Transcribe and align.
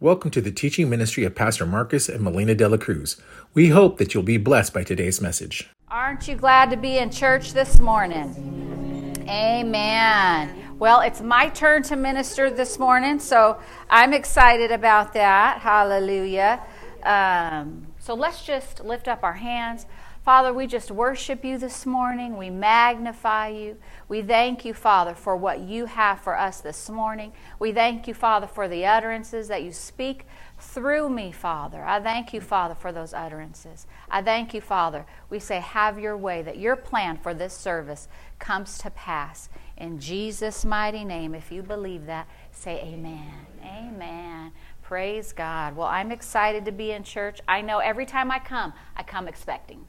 Welcome 0.00 0.30
to 0.30 0.40
the 0.40 0.52
teaching 0.52 0.88
ministry 0.88 1.24
of 1.24 1.34
Pastor 1.34 1.66
Marcus 1.66 2.08
and 2.08 2.22
Melina 2.22 2.54
De 2.54 2.68
La 2.68 2.76
Cruz. 2.76 3.20
We 3.52 3.70
hope 3.70 3.98
that 3.98 4.14
you'll 4.14 4.22
be 4.22 4.36
blessed 4.36 4.72
by 4.72 4.84
today's 4.84 5.20
message. 5.20 5.68
Aren't 5.88 6.28
you 6.28 6.36
glad 6.36 6.70
to 6.70 6.76
be 6.76 6.98
in 6.98 7.10
church 7.10 7.52
this 7.52 7.80
morning? 7.80 9.16
Amen. 9.28 10.76
Well, 10.78 11.00
it's 11.00 11.20
my 11.20 11.48
turn 11.48 11.82
to 11.82 11.96
minister 11.96 12.48
this 12.48 12.78
morning, 12.78 13.18
so 13.18 13.58
I'm 13.90 14.12
excited 14.12 14.70
about 14.70 15.14
that. 15.14 15.62
Hallelujah. 15.62 16.62
Um, 17.02 17.88
so 17.98 18.14
let's 18.14 18.44
just 18.44 18.84
lift 18.84 19.08
up 19.08 19.24
our 19.24 19.32
hands. 19.32 19.86
Father, 20.28 20.52
we 20.52 20.66
just 20.66 20.90
worship 20.90 21.42
you 21.42 21.56
this 21.56 21.86
morning. 21.86 22.36
We 22.36 22.50
magnify 22.50 23.48
you. 23.48 23.78
We 24.08 24.20
thank 24.20 24.62
you, 24.62 24.74
Father, 24.74 25.14
for 25.14 25.34
what 25.34 25.60
you 25.60 25.86
have 25.86 26.20
for 26.20 26.38
us 26.38 26.60
this 26.60 26.90
morning. 26.90 27.32
We 27.58 27.72
thank 27.72 28.06
you, 28.06 28.12
Father, 28.12 28.46
for 28.46 28.68
the 28.68 28.84
utterances 28.84 29.48
that 29.48 29.62
you 29.62 29.72
speak 29.72 30.26
through 30.58 31.08
me, 31.08 31.32
Father. 31.32 31.82
I 31.82 31.98
thank 31.98 32.34
you, 32.34 32.42
Father, 32.42 32.74
for 32.74 32.92
those 32.92 33.14
utterances. 33.14 33.86
I 34.10 34.20
thank 34.20 34.52
you, 34.52 34.60
Father. 34.60 35.06
We 35.30 35.38
say, 35.38 35.60
have 35.60 35.98
your 35.98 36.14
way, 36.14 36.42
that 36.42 36.58
your 36.58 36.76
plan 36.76 37.16
for 37.16 37.32
this 37.32 37.54
service 37.54 38.06
comes 38.38 38.76
to 38.80 38.90
pass. 38.90 39.48
In 39.78 39.98
Jesus' 39.98 40.62
mighty 40.62 41.06
name, 41.06 41.34
if 41.34 41.50
you 41.50 41.62
believe 41.62 42.04
that, 42.04 42.28
say 42.52 42.82
amen. 42.82 43.32
Amen. 43.64 44.52
Praise 44.82 45.32
God. 45.32 45.74
Well, 45.74 45.88
I'm 45.88 46.12
excited 46.12 46.66
to 46.66 46.72
be 46.72 46.90
in 46.90 47.02
church. 47.02 47.40
I 47.48 47.62
know 47.62 47.78
every 47.78 48.04
time 48.04 48.30
I 48.30 48.40
come, 48.40 48.74
I 48.94 49.02
come 49.02 49.26
expecting. 49.26 49.86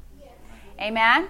Amen? 0.80 1.28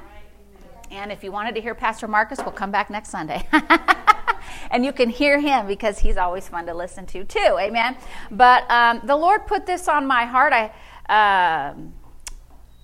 And 0.92 1.12
if 1.12 1.24
you 1.24 1.32
wanted 1.32 1.56
to 1.56 1.62
hear 1.62 1.76
Pastor 1.76 2.08
Marcus, 2.08 2.40
we'll 2.40 2.52
come 2.52 2.72
back 2.72 2.90
next 2.90 3.10
Sunday. 3.10 3.48
and 4.72 4.86
you 4.86 4.92
can 4.92 5.10
hear 5.10 5.40
him 5.40 5.68
because 5.68 6.00
he's 6.00 6.18
always 6.18 6.48
fun 6.48 6.66
to 6.68 6.74
listen 6.74 7.06
to, 7.08 7.24
too. 7.24 7.58
Amen? 7.60 7.98
But 8.32 8.70
um, 8.70 9.02
the 9.04 9.16
Lord 9.16 9.48
put 9.48 9.66
this 9.66 9.88
on 9.88 10.06
my 10.08 10.26
heart. 10.26 10.54
I. 10.54 10.72
Um, 11.10 11.94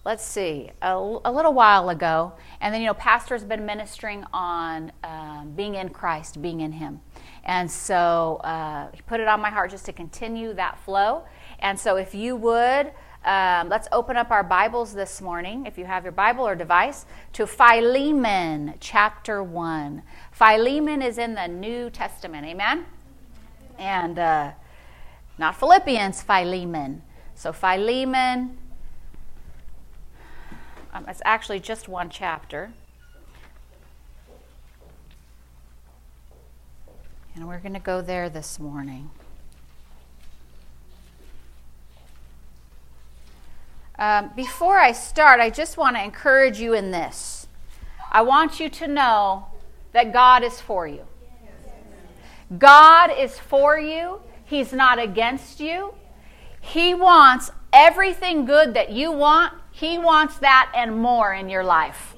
let's 0.06 0.24
see, 0.24 0.70
a, 0.84 0.94
a, 1.26 1.32
little 1.32 1.54
while 1.54 1.90
ago. 1.90 2.34
And 2.62 2.74
then, 2.74 2.82
you 2.82 2.88
know, 2.88 2.94
Pastor's 2.94 3.44
been 3.44 3.66
ministering 3.66 4.24
on 4.32 4.92
um, 5.04 5.54
being 5.56 5.76
in 5.76 5.90
Christ, 5.90 6.42
being 6.42 6.62
in 6.62 6.72
Him. 6.72 7.02
And 7.44 7.70
so 7.70 8.40
uh, 8.44 8.90
he 8.94 9.02
put 9.02 9.20
it 9.20 9.28
on 9.28 9.42
my 9.42 9.50
heart 9.50 9.72
just 9.72 9.86
to 9.86 9.94
continue 9.94 10.54
that 10.54 10.80
flow. 10.80 11.24
And 11.60 11.80
so, 11.80 11.98
if 11.98 12.14
you 12.14 12.36
would, 12.36 12.92
um, 13.26 13.70
let's 13.70 13.88
open 13.92 14.18
up 14.18 14.30
our 14.30 14.44
Bibles 14.44 14.94
this 14.94 15.20
morning, 15.20 15.66
if 15.66 15.80
you 15.80 15.86
have 15.86 16.04
your 16.04 16.12
Bible 16.12 16.48
or 16.48 16.54
device, 16.54 17.08
to 17.34 17.48
Philemon 17.48 18.76
chapter 18.80 19.42
1. 19.42 20.04
Philemon 20.32 21.02
is 21.02 21.18
in 21.18 21.34
the 21.34 21.48
New 21.48 21.90
Testament, 21.90 22.46
amen? 22.46 22.86
And 23.80 24.20
uh, 24.20 24.52
not 25.40 25.60
Philippians, 25.60 26.22
Philemon. 26.22 27.02
So, 27.34 27.52
Philemon, 27.52 28.58
um, 30.94 31.06
it's 31.08 31.22
actually 31.26 31.60
just 31.60 31.88
one 31.88 32.12
chapter. 32.12 32.74
And 37.34 37.48
we're 37.48 37.60
going 37.60 37.74
to 37.74 37.80
go 37.80 38.04
there 38.04 38.30
this 38.30 38.60
morning. 38.60 39.10
Um, 43.98 44.32
before 44.36 44.78
I 44.78 44.92
start, 44.92 45.40
I 45.40 45.50
just 45.50 45.78
want 45.78 45.96
to 45.96 46.04
encourage 46.04 46.60
you 46.60 46.74
in 46.74 46.92
this. 46.92 47.48
I 48.12 48.22
want 48.24 48.60
you 48.60 48.70
to 48.70 48.88
know 48.88 49.48
that 49.94 50.12
God 50.12 50.44
is 50.44 50.60
for 50.60 50.88
you. 50.88 51.06
God 52.58 53.10
is 53.18 53.40
for 53.40 53.80
you, 53.80 54.22
He's 54.44 54.72
not 54.72 55.00
against 55.00 55.60
you. 55.60 55.96
He 56.60 56.94
wants 56.94 57.52
everything 57.74 58.46
good 58.46 58.74
that 58.74 58.92
you 58.92 59.12
want, 59.12 59.54
He 59.72 59.98
wants 59.98 60.38
that 60.40 60.72
and 60.76 61.00
more 61.00 61.34
in 61.34 61.50
your 61.50 61.64
life. 61.64 62.16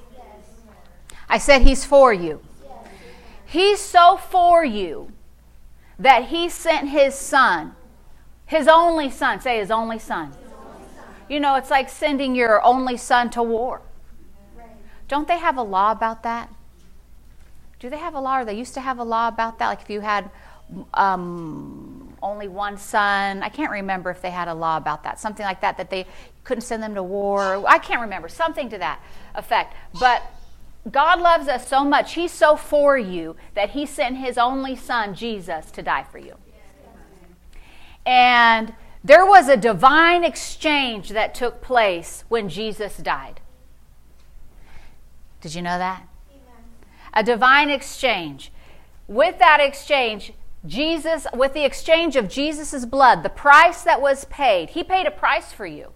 I 1.28 1.38
said 1.38 1.62
He's 1.62 1.84
for 1.84 2.12
you. 2.12 2.42
He's 3.46 3.80
so 3.80 4.16
for 4.16 4.64
you 4.64 5.12
that 5.98 6.24
He 6.24 6.48
sent 6.48 6.88
His 6.88 7.14
Son, 7.14 7.74
His 8.46 8.66
only 8.66 9.10
Son, 9.10 9.40
say 9.40 9.58
His 9.58 9.70
only 9.70 9.98
Son 9.98 10.34
you 11.28 11.40
know, 11.40 11.56
it's 11.56 11.70
like 11.70 11.88
sending 11.88 12.34
your 12.34 12.64
only 12.64 12.96
son 12.96 13.30
to 13.30 13.42
war. 13.42 13.82
Don't 15.08 15.26
they 15.26 15.38
have 15.38 15.56
a 15.56 15.62
law 15.62 15.90
about 15.90 16.22
that? 16.22 16.50
Do 17.78 17.88
they 17.88 17.98
have 17.98 18.14
a 18.14 18.20
law, 18.20 18.40
or 18.40 18.44
they 18.44 18.56
used 18.56 18.74
to 18.74 18.80
have 18.80 18.98
a 18.98 19.04
law 19.04 19.28
about 19.28 19.58
that? 19.58 19.68
Like 19.68 19.82
if 19.82 19.90
you 19.90 20.00
had 20.00 20.30
um, 20.94 22.16
only 22.22 22.48
one 22.48 22.76
son, 22.76 23.42
I 23.42 23.48
can't 23.48 23.70
remember 23.70 24.10
if 24.10 24.20
they 24.20 24.30
had 24.30 24.48
a 24.48 24.54
law 24.54 24.76
about 24.76 25.04
that. 25.04 25.18
Something 25.18 25.46
like 25.46 25.60
that, 25.60 25.76
that 25.78 25.88
they 25.88 26.06
couldn't 26.44 26.62
send 26.62 26.82
them 26.82 26.94
to 26.94 27.02
war. 27.02 27.64
I 27.66 27.78
can't 27.78 28.00
remember. 28.00 28.28
Something 28.28 28.68
to 28.70 28.78
that 28.78 29.00
effect. 29.34 29.74
But 29.98 30.22
God 30.90 31.20
loves 31.20 31.48
us 31.48 31.68
so 31.68 31.84
much. 31.84 32.14
He's 32.14 32.32
so 32.32 32.56
for 32.56 32.98
you 32.98 33.36
that 33.54 33.70
He 33.70 33.86
sent 33.86 34.18
His 34.18 34.38
only 34.38 34.76
Son, 34.76 35.14
Jesus, 35.14 35.70
to 35.72 35.82
die 35.82 36.04
for 36.04 36.18
you. 36.18 36.34
And 38.04 38.74
there 39.04 39.24
was 39.24 39.48
a 39.48 39.56
divine 39.56 40.24
exchange 40.24 41.10
that 41.10 41.34
took 41.34 41.60
place 41.60 42.24
when 42.28 42.48
Jesus 42.48 42.96
died. 42.96 43.40
Did 45.40 45.54
you 45.54 45.62
know 45.62 45.78
that? 45.78 46.02
Amen. 46.30 46.64
A 47.14 47.22
divine 47.22 47.70
exchange. 47.70 48.52
With 49.06 49.38
that 49.38 49.60
exchange, 49.60 50.32
Jesus, 50.66 51.26
with 51.32 51.54
the 51.54 51.64
exchange 51.64 52.16
of 52.16 52.28
Jesus' 52.28 52.84
blood, 52.84 53.22
the 53.22 53.28
price 53.28 53.82
that 53.82 54.00
was 54.00 54.24
paid, 54.26 54.70
He 54.70 54.82
paid 54.82 55.06
a 55.06 55.10
price 55.10 55.52
for 55.52 55.66
you. 55.66 55.92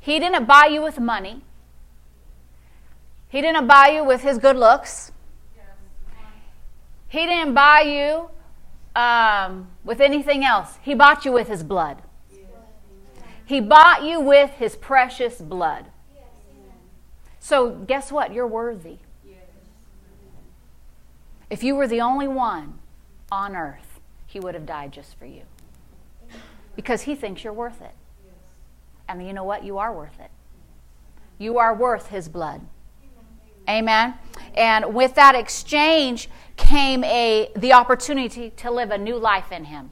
He 0.00 0.18
didn't 0.18 0.44
buy 0.46 0.66
you 0.66 0.82
with 0.82 0.98
money, 0.98 1.42
He 3.28 3.40
didn't 3.40 3.66
buy 3.66 3.90
you 3.90 4.04
with 4.04 4.22
His 4.22 4.38
good 4.38 4.56
looks, 4.56 5.12
He 7.08 7.24
didn't 7.26 7.54
buy 7.54 7.82
you 7.82 8.30
um, 9.00 9.68
with 9.84 10.00
anything 10.00 10.44
else. 10.44 10.78
He 10.82 10.94
bought 10.94 11.24
you 11.24 11.32
with 11.32 11.48
His 11.48 11.62
blood. 11.62 12.02
He 13.46 13.60
bought 13.60 14.04
you 14.04 14.20
with 14.20 14.50
his 14.52 14.76
precious 14.76 15.40
blood. 15.40 15.86
So, 17.40 17.70
guess 17.70 18.10
what? 18.10 18.32
You're 18.32 18.46
worthy. 18.46 18.98
If 21.50 21.62
you 21.62 21.76
were 21.76 21.86
the 21.86 22.00
only 22.00 22.26
one 22.26 22.78
on 23.30 23.54
earth, 23.54 24.00
he 24.26 24.40
would 24.40 24.54
have 24.54 24.66
died 24.66 24.92
just 24.92 25.18
for 25.18 25.26
you. 25.26 25.42
Because 26.74 27.02
he 27.02 27.14
thinks 27.14 27.44
you're 27.44 27.52
worth 27.52 27.80
it. 27.82 27.94
And 29.08 29.24
you 29.24 29.32
know 29.32 29.44
what? 29.44 29.62
You 29.62 29.78
are 29.78 29.94
worth 29.94 30.18
it. 30.18 30.30
You 31.38 31.58
are 31.58 31.74
worth 31.74 32.08
his 32.08 32.28
blood. 32.28 32.62
Amen. 33.68 34.14
And 34.54 34.94
with 34.94 35.14
that 35.14 35.34
exchange 35.34 36.28
came 36.56 37.04
a 37.04 37.50
the 37.56 37.72
opportunity 37.72 38.50
to 38.50 38.70
live 38.70 38.90
a 38.90 38.98
new 38.98 39.16
life 39.16 39.52
in 39.52 39.64
him. 39.64 39.90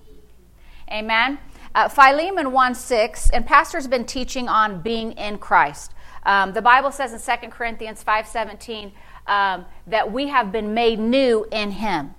Amen. 0.90 1.38
Uh, 1.74 1.88
Philemon 1.88 2.52
1 2.52 2.74
6, 2.74 3.30
and 3.30 3.46
Pastor's 3.46 3.86
been 3.86 4.04
teaching 4.04 4.48
on 4.48 4.82
being 4.82 5.12
in 5.12 5.38
Christ. 5.38 5.92
Um, 6.24 6.52
the 6.52 6.62
Bible 6.62 6.92
says 6.92 7.12
in 7.12 7.40
2 7.40 7.48
Corinthians 7.48 8.02
5 8.02 8.26
17 8.26 8.92
um, 9.26 9.64
that 9.86 10.12
we 10.12 10.28
have 10.28 10.52
been 10.52 10.74
made 10.74 10.98
new 10.98 11.46
in 11.50 11.72
Him, 11.72 12.14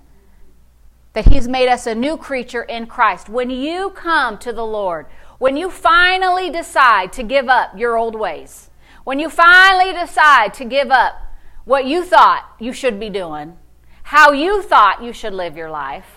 that 1.12 1.26
He's 1.32 1.46
made 1.46 1.68
us 1.68 1.86
a 1.86 1.94
new 1.94 2.16
creature 2.16 2.62
in 2.62 2.86
Christ. 2.86 3.28
When 3.28 3.48
you 3.48 3.90
come 3.90 4.38
to 4.38 4.52
the 4.52 4.66
Lord, 4.66 5.06
when 5.38 5.56
you 5.56 5.70
finally 5.70 6.50
decide 6.50 7.12
to 7.12 7.22
give 7.22 7.48
up 7.48 7.78
your 7.78 7.96
old 7.96 8.18
ways, 8.18 8.70
when 9.04 9.20
you 9.20 9.30
finally 9.30 9.92
decide 9.92 10.52
to 10.54 10.64
give 10.64 10.90
up 10.90 11.14
what 11.64 11.84
you 11.84 12.04
thought 12.04 12.44
you 12.58 12.72
should 12.72 12.98
be 12.98 13.08
doing, 13.08 13.56
how 14.02 14.32
you 14.32 14.62
thought 14.62 15.02
you 15.02 15.12
should 15.12 15.32
live 15.32 15.56
your 15.56 15.70
life, 15.70 16.08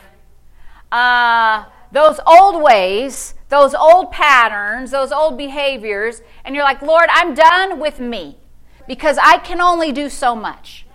uh, 0.92 1.66
those 1.92 2.20
old 2.25 2.62
ways, 2.62 3.34
those 3.50 3.74
old 3.74 4.12
patterns, 4.12 4.92
those 4.92 5.12
old 5.12 5.38
behaviors, 5.38 6.22
and 6.44 6.56
you're 6.56 6.63
like, 6.63 6.81
Lord, 6.81 7.07
I'm 7.10 7.34
done 7.34 7.80
with 7.80 8.00
me 8.00 8.38
because 8.88 9.18
I 9.22 9.38
can 9.38 9.62
only 9.62 9.92
do 9.92 10.10
so 10.10 10.36
much. 10.36 10.86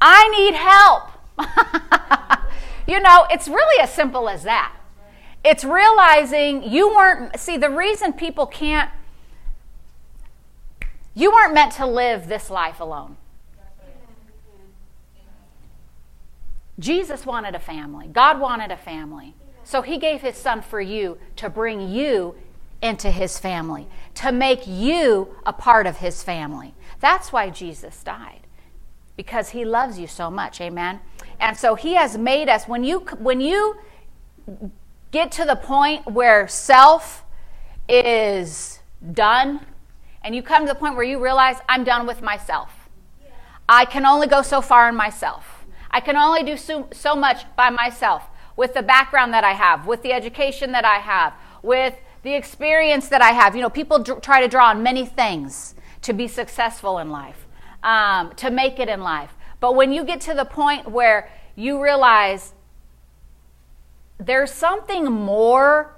I 0.00 0.28
need 0.28 0.54
help. 0.54 1.10
you 2.86 3.00
know, 3.00 3.26
it's 3.30 3.48
really 3.48 3.82
as 3.82 3.92
simple 3.92 4.28
as 4.28 4.42
that. 4.42 4.74
It's 5.44 5.64
realizing 5.64 6.62
you 6.62 6.88
weren't, 6.88 7.38
see, 7.38 7.56
the 7.56 7.70
reason 7.70 8.12
people 8.12 8.46
can't, 8.46 8.90
you 11.14 11.30
weren't 11.30 11.54
meant 11.54 11.72
to 11.74 11.86
live 11.86 12.28
this 12.28 12.50
life 12.50 12.80
alone. 12.80 13.16
Jesus 16.78 17.24
wanted 17.24 17.54
a 17.54 17.60
family, 17.60 18.08
God 18.08 18.40
wanted 18.40 18.70
a 18.70 18.76
family. 18.76 19.34
So 19.64 19.82
he 19.82 19.98
gave 19.98 20.20
his 20.20 20.36
son 20.36 20.62
for 20.62 20.80
you 20.80 21.18
to 21.36 21.48
bring 21.48 21.88
you 21.88 22.36
into 22.82 23.10
his 23.10 23.38
family, 23.38 23.88
to 24.14 24.30
make 24.30 24.66
you 24.66 25.34
a 25.46 25.52
part 25.52 25.86
of 25.86 25.96
his 25.96 26.22
family. 26.22 26.74
That's 27.00 27.32
why 27.32 27.48
Jesus 27.48 28.02
died. 28.04 28.40
Because 29.16 29.50
he 29.50 29.64
loves 29.64 29.98
you 29.98 30.06
so 30.06 30.30
much, 30.30 30.60
amen. 30.60 31.00
And 31.40 31.56
so 31.56 31.76
he 31.76 31.94
has 31.94 32.18
made 32.18 32.48
us 32.48 32.68
when 32.68 32.84
you 32.84 33.00
when 33.18 33.40
you 33.40 33.76
get 35.10 35.32
to 35.32 35.44
the 35.44 35.56
point 35.56 36.06
where 36.06 36.46
self 36.46 37.24
is 37.88 38.80
done 39.12 39.60
and 40.22 40.34
you 40.34 40.42
come 40.42 40.66
to 40.66 40.72
the 40.72 40.78
point 40.78 40.96
where 40.96 41.04
you 41.04 41.22
realize 41.22 41.56
I'm 41.68 41.84
done 41.84 42.06
with 42.06 42.20
myself. 42.20 42.70
I 43.68 43.84
can 43.84 44.04
only 44.04 44.26
go 44.26 44.42
so 44.42 44.60
far 44.60 44.88
in 44.88 44.96
myself. 44.96 45.64
I 45.90 46.00
can 46.00 46.16
only 46.16 46.42
do 46.42 46.56
so, 46.56 46.88
so 46.92 47.14
much 47.14 47.44
by 47.56 47.70
myself 47.70 48.24
with 48.56 48.74
the 48.74 48.82
background 48.82 49.32
that 49.34 49.44
I 49.44 49.52
have, 49.52 49.86
with 49.86 50.02
the 50.02 50.12
education 50.12 50.72
that 50.72 50.84
I 50.84 50.98
have, 50.98 51.34
with 51.62 51.94
the 52.22 52.34
experience 52.34 53.08
that 53.08 53.22
I 53.22 53.30
have. 53.30 53.54
You 53.54 53.62
know, 53.62 53.70
people 53.70 54.02
try 54.02 54.40
to 54.40 54.48
draw 54.48 54.68
on 54.70 54.82
many 54.82 55.04
things 55.04 55.74
to 56.02 56.12
be 56.12 56.28
successful 56.28 56.98
in 56.98 57.10
life, 57.10 57.46
um, 57.82 58.32
to 58.36 58.50
make 58.50 58.78
it 58.78 58.88
in 58.88 59.00
life. 59.00 59.34
But 59.60 59.74
when 59.74 59.92
you 59.92 60.04
get 60.04 60.20
to 60.22 60.34
the 60.34 60.44
point 60.44 60.90
where 60.90 61.30
you 61.56 61.82
realize 61.82 62.52
there's 64.18 64.52
something 64.52 65.04
more 65.04 65.94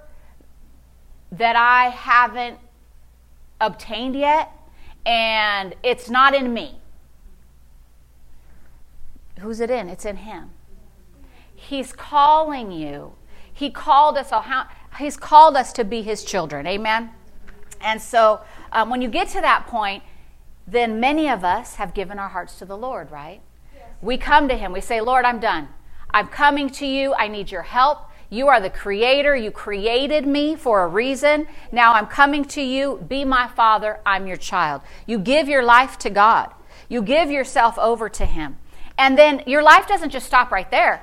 that 1.32 1.56
I 1.56 1.90
haven't 1.90 2.58
obtained 3.60 4.16
yet, 4.16 4.50
and 5.04 5.74
it's 5.82 6.08
not 6.08 6.34
in 6.34 6.52
me. 6.52 6.80
Who's 9.40 9.60
it 9.60 9.70
in? 9.70 9.88
It's 9.88 10.04
in 10.04 10.16
Him. 10.16 10.50
He's 11.66 11.92
calling 11.92 12.70
you. 12.70 13.14
He 13.52 13.70
called 13.70 14.16
us. 14.16 14.30
How, 14.30 14.68
he's 14.98 15.16
called 15.16 15.56
us 15.56 15.72
to 15.72 15.84
be 15.84 16.02
His 16.02 16.22
children. 16.22 16.64
Amen. 16.66 17.10
And 17.80 18.00
so, 18.00 18.40
um, 18.70 18.88
when 18.88 19.02
you 19.02 19.08
get 19.08 19.28
to 19.30 19.40
that 19.40 19.66
point, 19.66 20.04
then 20.66 21.00
many 21.00 21.28
of 21.28 21.44
us 21.44 21.74
have 21.74 21.92
given 21.92 22.20
our 22.20 22.28
hearts 22.28 22.58
to 22.60 22.64
the 22.64 22.76
Lord, 22.76 23.10
right? 23.10 23.40
Yes. 23.74 23.84
We 24.00 24.16
come 24.16 24.46
to 24.48 24.56
Him. 24.56 24.72
We 24.72 24.80
say, 24.80 25.00
Lord, 25.00 25.24
I'm 25.24 25.40
done. 25.40 25.68
I'm 26.10 26.28
coming 26.28 26.70
to 26.70 26.86
you. 26.86 27.14
I 27.14 27.26
need 27.26 27.50
your 27.50 27.62
help. 27.62 28.10
You 28.30 28.46
are 28.46 28.60
the 28.60 28.70
creator. 28.70 29.34
You 29.34 29.50
created 29.50 30.24
me 30.24 30.54
for 30.54 30.84
a 30.84 30.88
reason. 30.88 31.48
Now 31.72 31.94
I'm 31.94 32.06
coming 32.06 32.44
to 32.46 32.62
you. 32.62 33.04
Be 33.08 33.24
my 33.24 33.48
father. 33.48 33.98
I'm 34.06 34.26
your 34.26 34.36
child. 34.36 34.82
You 35.06 35.18
give 35.18 35.48
your 35.48 35.64
life 35.64 35.98
to 35.98 36.10
God. 36.10 36.52
You 36.88 37.02
give 37.02 37.30
yourself 37.30 37.76
over 37.76 38.08
to 38.08 38.24
Him. 38.24 38.56
And 38.98 39.18
then 39.18 39.42
your 39.46 39.62
life 39.62 39.86
doesn't 39.86 40.10
just 40.10 40.26
stop 40.26 40.50
right 40.50 40.70
there. 40.70 41.02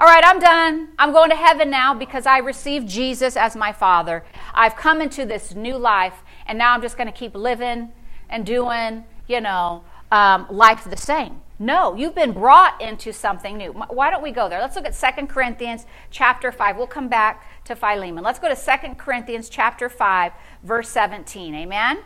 All 0.00 0.06
right, 0.06 0.22
I'm 0.24 0.38
done. 0.38 0.90
I'm 0.96 1.10
going 1.10 1.30
to 1.30 1.36
heaven 1.36 1.70
now 1.70 1.92
because 1.92 2.24
I 2.24 2.38
received 2.38 2.88
Jesus 2.88 3.36
as 3.36 3.56
my 3.56 3.72
father. 3.72 4.24
I've 4.54 4.76
come 4.76 5.00
into 5.02 5.26
this 5.26 5.56
new 5.56 5.76
life, 5.76 6.22
and 6.46 6.56
now 6.56 6.72
I'm 6.72 6.82
just 6.82 6.96
going 6.96 7.08
to 7.08 7.12
keep 7.12 7.34
living 7.34 7.90
and 8.30 8.46
doing, 8.46 9.02
you 9.26 9.40
know, 9.40 9.82
um, 10.12 10.46
life 10.50 10.84
the 10.84 10.96
same. 10.96 11.40
No, 11.58 11.96
you've 11.96 12.14
been 12.14 12.30
brought 12.30 12.80
into 12.80 13.12
something 13.12 13.56
new. 13.56 13.72
Why 13.72 14.10
don't 14.10 14.22
we 14.22 14.30
go 14.30 14.48
there? 14.48 14.60
Let's 14.60 14.76
look 14.76 14.86
at 14.86 15.16
2 15.16 15.26
Corinthians 15.26 15.84
chapter 16.12 16.52
5. 16.52 16.76
We'll 16.76 16.86
come 16.86 17.08
back 17.08 17.44
to 17.64 17.74
Philemon. 17.74 18.22
Let's 18.22 18.38
go 18.38 18.48
to 18.48 18.54
2 18.54 18.94
Corinthians 18.94 19.48
chapter 19.48 19.88
5, 19.88 20.30
verse 20.62 20.88
17. 20.90 21.56
Amen? 21.56 21.98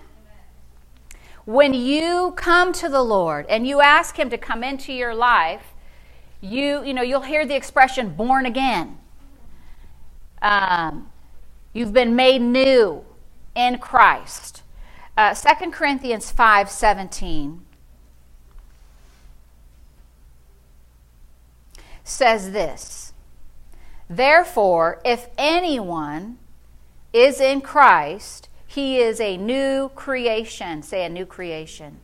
When 1.45 1.75
you 1.75 2.33
come 2.37 2.73
to 2.73 2.89
the 2.89 3.03
Lord 3.03 3.45
and 3.51 3.67
you 3.67 3.83
ask 3.83 4.19
him 4.19 4.31
to 4.31 4.39
come 4.39 4.65
into 4.65 4.95
your 4.95 5.15
life, 5.15 5.72
you, 6.43 6.85
you 6.85 6.93
know, 6.93 7.03
you'll 7.03 7.23
hear 7.23 7.47
the 7.47 7.55
expression 7.55 8.11
born 8.11 8.45
again. 8.45 8.99
Um, 10.43 11.11
you've 11.73 11.93
been 11.93 12.17
made 12.17 12.43
new 12.43 13.05
in 13.55 13.79
Christ. 13.79 14.63
Uh, 15.17 15.35
2 15.35 15.71
Corinthians 15.71 16.31
5 16.31 16.69
17 16.69 17.65
says 22.03 22.51
this 22.51 23.13
Therefore, 24.11 25.01
if 25.05 25.29
anyone 25.39 26.39
is 27.13 27.41
in 27.41 27.61
Christ, 27.61 28.49
he 28.67 28.99
is 28.99 29.21
a 29.21 29.37
new 29.37 29.91
creation. 29.91 30.83
Say 30.83 31.05
a 31.05 31.09
new 31.09 31.27
creation. 31.27 32.01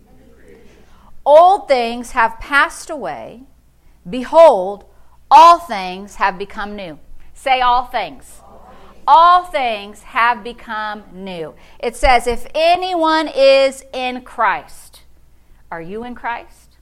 Old 1.26 1.66
things 1.66 2.12
have 2.12 2.38
passed 2.38 2.88
away. 2.88 3.42
Behold, 4.08 4.84
all 5.30 5.58
things 5.58 6.16
have 6.16 6.38
become 6.38 6.74
new. 6.76 6.98
Say 7.34 7.60
all 7.60 7.84
things. 7.84 8.40
All 9.06 9.44
things 9.44 10.02
have 10.02 10.44
become 10.44 11.04
new. 11.12 11.54
It 11.78 11.96
says, 11.96 12.26
if 12.26 12.46
anyone 12.54 13.28
is 13.28 13.84
in 13.92 14.22
Christ, 14.22 15.02
are 15.70 15.80
you 15.80 16.04
in 16.04 16.14
Christ? 16.14 16.76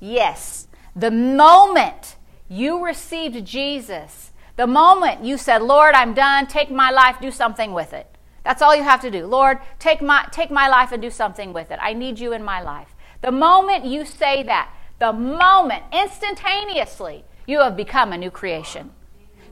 Yes. 0.00 0.68
The 0.94 1.10
moment 1.10 2.16
you 2.48 2.84
received 2.84 3.44
Jesus. 3.44 4.32
The 4.56 4.66
moment 4.66 5.24
you 5.24 5.36
said, 5.36 5.62
Lord, 5.62 5.94
I'm 5.94 6.14
done, 6.14 6.46
take 6.46 6.70
my 6.70 6.90
life, 6.90 7.16
do 7.20 7.30
something 7.30 7.72
with 7.72 7.92
it. 7.92 8.06
That's 8.44 8.62
all 8.62 8.76
you 8.76 8.84
have 8.84 9.00
to 9.00 9.10
do. 9.10 9.26
Lord, 9.26 9.58
take 9.78 10.00
my, 10.00 10.26
take 10.30 10.50
my 10.50 10.68
life 10.68 10.92
and 10.92 11.02
do 11.02 11.10
something 11.10 11.52
with 11.52 11.70
it. 11.70 11.78
I 11.82 11.92
need 11.92 12.20
you 12.20 12.32
in 12.32 12.44
my 12.44 12.62
life. 12.62 12.94
The 13.22 13.32
moment 13.32 13.84
you 13.84 14.04
say 14.04 14.44
that, 14.44 14.72
the 14.98 15.12
moment, 15.12 15.84
instantaneously, 15.92 17.24
you 17.46 17.60
have 17.60 17.76
become 17.76 18.12
a 18.12 18.18
new 18.18 18.30
creation. 18.30 18.90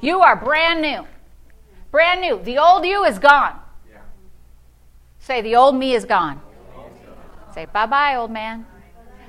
You 0.01 0.21
are 0.21 0.37
brand 0.37 0.83
new. 0.83 1.07
Brand 1.91 2.21
new. 2.21 2.43
The 2.43 2.59
old 2.59 2.85
you 2.85 3.05
is 3.05 3.19
gone. 3.19 3.61
Say, 5.19 5.41
the 5.41 5.57
old 5.57 5.77
me 5.77 5.95
is 5.95 6.05
gone. 6.05 6.41
Say, 7.55 7.67
bye 7.67 7.87
bye, 7.87 8.17
old 8.17 8.31
man. 8.31 8.67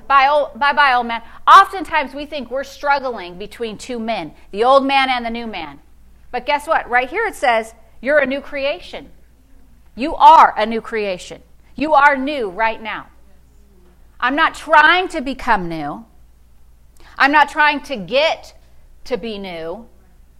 Bye, 0.08 0.28
old, 0.28 0.58
bye 0.58 0.72
bye, 0.72 0.92
old 0.92 1.06
man. 1.06 1.22
Oftentimes 1.46 2.14
we 2.14 2.26
think 2.26 2.50
we're 2.50 2.64
struggling 2.64 3.38
between 3.38 3.78
two 3.78 3.98
men, 3.98 4.34
the 4.50 4.62
old 4.62 4.84
man 4.84 5.08
and 5.08 5.24
the 5.24 5.30
new 5.30 5.46
man. 5.46 5.80
But 6.30 6.44
guess 6.44 6.66
what? 6.66 6.88
Right 6.88 7.08
here 7.08 7.26
it 7.26 7.34
says, 7.34 7.74
you're 8.00 8.18
a 8.18 8.26
new 8.26 8.40
creation. 8.40 9.10
You 9.94 10.14
are 10.16 10.54
a 10.56 10.66
new 10.66 10.80
creation. 10.80 11.42
You 11.74 11.94
are 11.94 12.16
new 12.16 12.50
right 12.50 12.82
now. 12.82 13.06
I'm 14.18 14.36
not 14.36 14.54
trying 14.54 15.08
to 15.08 15.20
become 15.20 15.68
new. 15.68 16.04
I'm 17.18 17.32
not 17.32 17.48
trying 17.48 17.80
to 17.82 17.96
get 17.96 18.54
to 19.04 19.16
be 19.16 19.38
new. 19.38 19.86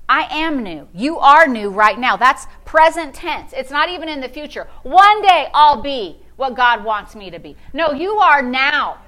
I 0.08 0.28
am 0.30 0.62
new. 0.62 0.88
You 0.94 1.18
are 1.18 1.48
new 1.48 1.70
right 1.70 1.98
now. 1.98 2.16
That's 2.16 2.46
present 2.64 3.14
tense. 3.14 3.52
It's 3.52 3.70
not 3.70 3.88
even 3.88 4.08
in 4.08 4.20
the 4.20 4.28
future. 4.28 4.68
One 4.82 5.22
day 5.22 5.48
I'll 5.52 5.82
be 5.82 6.18
what 6.36 6.54
God 6.54 6.84
wants 6.84 7.16
me 7.16 7.30
to 7.30 7.38
be. 7.38 7.56
No, 7.72 7.92
you 7.92 8.16
are 8.18 8.42
now 8.42 8.98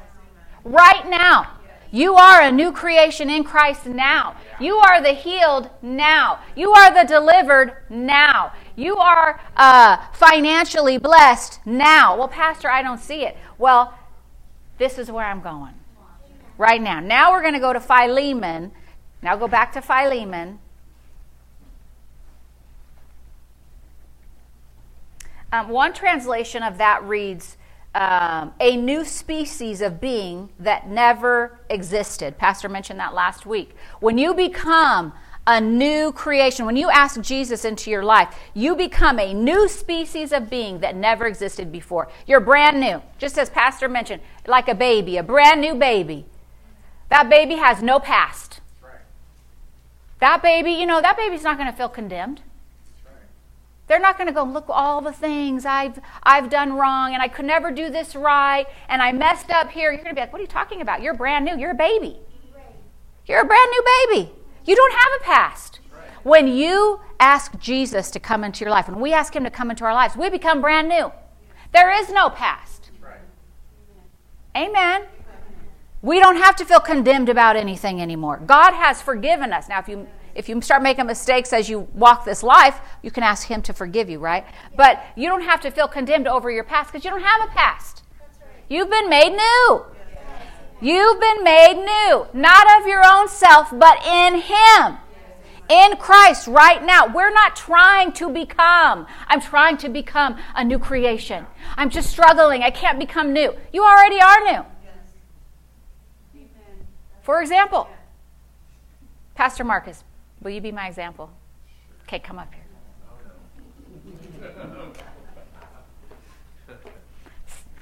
right 0.64 1.08
now. 1.08 1.58
You 1.90 2.14
are 2.16 2.42
a 2.42 2.52
new 2.52 2.72
creation 2.72 3.30
in 3.30 3.44
Christ 3.44 3.86
now. 3.86 4.36
You 4.60 4.76
are 4.76 5.00
the 5.00 5.12
healed 5.12 5.70
now. 5.80 6.40
You 6.54 6.72
are 6.72 6.92
the 6.92 7.08
delivered 7.08 7.76
now. 7.88 8.52
You 8.76 8.96
are 8.98 9.40
uh, 9.56 9.96
financially 10.12 10.98
blessed 10.98 11.60
now. 11.64 12.16
Well, 12.18 12.28
Pastor, 12.28 12.68
I 12.68 12.82
don't 12.82 13.00
see 13.00 13.22
it. 13.22 13.38
Well, 13.56 13.97
this 14.78 14.98
is 14.98 15.10
where 15.10 15.26
I'm 15.26 15.40
going 15.40 15.74
right 16.56 16.80
now. 16.80 17.00
Now 17.00 17.32
we're 17.32 17.42
going 17.42 17.54
to 17.54 17.60
go 17.60 17.72
to 17.72 17.80
Philemon. 17.80 18.72
Now 19.22 19.36
go 19.36 19.48
back 19.48 19.72
to 19.72 19.82
Philemon. 19.82 20.58
Um, 25.50 25.68
one 25.68 25.94
translation 25.94 26.62
of 26.62 26.76
that 26.78 27.02
reads, 27.04 27.56
um, 27.94 28.52
a 28.60 28.76
new 28.76 29.04
species 29.04 29.80
of 29.80 29.98
being 30.00 30.50
that 30.58 30.88
never 30.88 31.58
existed. 31.70 32.36
Pastor 32.36 32.68
mentioned 32.68 33.00
that 33.00 33.14
last 33.14 33.46
week. 33.46 33.74
When 34.00 34.18
you 34.18 34.34
become 34.34 35.14
a 35.48 35.62
new 35.62 36.12
creation, 36.12 36.66
when 36.66 36.76
you 36.76 36.90
ask 36.90 37.18
Jesus 37.22 37.64
into 37.64 37.90
your 37.90 38.04
life, 38.04 38.38
you 38.52 38.76
become 38.76 39.18
a 39.18 39.32
new 39.32 39.66
species 39.66 40.30
of 40.30 40.50
being 40.50 40.80
that 40.80 40.94
never 40.94 41.26
existed 41.26 41.72
before. 41.72 42.08
You're 42.26 42.38
brand 42.38 42.78
new, 42.78 43.02
just 43.16 43.38
as 43.38 43.48
Pastor 43.48 43.88
mentioned, 43.88 44.20
like 44.46 44.68
a 44.68 44.74
baby, 44.74 45.16
a 45.16 45.22
brand 45.22 45.62
new 45.62 45.74
baby. 45.74 46.26
That 47.08 47.30
baby 47.30 47.54
has 47.54 47.82
no 47.82 47.98
past. 47.98 48.60
That 50.20 50.42
baby, 50.42 50.72
you 50.72 50.84
know, 50.84 51.00
that 51.00 51.16
baby's 51.16 51.44
not 51.44 51.56
going 51.56 51.70
to 51.70 51.76
feel 51.76 51.88
condemned. 51.88 52.42
They're 53.86 53.98
not 53.98 54.18
going 54.18 54.26
to 54.26 54.34
go 54.34 54.44
look 54.44 54.66
all 54.68 55.00
the 55.00 55.14
things 55.14 55.64
I've 55.64 55.98
I've 56.22 56.50
done 56.50 56.74
wrong 56.74 57.14
and 57.14 57.22
I 57.22 57.28
could 57.28 57.46
never 57.46 57.70
do 57.70 57.88
this 57.88 58.14
right 58.14 58.66
and 58.86 59.00
I 59.00 59.12
messed 59.12 59.48
up 59.48 59.70
here. 59.70 59.92
You're 59.92 60.02
going 60.02 60.14
to 60.14 60.14
be 60.14 60.20
like, 60.20 60.30
"What 60.30 60.40
are 60.40 60.42
you 60.42 60.48
talking 60.48 60.82
about? 60.82 61.00
You're 61.00 61.14
brand 61.14 61.46
new. 61.46 61.56
You're 61.56 61.70
a 61.70 61.74
baby. 61.74 62.18
You're 63.24 63.40
a 63.40 63.46
brand 63.46 63.70
new 63.70 63.82
baby. 64.10 64.37
You 64.68 64.76
don't 64.76 64.92
have 64.92 65.12
a 65.20 65.24
past." 65.24 65.80
When 66.22 66.46
you 66.46 67.00
ask 67.18 67.58
Jesus 67.58 68.10
to 68.10 68.20
come 68.20 68.44
into 68.44 68.64
your 68.64 68.70
life, 68.70 68.88
when 68.88 69.00
we 69.00 69.12
ask 69.12 69.34
him 69.34 69.44
to 69.44 69.50
come 69.50 69.70
into 69.70 69.84
our 69.84 69.94
lives, 69.94 70.16
we 70.16 70.28
become 70.28 70.60
brand 70.60 70.88
new. 70.88 71.10
There 71.72 71.90
is 71.90 72.10
no 72.10 72.28
past. 72.30 72.90
Amen. 74.56 75.06
We 76.02 76.20
don't 76.20 76.36
have 76.36 76.56
to 76.56 76.64
feel 76.64 76.80
condemned 76.80 77.28
about 77.28 77.56
anything 77.56 78.00
anymore. 78.00 78.38
God 78.44 78.72
has 78.72 79.00
forgiven 79.02 79.52
us. 79.52 79.68
Now, 79.68 79.78
if 79.78 79.88
you 79.88 80.06
if 80.34 80.48
you 80.48 80.60
start 80.60 80.82
making 80.82 81.06
mistakes 81.06 81.52
as 81.52 81.68
you 81.68 81.88
walk 81.94 82.24
this 82.24 82.44
life, 82.44 82.80
you 83.02 83.10
can 83.10 83.24
ask 83.24 83.48
Him 83.48 83.60
to 83.62 83.72
forgive 83.72 84.08
you, 84.08 84.20
right? 84.20 84.46
But 84.76 85.02
you 85.16 85.28
don't 85.28 85.42
have 85.42 85.60
to 85.62 85.70
feel 85.70 85.88
condemned 85.88 86.28
over 86.28 86.48
your 86.48 86.62
past 86.62 86.92
because 86.92 87.04
you 87.04 87.10
don't 87.10 87.22
have 87.22 87.48
a 87.48 87.52
past. 87.52 88.04
You've 88.68 88.90
been 88.90 89.08
made 89.08 89.32
new. 89.32 89.84
You've 90.80 91.20
been 91.20 91.42
made 91.42 91.74
new, 91.74 92.26
not 92.32 92.80
of 92.80 92.86
your 92.86 93.02
own 93.04 93.28
self, 93.28 93.70
but 93.76 94.04
in 94.06 94.40
Him. 94.40 94.98
in 95.68 95.96
Christ 95.96 96.46
right 96.48 96.82
now. 96.84 97.06
We're 97.06 97.32
not 97.32 97.54
trying 97.54 98.12
to 98.12 98.30
become. 98.30 99.06
I'm 99.26 99.40
trying 99.40 99.76
to 99.78 99.88
become 99.88 100.38
a 100.54 100.64
new 100.64 100.78
creation. 100.78 101.46
I'm 101.76 101.90
just 101.90 102.10
struggling. 102.10 102.62
I 102.62 102.70
can't 102.70 102.98
become 102.98 103.32
new. 103.32 103.54
You 103.72 103.84
already 103.84 104.20
are 104.20 104.44
new. 104.44 104.64
For 107.22 107.42
example, 107.42 107.88
Pastor 109.34 109.62
Marcus, 109.64 110.02
will 110.42 110.50
you 110.50 110.60
be 110.60 110.72
my 110.72 110.88
example? 110.88 111.30
Okay, 112.04 112.18
come 112.18 112.38
up 112.38 112.52
here. 112.54 112.64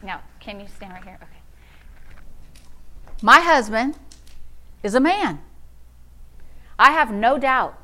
Now, 0.02 0.22
can 0.40 0.60
you 0.60 0.66
stand 0.66 0.92
right 0.92 1.04
here? 1.04 1.18
Okay. 1.22 1.35
My 3.22 3.40
husband 3.40 3.96
is 4.82 4.94
a 4.94 5.00
man. 5.00 5.40
I 6.78 6.92
have 6.92 7.12
no 7.12 7.38
doubt 7.38 7.78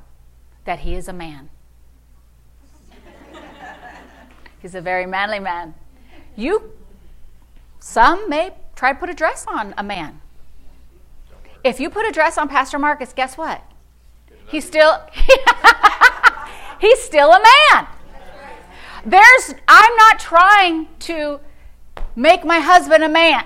that 0.64 0.80
he 0.80 0.94
is 0.94 1.08
a 1.08 1.12
man. 1.12 1.48
He's 4.60 4.74
a 4.74 4.80
very 4.80 5.06
manly 5.06 5.40
man. 5.40 5.74
You, 6.36 6.72
some 7.80 8.28
may 8.28 8.52
try 8.76 8.92
to 8.92 8.98
put 8.98 9.10
a 9.10 9.14
dress 9.14 9.44
on 9.48 9.74
a 9.76 9.82
man. 9.82 10.20
If 11.64 11.80
you 11.80 11.90
put 11.90 12.06
a 12.06 12.12
dress 12.12 12.38
on 12.38 12.48
Pastor 12.48 12.78
Marcus, 12.78 13.12
guess 13.12 13.36
what? 13.36 13.62
He's 14.46 14.64
still 14.64 15.00
he's 16.80 17.00
still 17.00 17.30
a 17.30 17.40
man. 17.40 17.86
There's 19.04 19.54
I'm 19.66 19.96
not 19.96 20.18
trying 20.18 20.88
to 21.00 21.40
make 22.14 22.44
my 22.44 22.60
husband 22.60 23.02
a 23.02 23.08
man. 23.08 23.44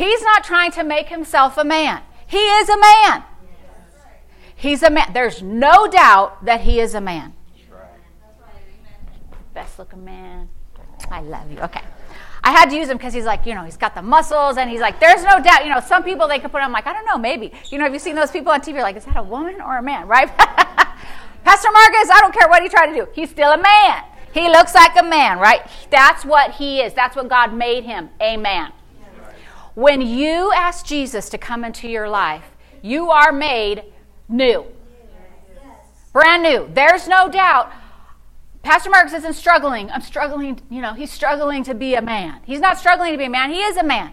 He's 0.00 0.22
not 0.22 0.44
trying 0.44 0.70
to 0.72 0.82
make 0.82 1.10
himself 1.10 1.58
a 1.58 1.64
man. 1.64 2.00
He 2.26 2.38
is 2.38 2.70
a 2.70 2.78
man. 2.78 3.22
He's 4.56 4.82
a 4.82 4.88
man. 4.88 5.12
There's 5.12 5.42
no 5.42 5.88
doubt 5.88 6.42
that 6.46 6.62
he 6.62 6.80
is 6.80 6.94
a 6.94 7.02
man. 7.02 7.34
Best 9.52 9.78
looking 9.78 10.02
man. 10.02 10.48
I 11.10 11.20
love 11.20 11.52
you. 11.52 11.58
Okay. 11.58 11.82
I 12.42 12.52
had 12.52 12.70
to 12.70 12.76
use 12.76 12.88
him 12.88 12.96
because 12.96 13.12
he's 13.12 13.26
like, 13.26 13.44
you 13.44 13.54
know, 13.54 13.64
he's 13.64 13.76
got 13.76 13.94
the 13.94 14.00
muscles 14.00 14.56
and 14.56 14.70
he's 14.70 14.80
like, 14.80 15.00
there's 15.00 15.22
no 15.22 15.38
doubt. 15.38 15.66
You 15.66 15.74
know, 15.74 15.80
some 15.80 16.02
people 16.02 16.26
they 16.26 16.38
could 16.38 16.50
put 16.50 16.62
on, 16.62 16.72
like, 16.72 16.86
I 16.86 16.94
don't 16.94 17.04
know, 17.04 17.18
maybe. 17.18 17.52
You 17.68 17.76
know, 17.76 17.84
have 17.84 17.92
you 17.92 17.98
seen 17.98 18.14
those 18.14 18.30
people 18.30 18.52
on 18.52 18.62
TV? 18.62 18.76
You're 18.76 18.82
like, 18.82 18.96
is 18.96 19.04
that 19.04 19.18
a 19.18 19.22
woman 19.22 19.60
or 19.60 19.76
a 19.76 19.82
man, 19.82 20.08
right? 20.08 20.28
Pastor 21.44 21.70
Marcus, 21.70 22.08
I 22.10 22.20
don't 22.22 22.32
care 22.32 22.48
what 22.48 22.62
he 22.62 22.70
tried 22.70 22.86
to 22.86 22.94
do. 22.94 23.06
He's 23.12 23.28
still 23.28 23.52
a 23.52 23.60
man. 23.60 24.04
He 24.32 24.48
looks 24.48 24.74
like 24.74 24.98
a 24.98 25.04
man, 25.04 25.38
right? 25.38 25.60
That's 25.90 26.24
what 26.24 26.52
he 26.52 26.80
is. 26.80 26.94
That's 26.94 27.16
what 27.16 27.28
God 27.28 27.52
made 27.52 27.84
him, 27.84 28.08
a 28.18 28.38
man. 28.38 28.72
When 29.80 30.02
you 30.02 30.52
ask 30.52 30.84
Jesus 30.84 31.30
to 31.30 31.38
come 31.38 31.64
into 31.64 31.88
your 31.88 32.06
life, 32.06 32.44
you 32.82 33.10
are 33.10 33.32
made 33.32 33.84
new. 34.28 34.66
Brand 36.12 36.42
new. 36.42 36.68
There's 36.70 37.08
no 37.08 37.30
doubt. 37.30 37.72
Pastor 38.62 38.90
Marcus 38.90 39.14
isn't 39.14 39.32
struggling. 39.32 39.90
I'm 39.90 40.02
struggling, 40.02 40.60
you 40.68 40.82
know, 40.82 40.92
he's 40.92 41.10
struggling 41.10 41.64
to 41.64 41.72
be 41.72 41.94
a 41.94 42.02
man. 42.02 42.42
He's 42.44 42.60
not 42.60 42.76
struggling 42.76 43.12
to 43.12 43.16
be 43.16 43.24
a 43.24 43.30
man. 43.30 43.52
He 43.52 43.62
is 43.62 43.78
a 43.78 43.82
man. 43.82 44.12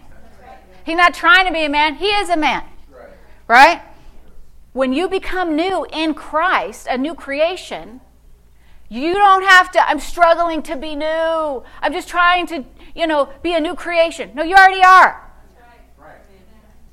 He's 0.86 0.96
not 0.96 1.12
trying 1.12 1.44
to 1.44 1.52
be 1.52 1.66
a 1.66 1.68
man. 1.68 1.96
He 1.96 2.06
is 2.06 2.30
a 2.30 2.36
man. 2.38 2.64
Right? 3.46 3.82
When 4.72 4.94
you 4.94 5.06
become 5.06 5.54
new 5.54 5.86
in 5.92 6.14
Christ, 6.14 6.86
a 6.88 6.96
new 6.96 7.14
creation, 7.14 8.00
you 8.88 9.12
don't 9.12 9.44
have 9.44 9.70
to, 9.72 9.86
I'm 9.86 10.00
struggling 10.00 10.62
to 10.62 10.76
be 10.76 10.96
new. 10.96 11.62
I'm 11.82 11.92
just 11.92 12.08
trying 12.08 12.46
to, 12.46 12.64
you 12.94 13.06
know, 13.06 13.28
be 13.42 13.52
a 13.52 13.60
new 13.60 13.74
creation. 13.74 14.30
No, 14.34 14.42
you 14.42 14.54
already 14.54 14.82
are. 14.82 15.27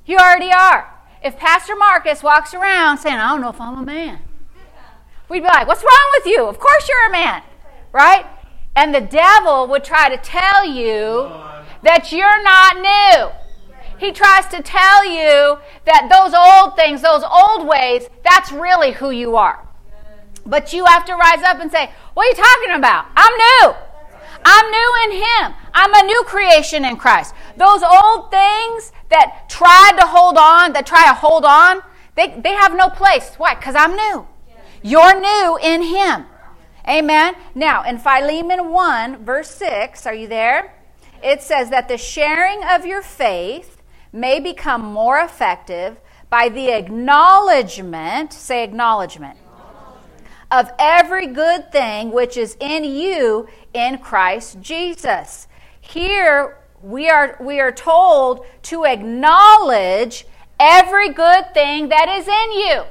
You 0.06 0.18
already 0.18 0.50
are. 0.52 0.92
If 1.22 1.36
Pastor 1.36 1.74
Marcus 1.74 2.22
walks 2.22 2.54
around 2.54 2.98
saying, 2.98 3.16
I 3.16 3.28
don't 3.30 3.40
know 3.40 3.50
if 3.50 3.60
I'm 3.60 3.78
a 3.78 3.84
man, 3.84 4.20
we'd 5.28 5.40
be 5.40 5.46
like, 5.46 5.66
What's 5.66 5.82
wrong 5.82 6.12
with 6.18 6.26
you? 6.26 6.46
Of 6.46 6.58
course 6.58 6.88
you're 6.88 7.08
a 7.08 7.12
man, 7.12 7.42
right? 7.92 8.24
And 8.76 8.94
the 8.94 9.00
devil 9.00 9.66
would 9.68 9.82
try 9.82 10.08
to 10.08 10.18
tell 10.18 10.64
you 10.64 11.30
that 11.82 12.12
you're 12.12 12.42
not 12.42 12.76
new. 12.76 13.30
He 13.98 14.12
tries 14.12 14.46
to 14.48 14.62
tell 14.62 15.04
you 15.04 15.58
that 15.86 16.08
those 16.10 16.34
old 16.34 16.76
things, 16.76 17.00
those 17.00 17.24
old 17.24 17.66
ways, 17.66 18.08
that's 18.22 18.52
really 18.52 18.92
who 18.92 19.10
you 19.10 19.36
are. 19.36 19.66
But 20.44 20.72
you 20.72 20.84
have 20.84 21.04
to 21.06 21.14
rise 21.14 21.42
up 21.42 21.58
and 21.58 21.72
say, 21.72 21.90
What 22.14 22.26
are 22.26 22.28
you 22.28 22.34
talking 22.34 22.74
about? 22.78 23.06
I'm 23.16 23.32
new. 23.36 23.74
I'm 24.44 24.70
new 24.70 24.94
in 25.04 25.22
Him. 25.22 25.54
I'm 25.74 25.92
a 25.92 26.06
new 26.06 26.22
creation 26.24 26.84
in 26.84 26.96
Christ. 26.96 27.34
Those 27.56 27.82
old 27.82 28.30
things 28.30 28.92
that 29.10 29.48
tried 29.48 29.96
to 30.00 30.06
hold 30.06 30.36
on, 30.36 30.72
that 30.72 30.86
try 30.86 31.06
to 31.06 31.14
hold 31.14 31.44
on, 31.44 31.80
they, 32.14 32.38
they 32.40 32.52
have 32.52 32.74
no 32.74 32.88
place. 32.88 33.34
Why? 33.36 33.54
Because 33.54 33.74
I'm 33.74 33.94
new. 33.94 34.26
You're 34.82 35.20
new 35.20 35.58
in 35.62 35.82
Him. 35.82 36.26
Amen. 36.88 37.34
Now, 37.54 37.82
in 37.82 37.98
Philemon 37.98 38.70
1, 38.70 39.24
verse 39.24 39.50
6, 39.50 40.06
are 40.06 40.14
you 40.14 40.28
there? 40.28 40.74
It 41.22 41.42
says 41.42 41.70
that 41.70 41.88
the 41.88 41.98
sharing 41.98 42.62
of 42.64 42.86
your 42.86 43.02
faith 43.02 43.82
may 44.12 44.38
become 44.38 44.82
more 44.82 45.18
effective 45.18 45.98
by 46.30 46.48
the 46.48 46.70
acknowledgement, 46.70 48.32
say 48.32 48.62
acknowledgement, 48.62 49.38
of 50.50 50.70
every 50.78 51.26
good 51.26 51.72
thing 51.72 52.12
which 52.12 52.36
is 52.36 52.56
in 52.60 52.84
you 52.84 53.48
in 53.74 53.98
Christ 53.98 54.60
Jesus. 54.60 55.48
Here 55.80 56.58
we 56.82 57.08
are, 57.08 57.36
we 57.40 57.60
are 57.60 57.72
told 57.72 58.44
to 58.62 58.84
acknowledge 58.84 60.26
every 60.58 61.10
good 61.10 61.52
thing 61.54 61.88
that 61.88 62.08
is 62.08 62.28
in 62.28 62.52
you. 62.52 62.84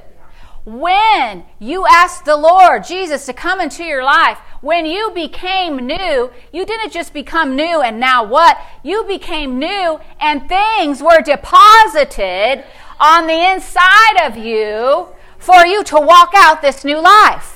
When 0.64 1.44
you 1.60 1.86
asked 1.86 2.24
the 2.24 2.36
Lord 2.36 2.84
Jesus 2.84 3.26
to 3.26 3.32
come 3.32 3.60
into 3.60 3.84
your 3.84 4.02
life, 4.02 4.38
when 4.60 4.84
you 4.84 5.12
became 5.14 5.76
new, 5.76 6.30
you 6.52 6.66
didn't 6.66 6.92
just 6.92 7.12
become 7.12 7.54
new 7.54 7.82
and 7.82 8.00
now 8.00 8.24
what? 8.24 8.58
You 8.82 9.04
became 9.04 9.60
new 9.60 10.00
and 10.18 10.48
things 10.48 11.00
were 11.00 11.20
deposited 11.20 12.64
on 12.98 13.26
the 13.28 13.52
inside 13.52 14.26
of 14.26 14.36
you 14.36 15.08
for 15.38 15.64
you 15.64 15.84
to 15.84 16.00
walk 16.00 16.32
out 16.34 16.62
this 16.62 16.84
new 16.84 17.00
life. 17.00 17.55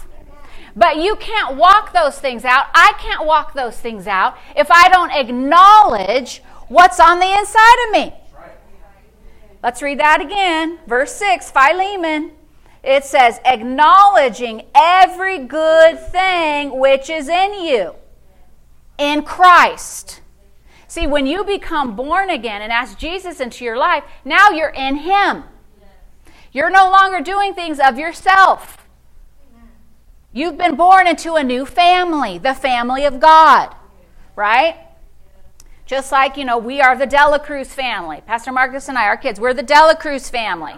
But 0.76 0.96
you 0.96 1.16
can't 1.16 1.56
walk 1.56 1.92
those 1.92 2.18
things 2.18 2.44
out. 2.44 2.66
I 2.74 2.94
can't 2.98 3.26
walk 3.26 3.54
those 3.54 3.78
things 3.78 4.06
out 4.06 4.36
if 4.56 4.70
I 4.70 4.88
don't 4.88 5.10
acknowledge 5.12 6.42
what's 6.68 7.00
on 7.00 7.18
the 7.18 7.38
inside 7.38 7.86
of 7.86 7.92
me. 7.92 8.14
Let's 9.62 9.82
read 9.82 9.98
that 10.00 10.20
again. 10.20 10.78
Verse 10.86 11.12
6, 11.12 11.50
Philemon. 11.50 12.32
It 12.82 13.04
says, 13.04 13.40
acknowledging 13.44 14.62
every 14.74 15.38
good 15.38 16.00
thing 16.00 16.78
which 16.78 17.10
is 17.10 17.28
in 17.28 17.62
you 17.62 17.94
in 18.96 19.22
Christ. 19.22 20.20
See, 20.86 21.06
when 21.06 21.26
you 21.26 21.44
become 21.44 21.94
born 21.94 22.30
again 22.30 22.62
and 22.62 22.72
ask 22.72 22.98
Jesus 22.98 23.40
into 23.40 23.64
your 23.64 23.76
life, 23.76 24.04
now 24.24 24.50
you're 24.50 24.70
in 24.70 24.96
Him. 24.96 25.44
You're 26.52 26.70
no 26.70 26.90
longer 26.90 27.20
doing 27.20 27.54
things 27.54 27.78
of 27.78 27.98
yourself. 27.98 28.79
You've 30.32 30.56
been 30.56 30.76
born 30.76 31.08
into 31.08 31.34
a 31.34 31.42
new 31.42 31.66
family, 31.66 32.38
the 32.38 32.54
family 32.54 33.04
of 33.04 33.18
God, 33.18 33.74
right? 34.36 34.76
Just 35.86 36.12
like, 36.12 36.36
you 36.36 36.44
know, 36.44 36.56
we 36.56 36.80
are 36.80 36.96
the 36.96 37.06
De 37.06 37.16
La 37.16 37.38
Cruz 37.38 37.74
family. 37.74 38.22
Pastor 38.24 38.52
Marcus 38.52 38.88
and 38.88 38.96
I, 38.96 39.06
our 39.06 39.16
kids, 39.16 39.40
we're 39.40 39.54
the 39.54 39.64
De 39.64 39.74
La 39.74 39.94
Cruz 39.94 40.30
family. 40.30 40.74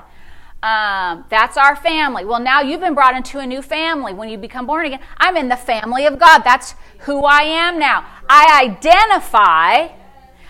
Um, 0.62 1.26
that's 1.28 1.59
our 1.59 1.76
family. 1.76 2.25
Well, 2.25 2.40
now 2.40 2.62
you've 2.62 2.80
been 2.80 2.94
brought 2.94 3.14
into 3.14 3.40
a 3.40 3.47
new 3.47 3.61
family 3.61 4.14
when 4.14 4.30
you 4.30 4.38
become 4.38 4.64
born 4.64 4.87
again. 4.87 5.00
I'm 5.18 5.37
in 5.37 5.49
the 5.49 5.56
family 5.56 6.06
of 6.06 6.18
God. 6.18 6.44
That's 6.44 6.75
who 7.00 7.25
I 7.25 7.42
am 7.42 7.78
now. 7.78 8.06
I 8.30 8.62
identify, 8.64 9.94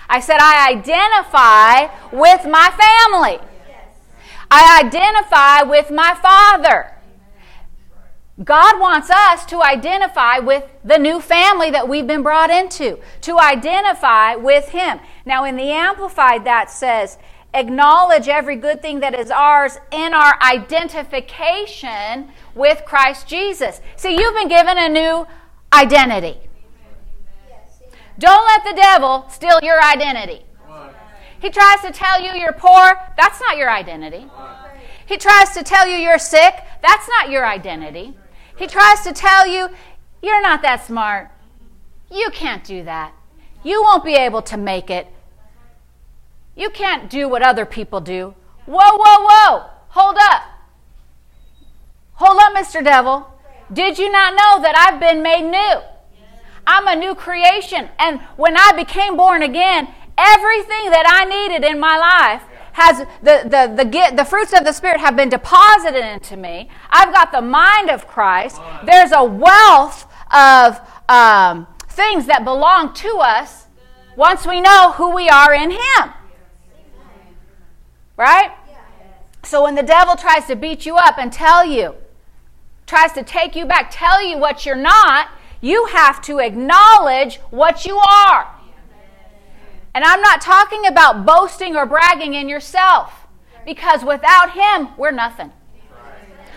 I 0.09 0.21
said, 0.21 0.37
I 0.40 0.71
identify 0.71 1.92
with 2.12 2.44
my 2.44 2.71
family. 2.71 3.40
I 4.49 4.80
identify 4.85 5.62
with 5.62 5.90
my 5.90 6.14
father. 6.23 6.92
God 8.42 8.80
wants 8.80 9.10
us 9.10 9.44
to 9.46 9.62
identify 9.62 10.38
with 10.38 10.64
the 10.82 10.98
new 10.98 11.20
family 11.20 11.70
that 11.70 11.86
we've 11.86 12.06
been 12.06 12.22
brought 12.22 12.50
into, 12.50 12.98
to 13.20 13.38
identify 13.38 14.36
with 14.36 14.70
Him. 14.70 15.00
Now, 15.26 15.44
in 15.44 15.56
the 15.56 15.70
Amplified, 15.70 16.44
that 16.46 16.70
says, 16.70 17.18
acknowledge 17.52 18.28
every 18.28 18.56
good 18.56 18.80
thing 18.80 19.00
that 19.00 19.14
is 19.14 19.30
ours 19.30 19.76
in 19.90 20.14
our 20.14 20.38
identification 20.40 22.30
with 22.54 22.86
Christ 22.86 23.28
Jesus. 23.28 23.82
See, 23.96 24.16
you've 24.18 24.34
been 24.34 24.48
given 24.48 24.78
a 24.78 24.88
new 24.88 25.26
identity. 25.70 26.38
Don't 28.18 28.46
let 28.46 28.64
the 28.64 28.80
devil 28.80 29.26
steal 29.28 29.58
your 29.62 29.82
identity. 29.82 30.42
He 31.40 31.50
tries 31.50 31.80
to 31.82 31.90
tell 31.90 32.22
you 32.22 32.32
you're 32.40 32.52
poor, 32.52 32.98
that's 33.16 33.40
not 33.40 33.58
your 33.58 33.68
identity. 33.68 34.26
He 35.04 35.18
tries 35.18 35.50
to 35.50 35.62
tell 35.62 35.86
you 35.86 35.96
you're 35.96 36.18
sick, 36.18 36.54
that's 36.80 37.08
not 37.08 37.28
your 37.28 37.44
identity. 37.44 38.14
He 38.56 38.66
tries 38.66 39.00
to 39.02 39.12
tell 39.12 39.47
you, 39.47 39.68
you're 40.23 40.42
not 40.42 40.62
that 40.62 40.87
smart. 40.87 41.30
You 42.11 42.30
can't 42.30 42.62
do 42.64 42.85
that. 42.85 43.14
You 43.64 43.82
won't 43.82 44.04
be 44.04 44.14
able 44.14 44.42
to 44.42 44.56
make 44.56 44.90
it. 44.90 45.06
You 46.54 46.71
can't 46.71 47.09
do 47.09 47.28
what 47.28 47.42
other 47.42 47.64
people 47.64 48.00
do. 48.00 48.35
Whoa, 48.66 48.97
whoa, 48.97 49.26
whoa. 49.28 49.71
Hold 49.88 50.16
up. 50.21 50.42
Hold 52.14 52.38
up, 52.40 52.54
Mr. 52.54 52.85
Devil. 52.85 53.26
Did 53.73 53.99
you 53.99 54.11
not 54.11 54.35
know 54.35 54.62
that 54.62 54.76
I've 54.76 55.00
been 55.00 55.23
made 55.23 55.50
new? 55.50 55.80
I'm 56.66 56.87
a 56.87 56.94
new 56.94 57.14
creation. 57.14 57.88
And 57.99 58.21
when 58.37 58.56
I 58.56 58.73
became 58.73 59.16
born 59.16 59.42
again, 59.42 59.88
everything 60.18 60.90
that 60.90 61.06
I 61.06 61.25
needed 61.25 61.64
in 61.64 61.80
my 61.80 61.97
life 61.97 62.42
has 62.73 62.99
the, 63.23 63.43
the, 63.45 63.85
the, 63.85 64.17
the 64.17 64.25
fruits 64.25 64.52
of 64.52 64.64
the 64.64 64.73
Spirit 64.73 65.00
have 65.00 65.17
been 65.17 65.29
deposited 65.29 66.05
into 66.05 66.37
me. 66.37 66.69
I've 66.91 67.12
got 67.12 67.33
the 67.33 67.43
mind 67.43 67.91
of 67.91 68.07
Christ. 68.07 68.61
There's 68.85 69.12
a 69.12 69.23
wealth 69.23 70.07
of 70.31 70.81
um, 71.09 71.67
things 71.88 72.26
that 72.26 72.45
belong 72.45 72.95
to 72.95 73.09
us 73.19 73.67
once 74.17 74.47
we 74.47 74.61
know 74.61 74.93
who 74.93 75.14
we 75.14 75.29
are 75.29 75.55
in 75.55 75.71
Him. 75.71 76.12
Right? 78.17 78.52
So 79.43 79.64
when 79.64 79.75
the 79.75 79.83
devil 79.83 80.17
tries 80.17 80.47
to 80.47 80.57
beat 80.57 80.87
you 80.87 80.97
up 80.97 81.19
and 81.19 81.33
tell 81.33 81.64
you, 81.64 81.95
tries 82.87 83.12
to 83.12 83.23
take 83.23 83.57
you 83.57 83.67
back, 83.67 83.91
tell 83.91 84.25
you 84.25 84.38
what 84.38 84.64
you're 84.64 84.76
not, 84.76 85.29
you 85.61 85.87
have 85.87 86.21
to 86.23 86.38
acknowledge 86.38 87.37
what 87.50 87.85
you 87.85 87.97
are. 87.97 88.55
And 89.94 90.04
I'm 90.04 90.20
not 90.20 90.40
talking 90.40 90.87
about 90.87 91.26
boasting 91.26 91.76
or 91.76 91.87
bragging 91.87 92.34
in 92.34 92.49
yourself, 92.49 93.26
because 93.64 94.04
without 94.04 94.52
Him, 94.52 94.88
we're 94.96 95.11
nothing. 95.11 95.52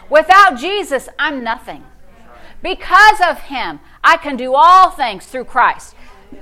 Without 0.10 0.58
Jesus, 0.58 1.10
I'm 1.20 1.44
nothing. 1.44 1.84
Because 2.62 3.20
of 3.27 3.39
Him, 3.42 3.80
I 4.04 4.18
can 4.18 4.38
do 4.38 4.56
all 4.56 4.89
things 4.89 5.25
through 5.25 5.46
Christ. 5.46 5.96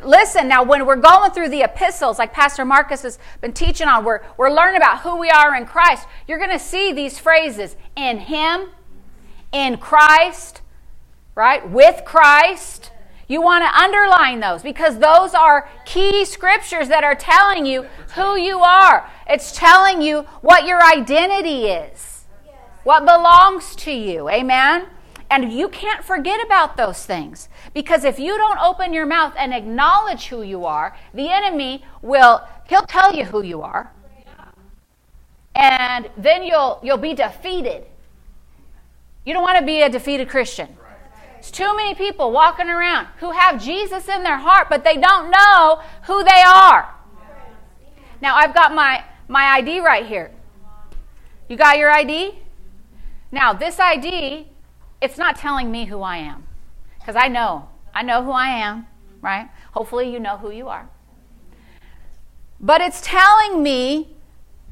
Listen, 0.03 0.47
now 0.47 0.63
when 0.63 0.85
we're 0.85 0.95
going 0.95 1.31
through 1.31 1.49
the 1.49 1.61
epistles, 1.61 2.17
like 2.19 2.33
Pastor 2.33 2.65
Marcus 2.65 3.01
has 3.03 3.19
been 3.41 3.53
teaching 3.53 3.87
on, 3.87 4.05
we're, 4.05 4.21
we're 4.37 4.51
learning 4.51 4.77
about 4.77 5.01
who 5.01 5.17
we 5.17 5.29
are 5.29 5.55
in 5.55 5.65
Christ. 5.65 6.07
You're 6.27 6.37
going 6.37 6.49
to 6.51 6.59
see 6.59 6.93
these 6.93 7.19
phrases 7.19 7.75
in 7.95 8.19
Him, 8.19 8.69
in 9.51 9.77
Christ, 9.77 10.61
right? 11.35 11.67
With 11.69 12.05
Christ. 12.05 12.91
You 13.27 13.41
want 13.41 13.63
to 13.63 13.79
underline 13.79 14.39
those 14.39 14.61
because 14.61 14.99
those 14.99 15.33
are 15.33 15.69
key 15.85 16.25
scriptures 16.25 16.89
that 16.89 17.03
are 17.03 17.15
telling 17.15 17.65
you 17.65 17.83
who 18.15 18.35
you 18.35 18.59
are. 18.59 19.09
It's 19.27 19.51
telling 19.51 20.01
you 20.01 20.23
what 20.41 20.65
your 20.65 20.83
identity 20.83 21.65
is, 21.65 22.25
what 22.83 23.05
belongs 23.05 23.75
to 23.77 23.91
you. 23.91 24.29
Amen? 24.29 24.87
And 25.29 25.51
you 25.51 25.69
can't 25.69 26.03
forget 26.03 26.45
about 26.45 26.77
those 26.77 27.05
things 27.05 27.49
because 27.73 28.03
if 28.03 28.19
you 28.19 28.37
don't 28.37 28.59
open 28.59 28.93
your 28.93 29.05
mouth 29.05 29.33
and 29.37 29.53
acknowledge 29.53 30.27
who 30.27 30.43
you 30.43 30.65
are, 30.65 30.95
the 31.13 31.29
enemy 31.29 31.83
will, 32.01 32.41
he'll 32.67 32.83
tell 32.83 33.15
you 33.15 33.25
who 33.25 33.41
you 33.41 33.61
are. 33.61 33.91
And 35.55 36.09
then 36.17 36.43
you'll, 36.43 36.79
you'll 36.83 36.97
be 36.97 37.13
defeated. 37.13 37.85
You 39.25 39.33
don't 39.33 39.43
want 39.43 39.57
to 39.59 39.65
be 39.65 39.81
a 39.81 39.89
defeated 39.89 40.29
Christian. 40.29 40.75
There's 41.43 41.51
too 41.51 41.75
many 41.75 41.93
people 41.93 42.31
walking 42.31 42.69
around 42.69 43.07
who 43.19 43.31
have 43.31 43.61
Jesus 43.61 44.07
in 44.07 44.23
their 44.23 44.37
heart, 44.37 44.67
but 44.69 44.85
they 44.85 44.95
don't 44.95 45.29
know 45.29 45.81
who 46.03 46.23
they 46.23 46.41
are. 46.41 46.95
Now, 48.21 48.37
I've 48.37 48.53
got 48.53 48.73
my, 48.73 49.03
my 49.27 49.43
ID 49.57 49.81
right 49.81 50.05
here. 50.05 50.31
You 51.49 51.57
got 51.57 51.77
your 51.77 51.91
ID? 51.91 52.35
Now, 53.29 53.51
this 53.51 53.77
ID, 53.77 54.47
it's 55.01 55.17
not 55.17 55.35
telling 55.35 55.69
me 55.69 55.83
who 55.83 55.99
I 56.01 56.15
am 56.15 56.45
because 56.97 57.17
I 57.17 57.27
know. 57.27 57.67
I 57.93 58.03
know 58.03 58.23
who 58.23 58.31
I 58.31 58.47
am, 58.47 58.87
right? 59.19 59.49
Hopefully, 59.73 60.09
you 60.13 60.21
know 60.21 60.37
who 60.37 60.49
you 60.49 60.69
are. 60.69 60.87
But 62.61 62.79
it's 62.79 63.01
telling 63.01 63.61
me 63.61 64.15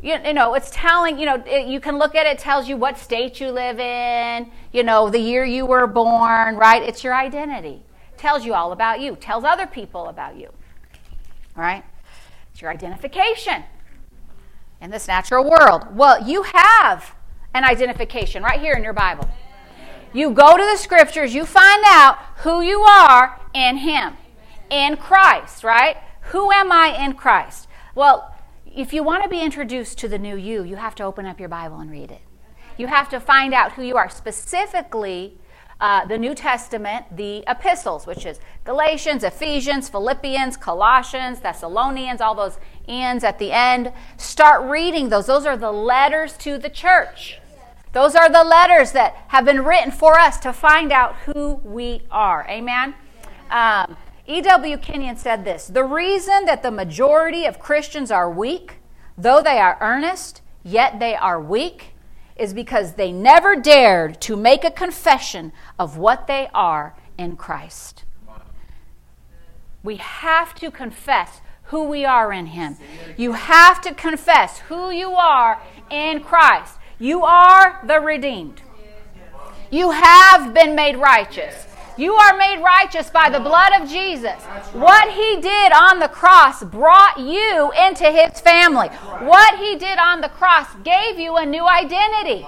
you, 0.01 0.17
you, 0.25 0.33
know, 0.33 0.55
it's 0.55 0.69
telling, 0.71 1.19
you 1.19 1.25
know, 1.25 1.43
it, 1.45 1.67
you 1.67 1.79
can 1.79 1.99
look 1.99 2.15
at 2.15 2.25
it, 2.25 2.31
it 2.31 2.39
tells 2.39 2.67
you 2.67 2.75
what 2.75 2.97
state 2.97 3.39
you 3.39 3.51
live 3.51 3.79
in, 3.79 4.51
you 4.71 4.83
know, 4.83 5.09
the 5.09 5.19
year 5.19 5.45
you 5.45 5.65
were 5.65 5.85
born, 5.85 6.55
right? 6.55 6.81
It's 6.81 7.03
your 7.03 7.13
identity. 7.13 7.83
Tells 8.17 8.45
you 8.45 8.53
all 8.53 8.71
about 8.71 8.99
you, 8.99 9.15
tells 9.15 9.43
other 9.43 9.67
people 9.67 10.07
about 10.07 10.35
you, 10.35 10.49
right? 11.55 11.83
It's 12.51 12.61
your 12.61 12.71
identification 12.71 13.63
in 14.81 14.89
this 14.89 15.07
natural 15.07 15.49
world. 15.49 15.95
Well, 15.95 16.27
you 16.27 16.43
have 16.43 17.15
an 17.53 17.63
identification 17.63 18.43
right 18.43 18.59
here 18.59 18.73
in 18.73 18.83
your 18.83 18.93
Bible. 18.93 19.29
You 20.13 20.31
go 20.31 20.57
to 20.57 20.63
the 20.63 20.77
scriptures, 20.77 21.33
you 21.33 21.45
find 21.45 21.83
out 21.87 22.17
who 22.37 22.61
you 22.61 22.81
are 22.81 23.39
in 23.53 23.77
Him, 23.77 24.17
in 24.69 24.97
Christ, 24.97 25.63
right? 25.63 25.97
Who 26.31 26.51
am 26.51 26.71
I 26.71 27.03
in 27.05 27.13
Christ? 27.13 27.67
Well, 27.95 28.30
if 28.75 28.93
you 28.93 29.03
want 29.03 29.23
to 29.23 29.29
be 29.29 29.41
introduced 29.41 29.97
to 29.99 30.07
the 30.07 30.19
new 30.19 30.35
you, 30.35 30.63
you 30.63 30.77
have 30.77 30.95
to 30.95 31.03
open 31.03 31.25
up 31.25 31.39
your 31.39 31.49
Bible 31.49 31.79
and 31.79 31.91
read 31.91 32.11
it. 32.11 32.21
You 32.77 32.87
have 32.87 33.09
to 33.09 33.19
find 33.19 33.53
out 33.53 33.73
who 33.73 33.83
you 33.83 33.97
are, 33.97 34.09
specifically 34.09 35.37
uh, 35.81 36.05
the 36.05 36.17
New 36.17 36.35
Testament, 36.35 37.05
the 37.17 37.43
epistles, 37.47 38.05
which 38.05 38.25
is 38.25 38.39
Galatians, 38.63 39.23
Ephesians, 39.23 39.89
Philippians, 39.89 40.55
Colossians, 40.55 41.39
Thessalonians, 41.39 42.21
all 42.21 42.35
those 42.35 42.59
ends 42.87 43.23
at 43.23 43.39
the 43.39 43.51
end. 43.51 43.91
Start 44.17 44.69
reading 44.69 45.09
those. 45.09 45.25
Those 45.25 45.45
are 45.45 45.57
the 45.57 45.71
letters 45.71 46.37
to 46.37 46.57
the 46.57 46.69
church. 46.69 47.39
Those 47.93 48.15
are 48.15 48.29
the 48.29 48.43
letters 48.43 48.93
that 48.93 49.15
have 49.29 49.43
been 49.43 49.65
written 49.65 49.91
for 49.91 50.17
us 50.17 50.39
to 50.41 50.53
find 50.53 50.91
out 50.91 51.15
who 51.25 51.55
we 51.55 52.03
are. 52.09 52.47
Amen. 52.47 52.95
Um, 53.49 53.97
E.W. 54.27 54.77
Kenyon 54.77 55.17
said 55.17 55.43
this 55.45 55.67
The 55.67 55.83
reason 55.83 56.45
that 56.45 56.63
the 56.63 56.71
majority 56.71 57.45
of 57.45 57.59
Christians 57.59 58.11
are 58.11 58.29
weak, 58.31 58.77
though 59.17 59.41
they 59.41 59.59
are 59.59 59.77
earnest, 59.81 60.41
yet 60.63 60.99
they 60.99 61.15
are 61.15 61.41
weak, 61.41 61.95
is 62.35 62.53
because 62.53 62.93
they 62.93 63.11
never 63.11 63.55
dared 63.55 64.21
to 64.21 64.35
make 64.35 64.63
a 64.63 64.71
confession 64.71 65.51
of 65.77 65.97
what 65.97 66.27
they 66.27 66.49
are 66.53 66.95
in 67.17 67.35
Christ. 67.35 68.03
We 69.83 69.97
have 69.97 70.53
to 70.55 70.71
confess 70.71 71.41
who 71.63 71.85
we 71.85 72.05
are 72.05 72.31
in 72.31 72.47
Him. 72.47 72.77
You 73.17 73.33
have 73.33 73.81
to 73.81 73.93
confess 73.93 74.59
who 74.59 74.91
you 74.91 75.11
are 75.13 75.61
in 75.89 76.21
Christ. 76.21 76.77
You 76.99 77.23
are 77.23 77.81
the 77.85 77.99
redeemed. 77.99 78.61
You 79.71 79.91
have 79.91 80.53
been 80.53 80.75
made 80.75 80.97
righteous. 80.97 81.65
You 82.01 82.15
are 82.15 82.35
made 82.35 82.63
righteous 82.63 83.11
by 83.11 83.29
the 83.29 83.39
blood 83.39 83.79
of 83.79 83.87
Jesus. 83.87 84.41
What 84.73 85.11
he 85.11 85.39
did 85.39 85.71
on 85.71 85.99
the 85.99 86.07
cross 86.07 86.63
brought 86.63 87.19
you 87.19 87.71
into 87.73 88.11
his 88.11 88.41
family. 88.41 88.87
What 88.87 89.59
he 89.59 89.75
did 89.75 89.99
on 89.99 90.21
the 90.21 90.29
cross 90.29 90.65
gave 90.83 91.19
you 91.19 91.35
a 91.35 91.45
new 91.45 91.63
identity. 91.63 92.43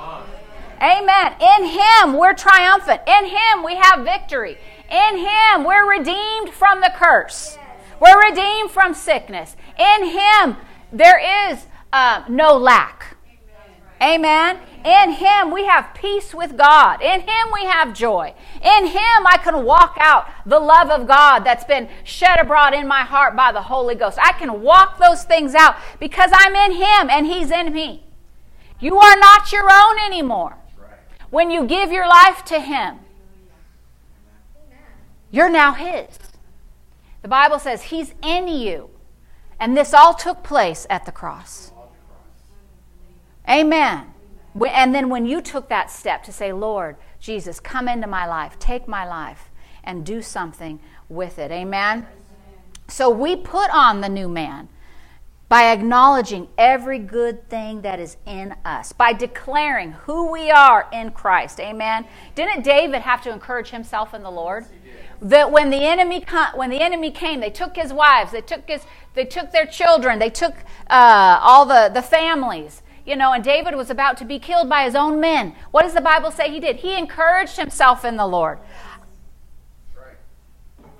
Amen. 0.81 1.35
In 1.39 1.65
him, 1.67 2.17
we're 2.17 2.33
triumphant. 2.33 3.01
In 3.05 3.25
him, 3.25 3.63
we 3.63 3.75
have 3.75 4.03
victory. 4.03 4.57
In 4.89 5.17
him, 5.17 5.65
we're 5.65 5.87
redeemed 5.87 6.49
from 6.49 6.81
the 6.81 6.91
curse. 6.95 7.55
We're 7.99 8.29
redeemed 8.31 8.71
from 8.71 8.95
sickness. 8.95 9.55
In 9.77 10.07
him, 10.07 10.57
there 10.91 11.51
is 11.51 11.67
uh, 11.93 12.23
no 12.27 12.57
lack. 12.57 13.17
Amen. 14.01 14.57
In 14.85 15.11
Him 15.13 15.51
we 15.51 15.65
have 15.65 15.93
peace 15.93 16.33
with 16.33 16.57
God. 16.57 17.01
In 17.01 17.21
Him 17.21 17.47
we 17.53 17.63
have 17.63 17.93
joy. 17.93 18.33
In 18.61 18.87
Him 18.87 19.27
I 19.27 19.39
can 19.41 19.63
walk 19.63 19.97
out 19.99 20.27
the 20.45 20.59
love 20.59 20.89
of 20.89 21.07
God 21.07 21.39
that's 21.39 21.63
been 21.63 21.89
shed 22.03 22.39
abroad 22.39 22.73
in 22.73 22.87
my 22.87 23.01
heart 23.01 23.35
by 23.35 23.51
the 23.51 23.61
Holy 23.61 23.95
Ghost. 23.95 24.17
I 24.21 24.33
can 24.33 24.61
walk 24.61 24.97
those 24.97 25.23
things 25.23 25.55
out 25.55 25.75
because 25.99 26.31
I'm 26.33 26.55
in 26.55 26.73
Him 26.73 27.09
and 27.09 27.25
He's 27.25 27.49
in 27.49 27.71
me. 27.73 28.03
You 28.79 28.97
are 28.97 29.17
not 29.17 29.51
your 29.51 29.69
own 29.71 29.97
anymore. 30.05 30.57
When 31.29 31.49
you 31.49 31.65
give 31.65 31.91
your 31.91 32.07
life 32.07 32.43
to 32.45 32.59
Him, 32.59 32.99
you're 35.31 35.49
now 35.49 35.73
His. 35.73 36.19
The 37.21 37.27
Bible 37.29 37.57
says 37.57 37.83
He's 37.83 38.13
in 38.21 38.47
you. 38.47 38.89
And 39.59 39.77
this 39.77 39.93
all 39.93 40.13
took 40.13 40.43
place 40.43 40.85
at 40.89 41.05
the 41.05 41.11
cross. 41.11 41.71
Amen. 43.49 44.12
And 44.67 44.93
then 44.93 45.09
when 45.09 45.25
you 45.25 45.41
took 45.41 45.69
that 45.69 45.89
step 45.89 46.23
to 46.23 46.31
say, 46.31 46.53
Lord, 46.53 46.95
Jesus, 47.19 47.59
come 47.59 47.87
into 47.87 48.07
my 48.07 48.25
life, 48.27 48.59
take 48.59 48.87
my 48.87 49.05
life, 49.05 49.49
and 49.83 50.05
do 50.05 50.21
something 50.21 50.79
with 51.09 51.39
it. 51.39 51.51
Amen? 51.51 52.07
So 52.87 53.09
we 53.09 53.35
put 53.35 53.69
on 53.71 54.01
the 54.01 54.09
new 54.09 54.29
man 54.29 54.69
by 55.49 55.71
acknowledging 55.71 56.47
every 56.57 56.99
good 56.99 57.49
thing 57.49 57.81
that 57.81 57.99
is 57.99 58.17
in 58.25 58.55
us, 58.65 58.91
by 58.91 59.13
declaring 59.13 59.91
who 59.91 60.31
we 60.31 60.49
are 60.49 60.87
in 60.91 61.11
Christ. 61.11 61.59
Amen. 61.59 62.05
Didn't 62.35 62.63
David 62.63 63.01
have 63.01 63.21
to 63.23 63.31
encourage 63.31 63.69
himself 63.69 64.13
in 64.13 64.23
the 64.23 64.31
Lord? 64.31 64.65
That 65.21 65.51
when 65.51 65.69
the 65.69 65.85
enemy 65.85 66.25
when 66.55 66.69
the 66.69 66.81
enemy 66.81 67.11
came, 67.11 67.39
they 67.39 67.49
took 67.49 67.75
his 67.75 67.93
wives, 67.93 68.31
they 68.31 68.41
took 68.41 68.67
his, 68.67 68.81
they 69.13 69.25
took 69.25 69.51
their 69.51 69.65
children, 69.65 70.19
they 70.19 70.29
took 70.29 70.55
uh, 70.89 71.39
all 71.41 71.65
the 71.65 71.89
the 71.93 72.01
families, 72.01 72.82
you 73.05 73.15
know, 73.15 73.33
and 73.33 73.43
David 73.43 73.75
was 73.75 73.89
about 73.89 74.17
to 74.17 74.25
be 74.25 74.39
killed 74.39 74.69
by 74.69 74.83
his 74.83 74.95
own 74.95 75.19
men. 75.19 75.55
What 75.71 75.83
does 75.83 75.93
the 75.93 76.01
Bible 76.01 76.31
say 76.31 76.49
he 76.49 76.59
did? 76.59 76.77
He 76.77 76.97
encouraged 76.97 77.57
himself 77.57 78.05
in 78.05 78.15
the 78.15 78.27
Lord. 78.27 78.59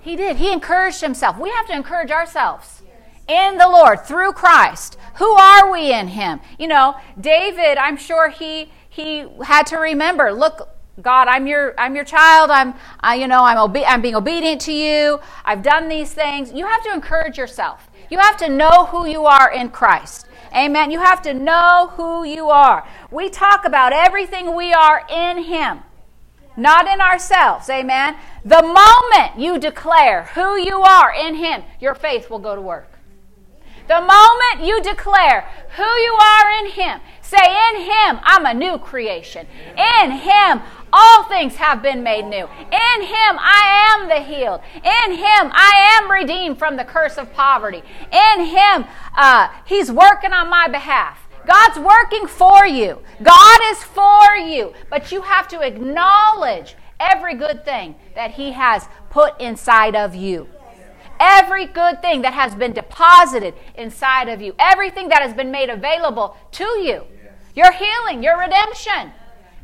He 0.00 0.16
did. 0.16 0.36
He 0.36 0.52
encouraged 0.52 1.00
himself. 1.00 1.38
We 1.38 1.50
have 1.50 1.66
to 1.68 1.72
encourage 1.72 2.10
ourselves 2.10 2.82
in 3.26 3.56
the 3.56 3.68
Lord 3.68 4.04
through 4.04 4.32
Christ. 4.32 4.98
Who 5.16 5.30
are 5.32 5.70
we 5.70 5.92
in 5.92 6.08
him? 6.08 6.40
You 6.58 6.68
know, 6.68 6.96
David, 7.18 7.78
I'm 7.78 7.96
sure 7.96 8.28
he 8.28 8.70
he 8.90 9.26
had 9.42 9.66
to 9.68 9.78
remember, 9.78 10.32
look 10.32 10.68
God, 11.00 11.26
I'm 11.26 11.46
your 11.46 11.74
I'm 11.78 11.96
your 11.96 12.04
child. 12.04 12.50
I'm 12.50 12.74
I, 13.00 13.16
you 13.16 13.26
know 13.26 13.44
I'm 13.44 13.58
obe- 13.58 13.84
I'm 13.86 14.02
being 14.02 14.14
obedient 14.14 14.60
to 14.62 14.72
you. 14.72 15.20
I've 15.44 15.62
done 15.62 15.88
these 15.88 16.12
things. 16.12 16.52
You 16.52 16.66
have 16.66 16.84
to 16.84 16.92
encourage 16.92 17.38
yourself. 17.38 17.90
You 18.10 18.18
have 18.18 18.36
to 18.38 18.48
know 18.48 18.86
who 18.86 19.06
you 19.06 19.24
are 19.24 19.50
in 19.50 19.70
Christ. 19.70 20.26
Amen. 20.54 20.90
You 20.90 21.00
have 21.00 21.22
to 21.22 21.34
know 21.34 21.92
who 21.96 22.24
you 22.24 22.48
are. 22.48 22.86
We 23.10 23.28
talk 23.28 23.64
about 23.64 23.92
everything 23.92 24.54
we 24.54 24.72
are 24.72 25.04
in 25.10 25.44
Him, 25.44 25.80
not 26.56 26.86
in 26.86 27.00
ourselves. 27.00 27.68
Amen. 27.68 28.16
The 28.44 28.62
moment 28.62 29.38
you 29.38 29.58
declare 29.58 30.24
who 30.34 30.56
you 30.56 30.82
are 30.82 31.12
in 31.12 31.34
Him, 31.36 31.64
your 31.80 31.94
faith 31.94 32.30
will 32.30 32.38
go 32.38 32.54
to 32.54 32.60
work. 32.60 32.90
The 33.86 34.00
moment 34.00 34.66
you 34.66 34.80
declare 34.82 35.48
who 35.76 35.82
you 35.82 36.18
are 36.20 36.50
in 36.60 36.70
Him, 36.70 37.00
say, 37.20 37.44
In 37.44 37.82
Him, 37.82 38.20
I'm 38.22 38.46
a 38.46 38.54
new 38.54 38.78
creation. 38.78 39.46
In 39.76 40.10
Him, 40.12 40.62
all 40.96 41.24
things 41.24 41.56
have 41.56 41.82
been 41.82 42.04
made 42.04 42.24
new. 42.24 42.44
In 42.44 43.02
Him, 43.02 43.36
I 43.40 43.96
am 43.98 44.08
the 44.08 44.20
healed. 44.20 44.60
In 44.76 45.12
Him, 45.12 45.50
I 45.52 45.98
am 46.00 46.10
redeemed 46.10 46.58
from 46.58 46.76
the 46.76 46.84
curse 46.84 47.18
of 47.18 47.32
poverty. 47.32 47.82
In 48.12 48.44
Him, 48.44 48.84
uh, 49.16 49.48
He's 49.66 49.90
working 49.90 50.32
on 50.32 50.48
my 50.48 50.68
behalf. 50.68 51.18
God's 51.46 51.78
working 51.78 52.28
for 52.28 52.64
you. 52.64 53.00
God 53.22 53.60
is 53.66 53.82
for 53.82 54.36
you. 54.36 54.72
But 54.88 55.10
you 55.10 55.22
have 55.22 55.48
to 55.48 55.60
acknowledge 55.60 56.76
every 57.00 57.34
good 57.34 57.64
thing 57.64 57.96
that 58.14 58.30
He 58.32 58.52
has 58.52 58.88
put 59.10 59.38
inside 59.40 59.96
of 59.96 60.14
you. 60.14 60.48
Every 61.18 61.66
good 61.66 62.02
thing 62.02 62.22
that 62.22 62.34
has 62.34 62.54
been 62.54 62.72
deposited 62.72 63.54
inside 63.76 64.28
of 64.28 64.40
you, 64.40 64.54
everything 64.58 65.08
that 65.08 65.22
has 65.22 65.34
been 65.34 65.50
made 65.50 65.70
available 65.70 66.36
to 66.52 66.64
you, 66.64 67.04
your 67.54 67.72
healing, 67.72 68.22
your 68.22 68.38
redemption. 68.38 69.12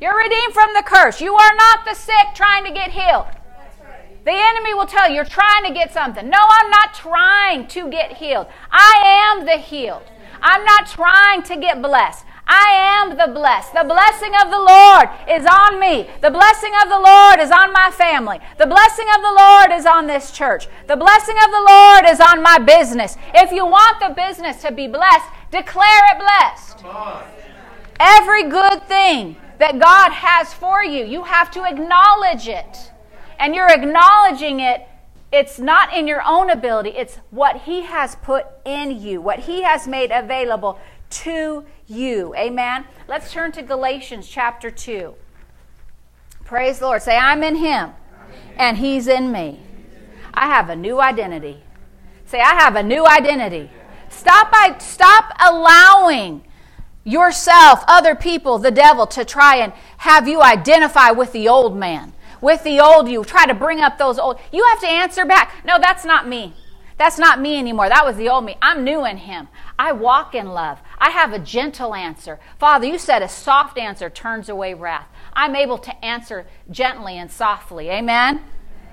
You're 0.00 0.16
redeemed 0.16 0.54
from 0.54 0.72
the 0.74 0.82
curse. 0.82 1.20
You 1.20 1.34
are 1.34 1.54
not 1.56 1.84
the 1.84 1.94
sick 1.94 2.34
trying 2.34 2.64
to 2.64 2.72
get 2.72 2.90
healed. 2.90 3.26
The 4.24 4.32
enemy 4.32 4.74
will 4.74 4.86
tell 4.86 5.08
you 5.08 5.16
you're 5.16 5.24
trying 5.24 5.64
to 5.64 5.72
get 5.72 5.92
something. 5.92 6.28
No, 6.28 6.38
I'm 6.40 6.70
not 6.70 6.94
trying 6.94 7.66
to 7.68 7.90
get 7.90 8.14
healed. 8.14 8.46
I 8.70 9.34
am 9.36 9.44
the 9.44 9.56
healed. 9.56 10.02
I'm 10.42 10.64
not 10.64 10.86
trying 10.86 11.42
to 11.44 11.56
get 11.56 11.82
blessed. 11.82 12.24
I 12.46 13.00
am 13.00 13.16
the 13.16 13.32
blessed. 13.32 13.74
The 13.74 13.84
blessing 13.84 14.32
of 14.42 14.50
the 14.50 14.58
Lord 14.58 15.08
is 15.28 15.46
on 15.46 15.78
me. 15.78 16.08
The 16.20 16.30
blessing 16.30 16.72
of 16.82 16.88
the 16.88 16.98
Lord 16.98 17.38
is 17.38 17.50
on 17.50 17.72
my 17.72 17.90
family. 17.92 18.40
The 18.58 18.66
blessing 18.66 19.06
of 19.14 19.22
the 19.22 19.32
Lord 19.38 19.70
is 19.70 19.86
on 19.86 20.06
this 20.06 20.32
church. 20.32 20.66
The 20.88 20.96
blessing 20.96 21.36
of 21.44 21.50
the 21.50 21.64
Lord 21.68 22.04
is 22.08 22.20
on 22.20 22.42
my 22.42 22.58
business. 22.58 23.16
If 23.34 23.52
you 23.52 23.66
want 23.66 24.00
the 24.00 24.14
business 24.14 24.62
to 24.62 24.72
be 24.72 24.88
blessed, 24.88 25.26
declare 25.50 26.02
it 26.12 26.18
blessed. 26.18 26.84
Every 28.00 28.48
good 28.48 28.82
thing 28.88 29.36
that 29.61 29.79
God 29.79 30.11
has 30.11 30.53
for 30.53 30.83
you, 30.83 31.05
you 31.05 31.25
have 31.25 31.51
to 31.53 31.64
acknowledge 31.64 32.49
it. 32.49 32.90
And 33.38 33.55
you're 33.55 33.70
acknowledging 33.70 34.61
it 34.61 34.87
it's 35.33 35.61
not 35.61 35.94
in 35.94 36.09
your 36.09 36.23
own 36.27 36.51
ability, 36.51 36.90
it's 36.90 37.16
what 37.31 37.62
He 37.62 37.83
has 37.83 38.16
put 38.16 38.46
in 38.64 39.01
you, 39.01 39.20
what 39.20 39.40
He 39.40 39.62
has 39.62 39.87
made 39.87 40.11
available 40.11 40.81
to 41.11 41.64
you. 41.87 42.35
Amen. 42.35 42.87
Let's 43.07 43.33
turn 43.33 43.53
to 43.53 43.62
Galatians 43.62 44.27
chapter 44.29 44.70
2. 44.70 45.14
Praise 46.44 46.81
the 46.81 46.87
Lord. 46.87 47.03
Say, 47.03 47.16
I'm 47.16 47.44
in 47.44 47.57
Him, 47.57 47.92
and 48.57 48.79
He's 48.79 49.07
in 49.07 49.31
me. 49.31 49.61
I 50.35 50.46
have 50.46 50.68
a 50.68 50.77
new 50.77 51.01
identity. 51.01 51.62
Say, 52.25 52.40
I 52.40 52.55
have 52.55 52.75
a 52.75 52.83
new 52.83 53.07
identity. 53.07 53.70
Stop 54.09 54.51
by 54.51 54.77
stop 54.81 55.33
allowing 55.40 56.42
yourself, 57.04 57.82
other 57.86 58.14
people, 58.14 58.58
the 58.58 58.70
devil 58.70 59.06
to 59.08 59.24
try 59.24 59.56
and 59.56 59.72
have 59.98 60.28
you 60.28 60.42
identify 60.42 61.10
with 61.10 61.32
the 61.32 61.48
old 61.48 61.76
man, 61.76 62.12
with 62.40 62.62
the 62.64 62.80
old 62.80 63.08
you. 63.08 63.24
Try 63.24 63.46
to 63.46 63.54
bring 63.54 63.80
up 63.80 63.98
those 63.98 64.18
old. 64.18 64.38
You 64.52 64.64
have 64.70 64.80
to 64.80 64.88
answer 64.88 65.24
back. 65.24 65.64
No, 65.64 65.78
that's 65.78 66.04
not 66.04 66.28
me. 66.28 66.54
That's 67.00 67.18
not 67.18 67.40
me 67.40 67.58
anymore. 67.58 67.88
That 67.88 68.04
was 68.04 68.16
the 68.16 68.28
old 68.28 68.44
me. 68.44 68.56
I'm 68.60 68.84
new 68.84 69.06
in 69.06 69.16
him. 69.16 69.48
I 69.78 69.92
walk 69.92 70.34
in 70.34 70.48
love. 70.48 70.80
I 70.98 71.08
have 71.08 71.32
a 71.32 71.38
gentle 71.38 71.94
answer. 71.94 72.38
Father, 72.58 72.86
you 72.86 72.98
said 72.98 73.22
a 73.22 73.28
soft 73.28 73.78
answer 73.78 74.10
turns 74.10 74.50
away 74.50 74.74
wrath. 74.74 75.08
I'm 75.32 75.56
able 75.56 75.78
to 75.78 76.04
answer 76.04 76.46
gently 76.70 77.16
and 77.16 77.30
softly. 77.30 77.88
Amen? 77.88 78.44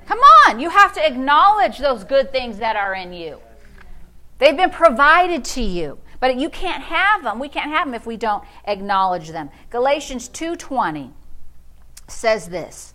Come 0.06 0.20
on. 0.20 0.62
You 0.62 0.70
have 0.70 0.94
to 0.94 1.06
acknowledge 1.06 1.80
those 1.80 2.06
good 2.06 2.32
things 2.32 2.60
that 2.60 2.78
are 2.78 2.96
in 2.96 3.12
you. 3.12 3.42
They've 4.38 4.56
been 4.56 4.70
provided 4.70 5.44
to 5.44 5.62
you. 5.62 6.00
But 6.20 6.38
you 6.38 6.50
can't 6.50 6.84
have 6.84 7.24
them. 7.24 7.40
We 7.40 7.50
can't 7.50 7.72
have 7.72 7.86
them 7.86 7.94
if 7.94 8.06
we 8.06 8.18
don't 8.18 8.44
acknowledge 8.66 9.30
them. 9.30 9.50
Galatians 9.70 10.30
2:20 10.30 11.12
says 12.08 12.50
this. 12.50 12.94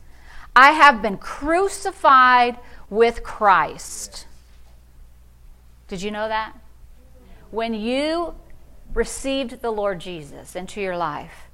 I 0.54 0.72
have 0.72 1.00
been 1.00 1.16
crucified 1.16 2.58
with 2.90 3.22
Christ. 3.22 4.26
Did 5.88 6.02
you 6.02 6.10
know 6.10 6.28
that? 6.28 6.58
When 7.50 7.74
you 7.74 8.34
received 8.94 9.62
the 9.62 9.70
Lord 9.70 10.00
Jesus 10.00 10.54
into 10.54 10.80
your 10.80 10.96
life, 10.96 11.48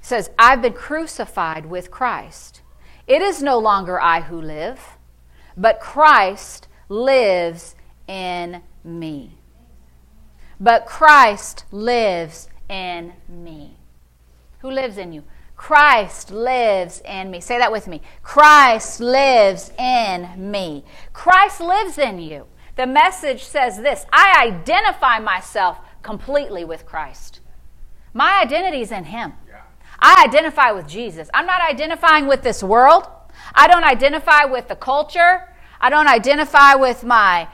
says, 0.00 0.30
I've 0.38 0.62
been 0.62 0.72
crucified 0.72 1.66
with 1.66 1.90
Christ. 1.90 2.62
It 3.06 3.22
is 3.22 3.42
no 3.42 3.58
longer 3.58 4.00
I 4.00 4.22
who 4.22 4.40
live, 4.40 4.96
but 5.56 5.80
Christ 5.80 6.68
lives 6.88 7.74
in 8.06 8.62
me. 8.84 9.37
But 10.60 10.86
Christ 10.86 11.64
lives 11.70 12.48
in 12.68 13.12
me. 13.28 13.76
Who 14.60 14.70
lives 14.70 14.98
in 14.98 15.12
you? 15.12 15.24
Christ 15.56 16.30
lives 16.30 17.00
in 17.04 17.30
me. 17.30 17.40
Say 17.40 17.58
that 17.58 17.72
with 17.72 17.88
me. 17.88 18.00
Christ 18.22 19.00
lives 19.00 19.72
in 19.78 20.50
me. 20.50 20.84
Christ 21.12 21.60
lives 21.60 21.98
in 21.98 22.20
you. 22.20 22.46
The 22.76 22.86
message 22.86 23.44
says 23.44 23.78
this 23.78 24.06
I 24.12 24.46
identify 24.46 25.18
myself 25.18 25.78
completely 26.02 26.64
with 26.64 26.86
Christ. 26.86 27.40
My 28.14 28.40
identity 28.40 28.82
is 28.82 28.92
in 28.92 29.04
Him. 29.04 29.32
I 30.00 30.24
identify 30.26 30.70
with 30.70 30.86
Jesus. 30.86 31.28
I'm 31.34 31.46
not 31.46 31.60
identifying 31.60 32.28
with 32.28 32.42
this 32.42 32.62
world. 32.62 33.08
I 33.54 33.66
don't 33.66 33.84
identify 33.84 34.44
with 34.44 34.68
the 34.68 34.76
culture. 34.76 35.48
I 35.80 35.90
don't 35.90 36.08
identify 36.08 36.74
with 36.74 37.04
my, 37.04 37.48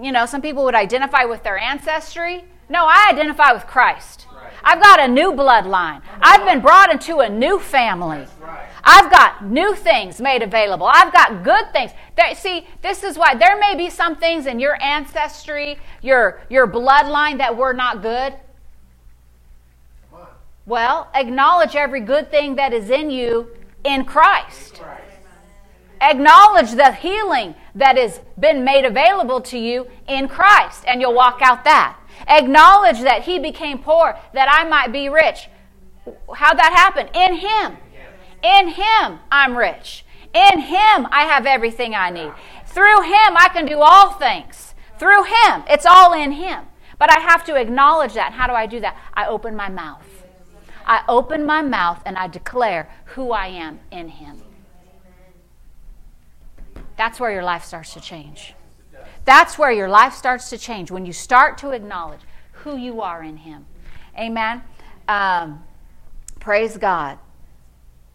you 0.00 0.12
know, 0.12 0.26
some 0.26 0.42
people 0.42 0.64
would 0.64 0.74
identify 0.74 1.24
with 1.24 1.42
their 1.42 1.58
ancestry. 1.58 2.44
No, 2.68 2.86
I 2.86 3.08
identify 3.10 3.52
with 3.52 3.66
Christ. 3.66 4.26
I've 4.62 4.80
got 4.80 5.00
a 5.00 5.08
new 5.08 5.32
bloodline. 5.32 6.02
I've 6.20 6.44
been 6.46 6.60
brought 6.60 6.92
into 6.92 7.18
a 7.18 7.28
new 7.28 7.58
family. 7.58 8.26
I've 8.84 9.10
got 9.10 9.44
new 9.44 9.74
things 9.74 10.20
made 10.20 10.42
available. 10.42 10.88
I've 10.92 11.12
got 11.12 11.42
good 11.42 11.72
things. 11.72 11.90
See, 12.36 12.66
this 12.82 13.02
is 13.02 13.18
why 13.18 13.34
there 13.34 13.58
may 13.58 13.74
be 13.74 13.90
some 13.90 14.16
things 14.16 14.46
in 14.46 14.60
your 14.60 14.80
ancestry, 14.82 15.78
your, 16.02 16.42
your 16.48 16.66
bloodline 16.66 17.38
that 17.38 17.56
were 17.56 17.72
not 17.72 18.02
good. 18.02 18.34
Well, 20.66 21.08
acknowledge 21.14 21.74
every 21.74 22.00
good 22.00 22.30
thing 22.30 22.56
that 22.56 22.72
is 22.72 22.90
in 22.90 23.10
you 23.10 23.48
in 23.82 24.04
Christ. 24.04 24.80
Acknowledge 26.00 26.72
the 26.72 26.92
healing 26.92 27.54
that 27.74 27.96
has 27.96 28.20
been 28.38 28.64
made 28.64 28.84
available 28.84 29.40
to 29.42 29.58
you 29.58 29.86
in 30.08 30.28
Christ, 30.28 30.84
and 30.86 31.00
you'll 31.00 31.14
walk 31.14 31.40
out 31.42 31.64
that. 31.64 31.98
Acknowledge 32.26 33.00
that 33.00 33.22
He 33.22 33.38
became 33.38 33.78
poor 33.78 34.18
that 34.32 34.48
I 34.50 34.68
might 34.68 34.92
be 34.92 35.08
rich. 35.08 35.48
How'd 36.34 36.58
that 36.58 36.72
happen? 36.72 37.08
In 37.14 37.36
Him. 37.36 37.76
In 38.42 38.68
Him, 38.68 39.20
I'm 39.30 39.56
rich. 39.56 40.04
In 40.32 40.60
Him, 40.60 41.06
I 41.10 41.24
have 41.24 41.44
everything 41.44 41.94
I 41.94 42.10
need. 42.10 42.32
Through 42.66 43.02
Him, 43.02 43.36
I 43.36 43.50
can 43.52 43.66
do 43.66 43.80
all 43.80 44.12
things. 44.12 44.74
Through 44.98 45.24
Him, 45.24 45.64
it's 45.68 45.86
all 45.86 46.12
in 46.12 46.32
Him. 46.32 46.64
But 46.98 47.10
I 47.10 47.20
have 47.20 47.44
to 47.44 47.56
acknowledge 47.56 48.14
that. 48.14 48.32
How 48.32 48.46
do 48.46 48.52
I 48.52 48.66
do 48.66 48.80
that? 48.80 48.96
I 49.14 49.26
open 49.26 49.56
my 49.56 49.68
mouth. 49.68 50.06
I 50.86 51.02
open 51.08 51.44
my 51.44 51.62
mouth 51.62 52.02
and 52.04 52.16
I 52.16 52.26
declare 52.26 52.90
who 53.06 53.32
I 53.32 53.46
am 53.46 53.80
in 53.90 54.08
Him. 54.08 54.42
That's 57.00 57.18
where 57.18 57.32
your 57.32 57.42
life 57.42 57.64
starts 57.64 57.94
to 57.94 58.00
change. 58.00 58.54
That's 59.24 59.58
where 59.58 59.72
your 59.72 59.88
life 59.88 60.12
starts 60.12 60.50
to 60.50 60.58
change 60.58 60.90
when 60.90 61.06
you 61.06 61.12
start 61.12 61.56
to 61.58 61.70
acknowledge 61.70 62.20
who 62.52 62.76
you 62.76 63.00
are 63.00 63.22
in 63.22 63.38
Him. 63.38 63.64
Amen. 64.18 64.62
Um, 65.08 65.64
praise 66.38 66.76
God 66.76 67.18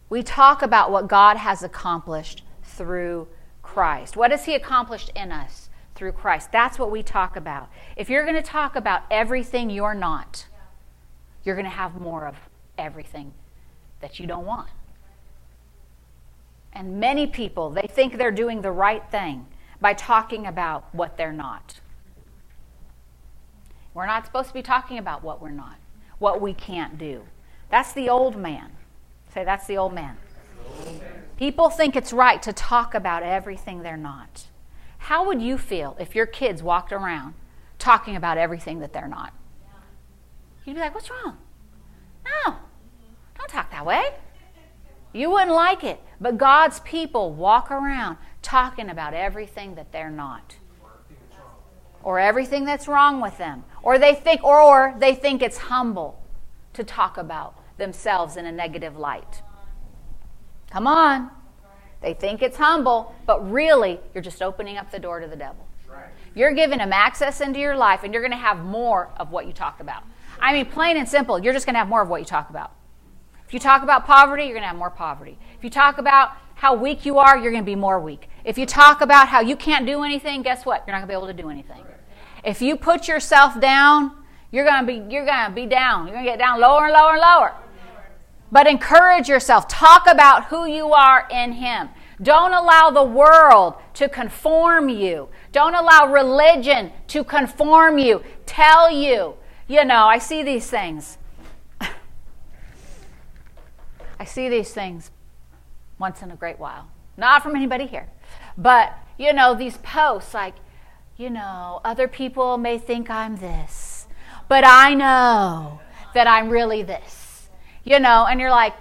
we 0.08 0.22
talk 0.22 0.62
about 0.62 0.90
what 0.90 1.08
God 1.08 1.36
has 1.36 1.62
accomplished 1.62 2.42
through 2.62 3.28
Christ. 3.62 4.16
What 4.16 4.30
has 4.30 4.44
He 4.44 4.54
accomplished 4.54 5.10
in 5.16 5.32
us 5.32 5.68
through 5.94 6.12
Christ? 6.12 6.52
That's 6.52 6.78
what 6.78 6.90
we 6.90 7.02
talk 7.02 7.36
about. 7.36 7.68
If 7.96 8.08
you're 8.08 8.24
going 8.24 8.36
to 8.36 8.42
talk 8.42 8.76
about 8.76 9.02
everything 9.10 9.70
you're 9.70 9.94
not, 9.94 10.46
you're 11.44 11.56
going 11.56 11.64
to 11.64 11.70
have 11.70 12.00
more 12.00 12.26
of 12.26 12.36
everything 12.78 13.32
that 14.00 14.20
you 14.20 14.26
don't 14.26 14.46
want. 14.46 14.68
And 16.76 17.00
many 17.00 17.26
people, 17.26 17.70
they 17.70 17.88
think 17.90 18.18
they're 18.18 18.30
doing 18.30 18.60
the 18.60 18.70
right 18.70 19.02
thing 19.10 19.46
by 19.80 19.94
talking 19.94 20.46
about 20.46 20.94
what 20.94 21.16
they're 21.16 21.32
not. 21.32 21.80
We're 23.94 24.04
not 24.04 24.26
supposed 24.26 24.48
to 24.48 24.54
be 24.54 24.60
talking 24.60 24.98
about 24.98 25.24
what 25.24 25.40
we're 25.40 25.50
not, 25.52 25.76
what 26.18 26.42
we 26.42 26.52
can't 26.52 26.98
do. 26.98 27.22
That's 27.70 27.94
the 27.94 28.10
old 28.10 28.36
man. 28.36 28.72
Say, 29.32 29.42
that's 29.42 29.66
the 29.66 29.78
old 29.78 29.94
man. 29.94 30.18
People 31.38 31.70
think 31.70 31.96
it's 31.96 32.12
right 32.12 32.42
to 32.42 32.52
talk 32.52 32.94
about 32.94 33.22
everything 33.22 33.82
they're 33.82 33.96
not. 33.96 34.44
How 34.98 35.26
would 35.26 35.40
you 35.40 35.56
feel 35.56 35.96
if 35.98 36.14
your 36.14 36.26
kids 36.26 36.62
walked 36.62 36.92
around 36.92 37.32
talking 37.78 38.16
about 38.16 38.36
everything 38.36 38.80
that 38.80 38.92
they're 38.92 39.08
not? 39.08 39.32
You'd 40.66 40.74
be 40.74 40.80
like, 40.80 40.94
What's 40.94 41.08
wrong? 41.08 41.38
No, 42.24 42.56
don't 43.38 43.48
talk 43.48 43.70
that 43.70 43.86
way. 43.86 44.10
You 45.14 45.30
wouldn't 45.30 45.52
like 45.52 45.82
it. 45.82 46.00
But 46.20 46.38
God's 46.38 46.80
people 46.80 47.32
walk 47.32 47.70
around 47.70 48.16
talking 48.42 48.88
about 48.88 49.14
everything 49.14 49.74
that 49.74 49.92
they're 49.92 50.10
not. 50.10 50.56
Or 52.02 52.18
everything 52.18 52.64
that's 52.64 52.86
wrong 52.86 53.20
with 53.20 53.36
them. 53.38 53.64
Or 53.82 53.98
they 53.98 54.14
think 54.14 54.42
or 54.44 54.94
they 54.98 55.14
think 55.14 55.42
it's 55.42 55.58
humble 55.58 56.22
to 56.74 56.84
talk 56.84 57.16
about 57.18 57.54
themselves 57.78 58.36
in 58.36 58.46
a 58.46 58.52
negative 58.52 58.96
light. 58.96 59.42
Come 60.70 60.86
on. 60.86 61.30
They 62.00 62.14
think 62.14 62.42
it's 62.42 62.56
humble, 62.56 63.14
but 63.26 63.50
really, 63.50 63.98
you're 64.14 64.22
just 64.22 64.42
opening 64.42 64.76
up 64.76 64.90
the 64.90 64.98
door 64.98 65.20
to 65.20 65.26
the 65.26 65.36
devil. 65.36 65.66
You're 66.34 66.52
giving 66.52 66.80
him 66.80 66.92
access 66.92 67.40
into 67.40 67.58
your 67.58 67.76
life, 67.76 68.04
and 68.04 68.12
you're 68.12 68.22
going 68.22 68.30
to 68.30 68.36
have 68.36 68.58
more 68.58 69.10
of 69.16 69.32
what 69.32 69.46
you 69.46 69.54
talk 69.54 69.80
about. 69.80 70.04
I 70.38 70.52
mean, 70.52 70.66
plain 70.66 70.98
and 70.98 71.08
simple, 71.08 71.38
you're 71.38 71.54
just 71.54 71.64
going 71.64 71.74
to 71.74 71.78
have 71.78 71.88
more 71.88 72.02
of 72.02 72.10
what 72.10 72.20
you 72.20 72.26
talk 72.26 72.50
about. 72.50 72.72
If 73.46 73.54
you 73.54 73.60
talk 73.60 73.82
about 73.82 74.06
poverty, 74.06 74.44
you're 74.44 74.54
going 74.54 74.62
to 74.62 74.68
have 74.68 74.76
more 74.76 74.90
poverty. 74.90 75.38
If 75.56 75.62
you 75.62 75.70
talk 75.70 75.98
about 75.98 76.32
how 76.56 76.74
weak 76.74 77.06
you 77.06 77.18
are, 77.18 77.38
you're 77.38 77.52
going 77.52 77.62
to 77.62 77.66
be 77.66 77.76
more 77.76 78.00
weak. 78.00 78.28
If 78.44 78.58
you 78.58 78.66
talk 78.66 79.00
about 79.00 79.28
how 79.28 79.40
you 79.40 79.54
can't 79.54 79.86
do 79.86 80.02
anything, 80.02 80.42
guess 80.42 80.66
what? 80.66 80.84
You're 80.86 80.96
not 80.96 81.06
going 81.06 81.08
to 81.08 81.12
be 81.12 81.14
able 81.14 81.26
to 81.28 81.42
do 81.42 81.50
anything. 81.50 81.84
If 82.44 82.60
you 82.60 82.76
put 82.76 83.06
yourself 83.06 83.60
down, 83.60 84.12
you're 84.50 84.64
going 84.64 84.80
to 84.80 84.86
be 84.86 85.12
you're 85.12 85.26
going 85.26 85.46
to 85.46 85.52
be 85.54 85.66
down. 85.66 86.06
You're 86.06 86.14
going 86.14 86.24
to 86.24 86.30
get 86.30 86.38
down 86.38 86.60
lower 86.60 86.84
and 86.86 86.92
lower 86.92 87.12
and 87.12 87.20
lower. 87.20 87.54
But 88.50 88.66
encourage 88.66 89.28
yourself. 89.28 89.68
Talk 89.68 90.06
about 90.08 90.46
who 90.46 90.66
you 90.66 90.92
are 90.92 91.28
in 91.30 91.52
Him. 91.52 91.88
Don't 92.22 92.54
allow 92.54 92.90
the 92.90 93.04
world 93.04 93.74
to 93.94 94.08
conform 94.08 94.88
you. 94.88 95.28
Don't 95.52 95.74
allow 95.74 96.10
religion 96.10 96.92
to 97.08 97.24
conform 97.24 97.98
you, 97.98 98.22
tell 98.46 98.90
you. 98.90 99.34
You 99.68 99.84
know, 99.84 100.06
I 100.06 100.18
see 100.18 100.42
these 100.42 100.70
things. 100.70 101.18
I 104.18 104.24
see 104.24 104.48
these 104.48 104.72
things 104.72 105.10
once 105.98 106.22
in 106.22 106.30
a 106.30 106.36
great 106.36 106.58
while. 106.58 106.88
Not 107.16 107.42
from 107.42 107.56
anybody 107.56 107.86
here. 107.86 108.08
But, 108.56 108.96
you 109.18 109.32
know, 109.32 109.54
these 109.54 109.78
posts 109.78 110.34
like, 110.34 110.54
you 111.16 111.30
know, 111.30 111.80
other 111.84 112.08
people 112.08 112.58
may 112.58 112.78
think 112.78 113.08
I'm 113.10 113.36
this, 113.36 114.06
but 114.48 114.64
I 114.66 114.94
know 114.94 115.80
that 116.14 116.26
I'm 116.26 116.50
really 116.50 116.82
this. 116.82 117.48
You 117.84 118.00
know, 118.00 118.26
and 118.26 118.40
you're 118.40 118.50
like, 118.50 118.74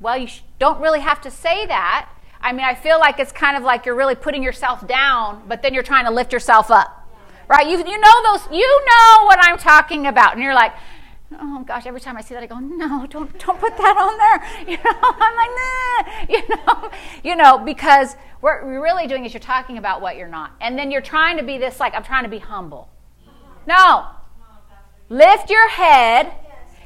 well, 0.00 0.16
you 0.16 0.26
sh- 0.26 0.42
don't 0.58 0.80
really 0.80 1.00
have 1.00 1.20
to 1.22 1.30
say 1.30 1.66
that. 1.66 2.08
I 2.40 2.52
mean, 2.52 2.64
I 2.64 2.74
feel 2.74 2.98
like 2.98 3.18
it's 3.18 3.32
kind 3.32 3.56
of 3.56 3.62
like 3.62 3.86
you're 3.86 3.94
really 3.94 4.14
putting 4.14 4.42
yourself 4.42 4.86
down, 4.86 5.42
but 5.48 5.62
then 5.62 5.74
you're 5.74 5.82
trying 5.82 6.04
to 6.04 6.10
lift 6.10 6.32
yourself 6.32 6.70
up. 6.70 6.96
Right? 7.48 7.66
You, 7.66 7.78
you 7.78 8.00
know 8.00 8.22
those 8.32 8.46
you 8.52 8.84
know 8.86 9.24
what 9.24 9.38
I'm 9.42 9.58
talking 9.58 10.06
about. 10.06 10.34
And 10.34 10.42
you're 10.42 10.54
like, 10.54 10.72
oh 11.38 11.64
gosh, 11.66 11.86
every 11.86 12.00
time 12.00 12.16
I 12.16 12.20
see 12.20 12.34
that 12.34 12.42
I 12.42 12.46
go, 12.46 12.58
no, 12.58 13.06
don't 13.06 13.38
don't 13.38 13.58
put 13.58 13.76
that 13.76 13.96
on 13.96 14.18
there. 14.18 14.66
You 14.70 14.76
know, 14.76 15.00
I'm 15.02 15.36
like, 15.36 15.50
nah, 15.60 16.24
you 16.28 16.48
know, 16.48 16.90
you 17.24 17.36
know, 17.36 17.58
because 17.58 18.14
what 18.40 18.62
you're 18.64 18.82
really 18.82 19.06
doing 19.06 19.24
is 19.24 19.32
you're 19.32 19.40
talking 19.40 19.78
about 19.78 20.00
what 20.00 20.16
you're 20.16 20.28
not. 20.28 20.52
And 20.60 20.78
then 20.78 20.90
you're 20.90 21.00
trying 21.00 21.36
to 21.36 21.42
be 21.42 21.58
this 21.58 21.80
like, 21.80 21.94
I'm 21.94 22.04
trying 22.04 22.24
to 22.24 22.30
be 22.30 22.38
humble. 22.38 22.88
No. 23.66 24.06
Lift 25.08 25.50
your 25.50 25.68
head. 25.68 26.32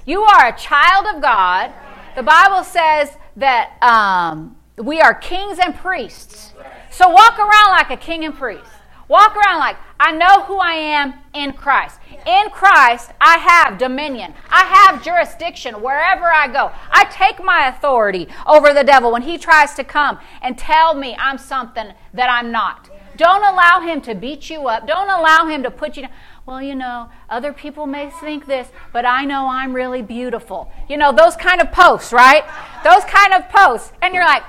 You 0.06 0.22
are 0.22 0.48
a 0.48 0.56
child 0.58 1.14
of 1.14 1.22
God. 1.22 1.72
The 2.16 2.22
Bible 2.22 2.64
says 2.64 3.16
that 3.36 3.76
um, 3.82 4.56
we 4.76 5.00
are 5.00 5.14
kings 5.14 5.58
and 5.58 5.74
priests. 5.74 6.52
So 6.90 7.08
walk 7.08 7.38
around 7.38 7.70
like 7.70 7.90
a 7.90 7.96
king 7.96 8.24
and 8.24 8.34
priest. 8.34 8.64
Walk 9.08 9.36
around 9.36 9.58
like, 9.58 9.76
I 10.00 10.12
know 10.12 10.44
who 10.44 10.58
I 10.58 10.72
am 10.72 11.14
in 11.34 11.52
Christ. 11.52 12.00
In 12.26 12.50
Christ, 12.50 13.10
I 13.20 13.38
have 13.38 13.78
dominion. 13.78 14.34
I 14.50 14.64
have 14.64 15.04
jurisdiction 15.04 15.82
wherever 15.82 16.24
I 16.24 16.48
go. 16.48 16.72
I 16.90 17.04
take 17.04 17.42
my 17.42 17.68
authority 17.68 18.28
over 18.46 18.72
the 18.72 18.84
devil 18.84 19.12
when 19.12 19.22
he 19.22 19.36
tries 19.38 19.74
to 19.74 19.84
come 19.84 20.18
and 20.40 20.56
tell 20.56 20.94
me 20.94 21.14
I'm 21.18 21.38
something 21.38 21.92
that 22.14 22.28
I'm 22.30 22.50
not. 22.50 22.90
Don't 23.16 23.44
allow 23.44 23.80
him 23.80 24.00
to 24.02 24.14
beat 24.14 24.50
you 24.50 24.66
up. 24.68 24.86
Don't 24.86 25.08
allow 25.08 25.46
him 25.46 25.62
to 25.62 25.70
put 25.70 25.96
you 25.96 26.02
down. 26.02 26.12
Well, 26.46 26.60
you 26.60 26.74
know, 26.74 27.10
other 27.30 27.52
people 27.52 27.86
may 27.86 28.10
think 28.10 28.46
this, 28.46 28.68
but 28.92 29.06
I 29.06 29.24
know 29.24 29.46
I'm 29.46 29.72
really 29.72 30.02
beautiful. 30.02 30.70
You 30.88 30.96
know, 30.96 31.12
those 31.12 31.36
kind 31.36 31.60
of 31.60 31.72
posts, 31.72 32.12
right? 32.12 32.44
Those 32.82 33.04
kind 33.04 33.32
of 33.32 33.48
posts. 33.48 33.92
And 34.02 34.14
you're 34.14 34.24
like, 34.24 34.42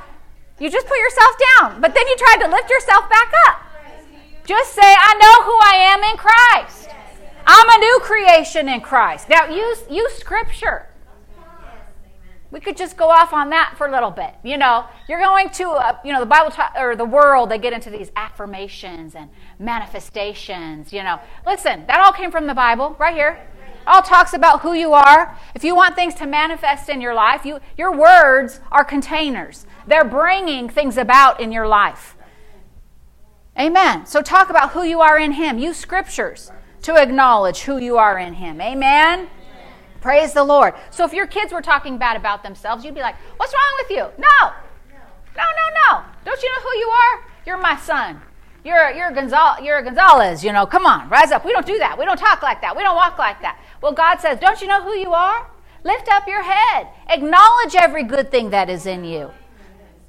you 0.59 0.69
just 0.69 0.87
put 0.87 0.97
yourself 0.97 1.35
down, 1.59 1.81
but 1.81 1.93
then 1.93 2.07
you 2.07 2.15
tried 2.17 2.45
to 2.45 2.49
lift 2.49 2.69
yourself 2.69 3.09
back 3.09 3.31
up. 3.47 3.64
Just 4.45 4.73
say, 4.73 4.81
I 4.83 5.13
know 5.15 5.43
who 5.43 5.57
I 5.61 5.93
am 5.93 6.03
in 6.03 6.17
Christ. 6.17 6.89
I'm 7.47 7.69
a 7.69 7.77
new 7.79 7.99
creation 8.01 8.69
in 8.69 8.81
Christ. 8.81 9.29
Now, 9.29 9.47
use, 9.47 9.83
use 9.89 10.13
scripture. 10.13 10.87
We 12.51 12.59
could 12.59 12.77
just 12.77 12.95
go 12.95 13.09
off 13.09 13.33
on 13.33 13.49
that 13.49 13.73
for 13.77 13.87
a 13.87 13.91
little 13.91 14.11
bit. 14.11 14.33
You 14.43 14.57
know, 14.57 14.85
you're 15.09 15.19
going 15.19 15.49
to, 15.49 15.69
uh, 15.71 15.97
you 16.05 16.13
know, 16.13 16.19
the 16.19 16.25
Bible 16.25 16.51
ta- 16.51 16.71
or 16.77 16.95
the 16.95 17.05
world, 17.05 17.49
they 17.49 17.57
get 17.57 17.73
into 17.73 17.89
these 17.89 18.11
affirmations 18.15 19.15
and 19.15 19.29
manifestations. 19.59 20.93
You 20.93 21.03
know, 21.03 21.19
listen, 21.45 21.85
that 21.87 21.99
all 21.99 22.13
came 22.13 22.31
from 22.31 22.47
the 22.47 22.53
Bible, 22.53 22.95
right 22.99 23.15
here. 23.15 23.45
All 23.87 24.01
talks 24.01 24.33
about 24.33 24.61
who 24.61 24.73
you 24.73 24.93
are. 24.93 25.37
If 25.53 25.63
you 25.63 25.75
want 25.75 25.95
things 25.95 26.15
to 26.15 26.25
manifest 26.25 26.87
in 26.87 27.01
your 27.01 27.13
life, 27.13 27.45
you, 27.45 27.59
your 27.77 27.95
words 27.95 28.59
are 28.71 28.85
containers. 28.85 29.65
They're 29.85 30.05
bringing 30.05 30.69
things 30.69 30.97
about 30.97 31.39
in 31.39 31.51
your 31.51 31.67
life. 31.67 32.14
Amen. 33.57 34.05
So 34.05 34.21
talk 34.21 34.49
about 34.49 34.71
who 34.71 34.83
you 34.83 35.01
are 35.01 35.17
in 35.17 35.33
Him. 35.33 35.57
Use 35.57 35.77
scriptures 35.77 36.51
to 36.81 36.95
acknowledge 36.95 37.61
who 37.61 37.77
you 37.77 37.97
are 37.97 38.19
in 38.19 38.33
Him. 38.33 38.59
Amen. 38.59 39.29
Praise 40.01 40.33
the 40.33 40.43
Lord. 40.43 40.73
So 40.91 41.05
if 41.05 41.13
your 41.13 41.25
kids 41.25 41.51
were 41.51 41.61
talking 41.61 41.97
bad 41.97 42.15
about 42.17 42.43
themselves, 42.43 42.85
you'd 42.85 42.93
be 42.93 43.01
like, 43.01 43.15
What's 43.37 43.53
wrong 43.53 43.73
with 43.79 43.89
you? 43.89 44.03
No. 44.21 44.51
No, 45.37 45.43
no, 45.43 45.97
no. 45.97 46.03
Don't 46.23 46.41
you 46.41 46.49
know 46.49 46.61
who 46.61 46.77
you 46.77 46.87
are? 46.87 47.23
You're 47.45 47.57
my 47.57 47.75
son. 47.77 48.21
You're, 48.63 48.89
you're, 48.91 49.11
Gonzal- 49.11 49.63
you're 49.63 49.77
a 49.77 49.83
Gonzalez, 49.83 50.43
you 50.43 50.51
know. 50.51 50.65
Come 50.65 50.85
on, 50.85 51.07
rise 51.09 51.31
up. 51.31 51.45
We 51.45 51.53
don't 51.53 51.65
do 51.67 51.77
that. 51.77 51.99
We 51.99 52.05
don't 52.05 52.17
talk 52.17 52.41
like 52.41 52.61
that. 52.61 52.75
We 52.75 52.81
don't 52.83 52.95
walk 52.95 53.19
like 53.19 53.41
that. 53.41 53.59
Well, 53.81 53.91
God 53.93 54.19
says, 54.19 54.39
Don't 54.39 54.59
you 54.61 54.67
know 54.67 54.81
who 54.81 54.93
you 54.93 55.13
are? 55.13 55.47
Lift 55.83 56.07
up 56.09 56.27
your 56.27 56.41
head. 56.41 56.87
Acknowledge 57.07 57.75
every 57.75 58.03
good 58.03 58.31
thing 58.31 58.49
that 58.49 58.69
is 58.69 58.87
in 58.87 59.03
you. 59.03 59.31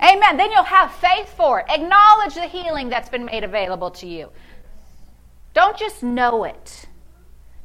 Amen. 0.03 0.37
Then 0.37 0.53
you'll 0.53 0.65
have 0.65 0.93
faith 0.93 1.33
for 1.37 1.61
it. 1.61 1.67
Acknowledge 1.69 2.35
the 2.35 2.47
healing 2.47 2.89
that's 2.89 3.09
been 3.09 3.25
made 3.25 3.45
available 3.45 3.91
to 3.93 4.07
you. 4.07 4.31
Don't 5.55 5.77
just 5.77 6.03
know 6.03 6.45
it. 6.45 6.87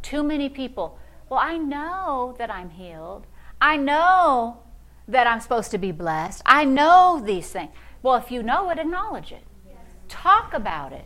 Too 0.01 0.23
many 0.23 0.49
people, 0.49 0.97
well, 1.29 1.39
I 1.41 1.57
know 1.57 2.35
that 2.37 2.49
I'm 2.49 2.69
healed. 2.69 3.27
I 3.59 3.77
know 3.77 4.59
that 5.07 5.27
I'm 5.27 5.39
supposed 5.39 5.71
to 5.71 5.77
be 5.77 5.91
blessed. 5.91 6.41
I 6.45 6.63
know 6.63 7.21
these 7.23 7.49
things. 7.49 7.71
Well, 8.01 8.15
if 8.15 8.31
you 8.31 8.41
know 8.41 8.69
it, 8.69 8.79
acknowledge 8.79 9.31
it. 9.31 9.43
Talk 10.07 10.53
about 10.53 10.91
it. 10.93 11.05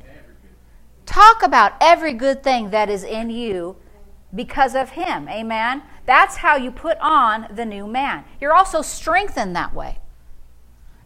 Talk 1.06 1.44
about 1.44 1.74
every 1.82 2.14
good 2.14 2.44
thing 2.44 2.70
that 2.70 2.90
is 2.90 3.04
in 3.04 3.30
you 3.30 3.78
because 4.34 4.76
of 4.76 4.92
Him. 4.92 5.28
Amen. 5.30 5.84
That's 6.06 6.38
how 6.38 6.56
you 6.56 6.72
put 6.72 6.98
on 7.00 7.48
the 7.54 7.66
new 7.66 7.88
man. 7.88 8.26
You're 8.40 8.54
also 8.54 8.82
strengthened 8.82 9.56
that 9.56 9.74
way. 9.74 10.00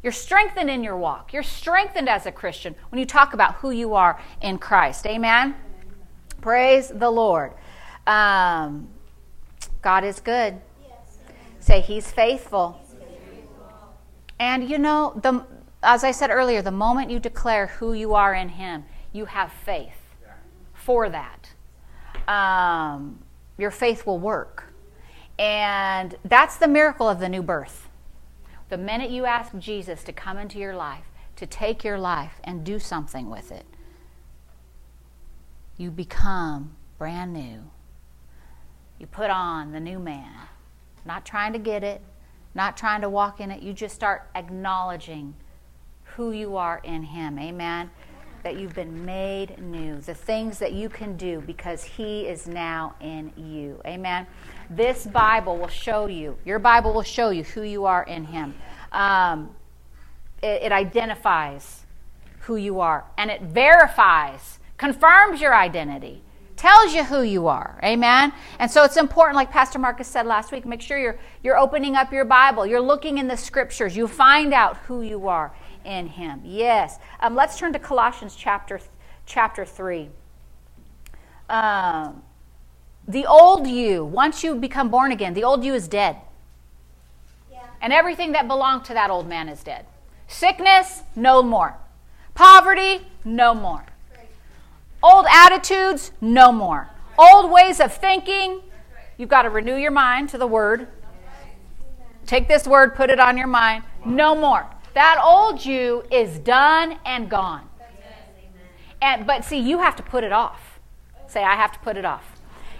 You're 0.01 0.13
strengthened 0.13 0.69
in 0.69 0.83
your 0.83 0.97
walk. 0.97 1.33
You're 1.33 1.43
strengthened 1.43 2.07
as 2.07 2.25
a 2.25 2.31
Christian 2.31 2.75
when 2.89 2.99
you 2.99 3.05
talk 3.05 3.33
about 3.33 3.55
who 3.55 3.71
you 3.71 3.95
are 3.95 4.19
in 4.41 4.57
Christ. 4.57 5.05
Amen? 5.05 5.55
Praise 6.41 6.89
the 6.89 7.09
Lord. 7.09 7.53
Um, 8.07 8.88
God 9.81 10.03
is 10.03 10.19
good. 10.19 10.62
Say, 11.59 11.81
He's 11.81 12.09
faithful. 12.09 12.81
And 14.39 14.69
you 14.69 14.77
know, 14.77 15.19
the, 15.21 15.45
as 15.83 16.05
I 16.05 16.12
said 16.12 16.29
earlier, 16.29 16.62
the 16.62 16.71
moment 16.71 17.12
you 17.12 17.19
declare 17.19 17.67
who 17.67 17.93
you 17.93 18.15
are 18.15 18.33
in 18.33 18.49
Him, 18.49 18.85
you 19.12 19.25
have 19.25 19.51
faith 19.51 19.99
for 20.73 21.09
that. 21.09 21.49
Um, 22.27 23.19
your 23.57 23.71
faith 23.71 24.05
will 24.05 24.19
work. 24.19 24.73
And 25.38 26.15
that's 26.23 26.55
the 26.55 26.67
miracle 26.67 27.09
of 27.09 27.19
the 27.19 27.27
new 27.27 27.43
birth. 27.43 27.88
The 28.69 28.77
minute 28.77 29.10
you 29.10 29.25
ask 29.25 29.58
Jesus 29.58 30.03
to 30.03 30.13
come 30.13 30.38
into 30.38 30.60
your 30.60 30.75
life, 30.75 31.05
to 31.36 31.47
take 31.47 31.84
your 31.84 31.97
life 31.97 32.39
and 32.43 32.63
do 32.63 32.77
something 32.77 33.29
with 33.29 33.51
it, 33.51 33.65
you 35.77 35.89
become 35.89 36.75
brand 36.97 37.34
new. 37.34 37.71
You 38.99 39.08
put 39.08 39.29
on 39.29 39.71
the 39.71 39.79
new 39.79 39.97
man. 39.97 40.47
Not 41.05 41.25
trying 41.25 41.53
to 41.53 41.60
get 41.60 41.84
it, 41.84 42.01
not 42.53 42.77
trying 42.77 43.01
to 43.01 43.10
walk 43.10 43.39
in 43.39 43.49
it. 43.49 43.63
You 43.63 43.73
just 43.73 43.95
start 43.95 44.29
acknowledging 44.36 45.34
who 46.15 46.32
you 46.32 46.58
are 46.58 46.82
in 46.84 47.03
Him. 47.03 47.39
Amen. 47.39 47.89
That 48.43 48.58
you've 48.58 48.73
been 48.73 49.06
made 49.06 49.60
new. 49.60 49.99
The 49.99 50.13
things 50.13 50.60
that 50.60 50.73
you 50.73 50.89
can 50.89 51.17
do 51.17 51.41
because 51.45 51.84
He 51.84 52.21
is 52.21 52.47
now 52.47 52.95
in 53.02 53.32
you. 53.36 53.82
Amen. 53.86 54.28
This 54.69 55.06
Bible 55.06 55.58
will 55.58 55.67
show 55.67 56.08
you, 56.08 56.38
your 56.45 56.60
Bible 56.60 56.93
will 56.93 57.04
show 57.04 57.32
you 57.32 57.43
who 57.43 57.63
you 57.63 57.86
are 57.86 58.04
in 58.04 58.25
Him. 58.25 58.56
Um, 58.91 59.56
it, 60.41 60.63
it 60.63 60.71
identifies 60.71 61.82
who 62.41 62.56
you 62.56 62.80
are 62.80 63.06
and 63.17 63.30
it 63.30 63.41
verifies, 63.41 64.60
confirms 64.78 65.41
your 65.41 65.56
identity 65.56 66.23
tells 66.60 66.93
you 66.93 67.06
who 67.06 67.21
you 67.21 67.47
are. 67.47 67.80
Amen? 67.84 68.34
And 68.60 68.69
so 68.69 68.84
it's 68.84 68.97
important, 68.97 69.38
like 69.38 69.49
Pastor 69.49 69.80
Marcus 69.80 70.08
said 70.08 70.25
last 70.25 70.52
week, 70.52 70.65
make 70.65 70.82
sure 70.82 70.99
you're, 70.99 71.17
you're 71.41 71.58
opening 71.58 71.95
up 71.95 72.12
your 72.12 72.25
Bible, 72.25 72.65
you're 72.65 72.82
looking 72.82 73.17
in 73.17 73.30
the 73.30 73.38
scriptures, 73.38 73.95
you 73.95 74.10
find 74.10 74.54
out 74.54 74.75
who 74.78 75.02
you 75.02 75.30
are 75.30 75.54
in 75.89 76.08
Him. 76.08 76.41
Yes. 76.45 76.99
Um, 77.19 77.36
let's 77.36 77.58
turn 77.58 77.73
to 77.73 77.80
Colossians 77.80 78.36
chapter, 78.36 78.80
chapter 79.25 79.65
3. 79.65 80.10
Um, 81.49 82.21
the 83.08 83.25
old 83.25 83.67
you, 83.67 84.06
once 84.06 84.43
you 84.43 84.56
become 84.56 84.89
born 84.89 85.12
again, 85.12 85.34
the 85.34 85.43
old 85.43 85.65
you 85.65 85.73
is 85.73 85.88
dead. 85.88 86.17
Yeah. 87.52 87.65
And 87.82 87.91
everything 87.91 88.34
that 88.34 88.47
belonged 88.47 88.86
to 88.86 88.93
that 88.93 89.10
old 89.10 89.28
man 89.28 89.49
is 89.49 89.63
dead. 89.63 89.86
Sickness, 90.28 91.02
no 91.15 91.41
more. 91.41 91.75
Poverty, 92.36 93.02
no 93.25 93.56
more. 93.56 93.84
Old 95.02 95.25
attitudes, 95.30 96.12
no 96.21 96.52
more. 96.52 96.88
Old 97.17 97.52
ways 97.52 97.80
of 97.80 97.91
thinking, 97.91 98.62
you've 99.17 99.30
got 99.30 99.41
to 99.41 99.49
renew 99.49 99.75
your 99.75 99.91
mind 99.91 100.30
to 100.30 100.38
the 100.38 100.47
word. 100.47 100.88
Take 102.28 102.47
this 102.47 102.67
word, 102.67 102.95
put 102.95 103.10
it 103.10 103.19
on 103.19 103.38
your 103.38 103.47
mind. 103.47 103.84
No 104.06 104.36
more. 104.36 104.67
That 104.93 105.19
old 105.23 105.65
you 105.65 106.04
is 106.12 106.39
done 106.39 106.99
and 107.06 107.30
gone. 107.30 107.69
And 109.02 109.25
but 109.25 109.45
see, 109.45 109.60
you 109.60 109.80
have 109.80 109.95
to 109.95 110.04
put 110.04 110.23
it 110.23 110.32
off. 110.32 110.80
Say, 111.28 111.43
I 111.43 111.56
have 111.56 111.71
to 111.73 111.80
put 111.80 111.95
it 111.95 112.06
off. 112.06 112.39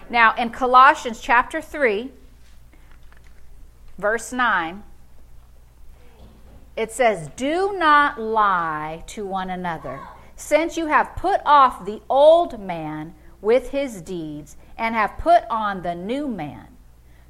Now, 0.10 0.34
in 0.36 0.50
Colossians 0.50 1.22
chapter 1.22 1.62
3, 1.62 2.12
verse 3.98 4.34
9, 4.34 4.84
it 6.76 6.92
says, 6.92 7.30
Do 7.36 7.74
not 7.78 8.20
lie 8.20 9.04
to 9.08 9.26
one 9.26 9.50
another 9.50 10.00
since 10.40 10.78
you 10.78 10.86
have 10.86 11.18
put 11.18 11.42
off 11.46 11.86
the 11.86 12.02
old 12.10 12.60
man 12.60 13.14
with 13.42 13.70
his 13.70 14.02
deeds, 14.02 14.58
and 14.78 14.96
have 14.96 15.18
put 15.18 15.44
on 15.50 15.82
the 15.82 15.96
new 15.96 16.28
man, 16.28 16.68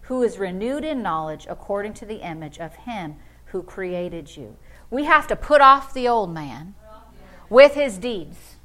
who 0.01 0.23
is 0.23 0.39
renewed 0.39 0.83
in 0.83 1.01
knowledge 1.01 1.45
according 1.49 1.93
to 1.93 2.05
the 2.05 2.27
image 2.27 2.57
of 2.59 2.75
him 2.75 3.15
who 3.45 3.61
created 3.61 4.35
you. 4.35 4.55
We 4.89 5.05
have 5.05 5.27
to 5.27 5.35
put 5.35 5.61
off 5.61 5.93
the 5.93 6.07
old 6.07 6.33
man 6.33 6.75
with 7.49 7.73
his 7.75 7.97
deeds. 7.97 8.55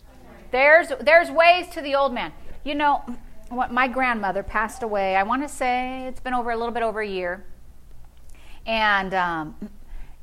There's, 0.51 0.93
there's 1.01 1.31
ways 1.31 1.69
to 1.71 1.81
the 1.81 1.95
old 1.95 2.15
man. 2.15 2.33
You 2.65 2.75
know, 2.75 3.05
what 3.49 3.73
my 3.73 3.89
grandmother 3.89 4.43
passed 4.43 4.83
away, 4.83 5.17
I 5.17 5.23
want 5.23 5.43
to 5.43 5.49
say 5.49 6.07
it's 6.07 6.21
been 6.21 6.35
over 6.35 6.51
a 6.51 6.57
little 6.57 6.73
bit 6.73 6.83
over 6.83 7.01
a 7.01 7.09
year. 7.09 7.45
And, 8.67 9.13
um, 9.13 9.71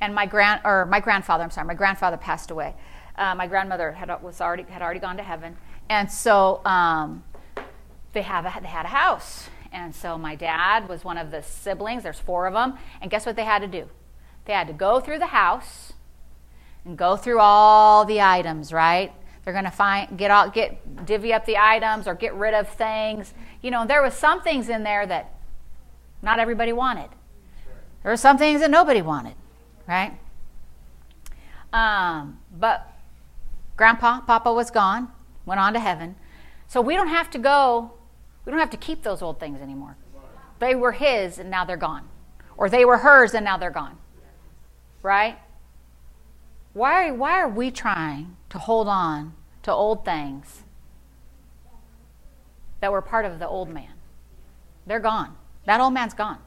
and 0.00 0.14
my, 0.14 0.26
grand, 0.26 0.62
or 0.64 0.86
my 0.86 1.00
grandfather, 1.00 1.44
I'm 1.44 1.50
sorry, 1.50 1.66
my 1.66 1.74
grandfather 1.74 2.16
passed 2.16 2.50
away. 2.50 2.74
Uh, 3.16 3.34
my 3.34 3.46
grandmother 3.46 3.92
had 3.92 4.08
was 4.22 4.40
already 4.40 4.62
had 4.64 4.80
already 4.80 5.00
gone 5.00 5.18
to 5.18 5.22
heaven, 5.22 5.56
and 5.90 6.10
so 6.10 6.64
um, 6.64 7.22
they 8.14 8.22
have 8.22 8.46
a, 8.46 8.60
they 8.60 8.68
had 8.68 8.86
a 8.86 8.88
house. 8.88 9.48
And 9.70 9.94
so 9.94 10.18
my 10.18 10.34
dad 10.34 10.88
was 10.88 11.04
one 11.04 11.16
of 11.16 11.30
the 11.30 11.42
siblings. 11.42 12.02
There's 12.02 12.18
four 12.18 12.46
of 12.46 12.54
them, 12.54 12.78
and 13.00 13.10
guess 13.10 13.26
what 13.26 13.36
they 13.36 13.44
had 13.44 13.60
to 13.60 13.68
do? 13.68 13.88
They 14.44 14.52
had 14.52 14.66
to 14.66 14.72
go 14.72 15.00
through 15.00 15.18
the 15.18 15.26
house 15.26 15.92
and 16.84 16.96
go 16.98 17.16
through 17.16 17.38
all 17.38 18.04
the 18.04 18.20
items. 18.20 18.72
Right? 18.72 19.12
They're 19.44 19.52
going 19.52 19.64
to 19.64 19.70
find 19.70 20.16
get 20.16 20.30
all 20.30 20.50
get 20.50 21.04
divvy 21.04 21.32
up 21.32 21.46
the 21.46 21.58
items 21.58 22.06
or 22.06 22.14
get 22.14 22.34
rid 22.34 22.54
of 22.54 22.68
things. 22.68 23.34
You 23.60 23.70
know, 23.70 23.86
there 23.86 24.02
was 24.02 24.14
some 24.14 24.42
things 24.42 24.68
in 24.68 24.82
there 24.82 25.06
that 25.06 25.34
not 26.22 26.38
everybody 26.38 26.72
wanted. 26.72 27.10
There 28.02 28.10
were 28.12 28.16
some 28.16 28.38
things 28.38 28.60
that 28.60 28.70
nobody 28.70 29.02
wanted, 29.02 29.34
right? 29.86 30.18
Um, 31.72 32.40
but 32.58 32.92
Grandpa, 33.76 34.20
Papa 34.20 34.52
was 34.52 34.70
gone, 34.70 35.08
went 35.46 35.60
on 35.60 35.72
to 35.72 35.80
heaven. 35.80 36.16
So 36.68 36.80
we 36.80 36.94
don't 36.94 37.08
have 37.08 37.30
to 37.30 37.38
go, 37.38 37.92
we 38.44 38.50
don't 38.50 38.60
have 38.60 38.70
to 38.70 38.76
keep 38.76 39.02
those 39.02 39.22
old 39.22 39.40
things 39.40 39.60
anymore. 39.60 39.96
They 40.58 40.74
were 40.74 40.92
his 40.92 41.38
and 41.38 41.50
now 41.50 41.64
they're 41.64 41.76
gone. 41.76 42.08
Or 42.56 42.68
they 42.68 42.84
were 42.84 42.98
hers 42.98 43.34
and 43.34 43.44
now 43.44 43.56
they're 43.56 43.70
gone. 43.70 43.98
Right? 45.02 45.38
Why, 46.72 47.10
why 47.10 47.40
are 47.40 47.48
we 47.48 47.70
trying 47.70 48.36
to 48.50 48.58
hold 48.58 48.88
on 48.88 49.34
to 49.62 49.72
old 49.72 50.04
things 50.04 50.62
that 52.80 52.90
were 52.90 53.02
part 53.02 53.24
of 53.24 53.38
the 53.38 53.48
old 53.48 53.68
man? 53.68 53.92
They're 54.86 55.00
gone. 55.00 55.36
That 55.66 55.80
old 55.80 55.92
man's 55.92 56.14
gone. 56.14 56.38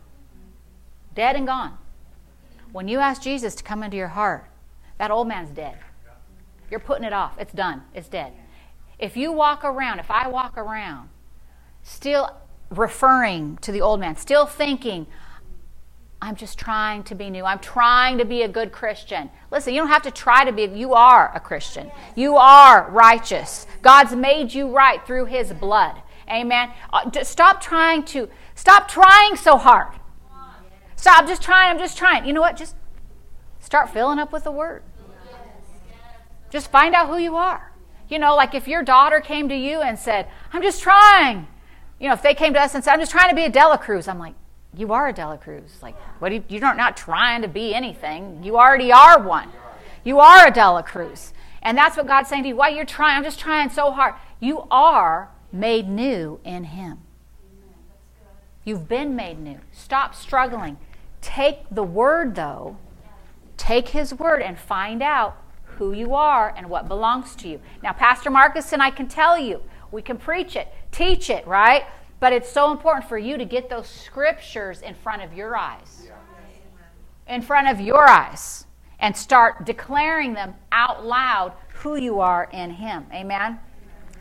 Dead 1.14 1.36
and 1.36 1.46
gone. 1.46 1.78
When 2.72 2.88
you 2.88 3.00
ask 3.00 3.22
Jesus 3.22 3.56
to 3.56 3.64
come 3.64 3.84
into 3.84 3.96
your 3.96 4.10
heart, 4.10 4.50
that 4.98 5.12
old 5.12 5.28
man's 5.28 5.50
dead. 5.50 5.78
You're 6.70 6.80
putting 6.80 7.06
it 7.06 7.14
off. 7.14 7.38
It's 7.40 7.54
done. 7.54 7.84
It's 7.94 8.10
dead. 8.10 8.34
If 8.98 9.16
you 9.16 9.32
walk 9.32 9.64
around, 9.64 10.00
if 10.00 10.10
I 10.10 10.28
walk 10.28 10.58
around, 10.58 11.10
still 11.84 12.36
referring 12.70 13.58
to 13.58 13.72
the 13.72 13.82
old 13.82 14.00
man, 14.00 14.16
still 14.16 14.46
thinking, 14.46 15.08
I'm 16.22 16.36
just 16.36 16.58
trying 16.58 17.04
to 17.04 17.16
be 17.16 17.30
new. 17.30 17.44
I'm 17.44 17.60
trying 17.60 18.18
to 18.18 18.26
be 18.26 18.42
a 18.42 18.48
good 18.48 18.72
Christian. 18.72 19.30
Listen, 19.52 19.74
you 19.74 19.82
don't 19.82 19.90
have 19.90 20.02
to 20.04 20.12
try 20.12 20.46
to 20.46 20.52
be, 20.52 20.64
you 20.64 20.94
are 20.94 21.32
a 21.36 21.40
Christian. 21.40 21.92
You 22.16 22.38
are 22.38 22.90
righteous. 22.90 23.68
God's 23.82 24.16
made 24.16 24.54
you 24.54 24.70
right 24.70 25.06
through 25.06 25.26
his 25.26 25.54
blood. 25.54 26.02
Amen. 26.30 26.72
Uh, 26.92 27.12
stop 27.24 27.62
trying 27.62 28.04
to, 28.06 28.30
stop 28.56 28.88
trying 28.88 29.36
so 29.36 29.58
hard. 29.58 29.94
Stop 30.96 31.28
just 31.28 31.42
trying, 31.42 31.72
I'm 31.72 31.78
just 31.78 31.98
trying. 31.98 32.26
You 32.26 32.34
know 32.34 32.42
what? 32.42 32.58
Just 32.58 32.76
start 33.60 33.92
filling 33.92 34.18
up 34.18 34.32
with 34.32 34.46
the 34.46 34.52
word. 34.52 34.84
Just 36.50 36.72
find 36.72 36.96
out 36.96 37.10
who 37.10 37.18
you 37.18 37.36
are. 37.36 37.74
You 38.08 38.18
know, 38.20 38.36
like 38.36 38.56
if 38.56 38.68
your 38.68 38.82
daughter 38.82 39.20
came 39.20 39.50
to 39.50 39.56
you 39.56 39.82
and 39.82 40.00
said, 40.00 40.28
I'm 40.54 40.64
just 40.64 40.82
trying. 40.82 41.48
You 42.00 42.08
know, 42.08 42.14
if 42.14 42.22
they 42.22 42.34
came 42.34 42.54
to 42.54 42.62
us 42.62 42.74
and 42.74 42.84
said, 42.84 42.94
I'm 42.94 43.00
just 43.00 43.12
trying 43.12 43.30
to 43.30 43.36
be 43.36 43.44
a 43.44 43.50
De 43.50 43.60
La 43.60 43.78
Cruz, 43.78 44.08
I'm 44.08 44.20
like, 44.20 44.36
you 44.78 44.94
are 44.94 45.08
a 45.08 45.14
De 45.14 45.26
La 45.26 45.38
Cruz. 45.38 45.78
Like, 45.82 45.96
what 46.20 46.32
you, 46.32 46.44
you're 46.48 46.62
not 46.62 46.98
trying 46.98 47.42
to 47.42 47.48
be 47.48 47.74
anything. 47.74 48.44
You 48.44 48.58
already 48.58 48.92
are 48.92 49.22
one. 49.22 49.50
You 50.04 50.20
are 50.20 50.48
a 50.48 50.52
De 50.52 50.70
La 50.70 50.82
Cruz. 50.82 51.34
And 51.62 51.78
that's 51.78 51.98
what 51.98 52.08
God's 52.08 52.30
saying 52.30 52.44
to 52.44 52.50
you. 52.50 52.56
Why 52.56 52.70
you're 52.70 52.86
trying? 52.86 53.18
I'm 53.18 53.24
just 53.24 53.40
trying 53.40 53.70
so 53.70 53.92
hard. 53.92 54.16
You 54.40 54.68
are 54.70 55.32
made 55.52 55.90
new 55.90 56.40
in 56.44 56.66
Him. 56.66 57.00
You've 58.64 58.88
been 58.88 59.16
made 59.16 59.40
new. 59.40 59.60
Stop 59.72 60.16
struggling. 60.16 60.78
Take 61.22 61.60
the 61.72 61.84
word, 61.84 62.36
though, 62.36 62.78
take 63.58 63.90
His 63.90 64.14
word 64.14 64.42
and 64.42 64.58
find 64.58 65.02
out 65.02 65.38
who 65.64 65.92
you 65.92 66.14
are 66.14 66.54
and 66.56 66.70
what 66.70 66.88
belongs 66.88 67.36
to 67.38 67.48
you. 67.48 67.60
Now, 67.82 67.94
Pastor 67.94 68.30
Marcus 68.30 68.74
and 68.74 68.82
I 68.82 68.92
can 68.92 69.08
tell 69.08 69.38
you, 69.38 69.62
we 69.92 70.02
can 70.02 70.18
preach 70.18 70.56
it, 70.56 70.68
teach 70.92 71.30
it, 71.30 71.46
right? 71.48 71.84
But 72.20 72.34
it's 72.34 72.50
so 72.50 72.72
important 72.72 73.08
for 73.08 73.18
you 73.18 73.38
to 73.38 73.46
get 73.46 73.70
those 73.70 73.88
scriptures 73.88 74.82
in 74.82 74.96
front 74.96 75.22
of 75.22 75.34
your 75.34 75.56
eyes. 75.56 76.10
In 77.28 77.42
front 77.42 77.68
of 77.68 77.80
your 77.80 78.10
eyes. 78.10 78.66
And 79.00 79.16
start 79.16 79.66
declaring 79.66 80.34
them 80.34 80.56
out 80.72 81.06
loud 81.06 81.54
who 81.76 81.96
you 81.96 82.20
are 82.20 82.50
in 82.52 82.72
Him. 82.72 83.06
Amen? 83.14 83.60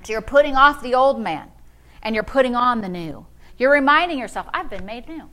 So 0.03 0.13
you're 0.13 0.21
putting 0.21 0.57
off 0.57 0.83
the 0.83 0.95
old 0.95 1.21
man 1.21 1.51
and 2.03 2.15
you're 2.15 2.25
putting 2.25 2.55
on 2.55 2.81
the 2.81 2.89
new. 2.89 3.27
You're 3.57 3.73
reminding 3.73 4.19
yourself, 4.19 4.47
I've 4.53 4.69
been 4.69 4.85
made 4.85 5.09
new. 5.09 5.31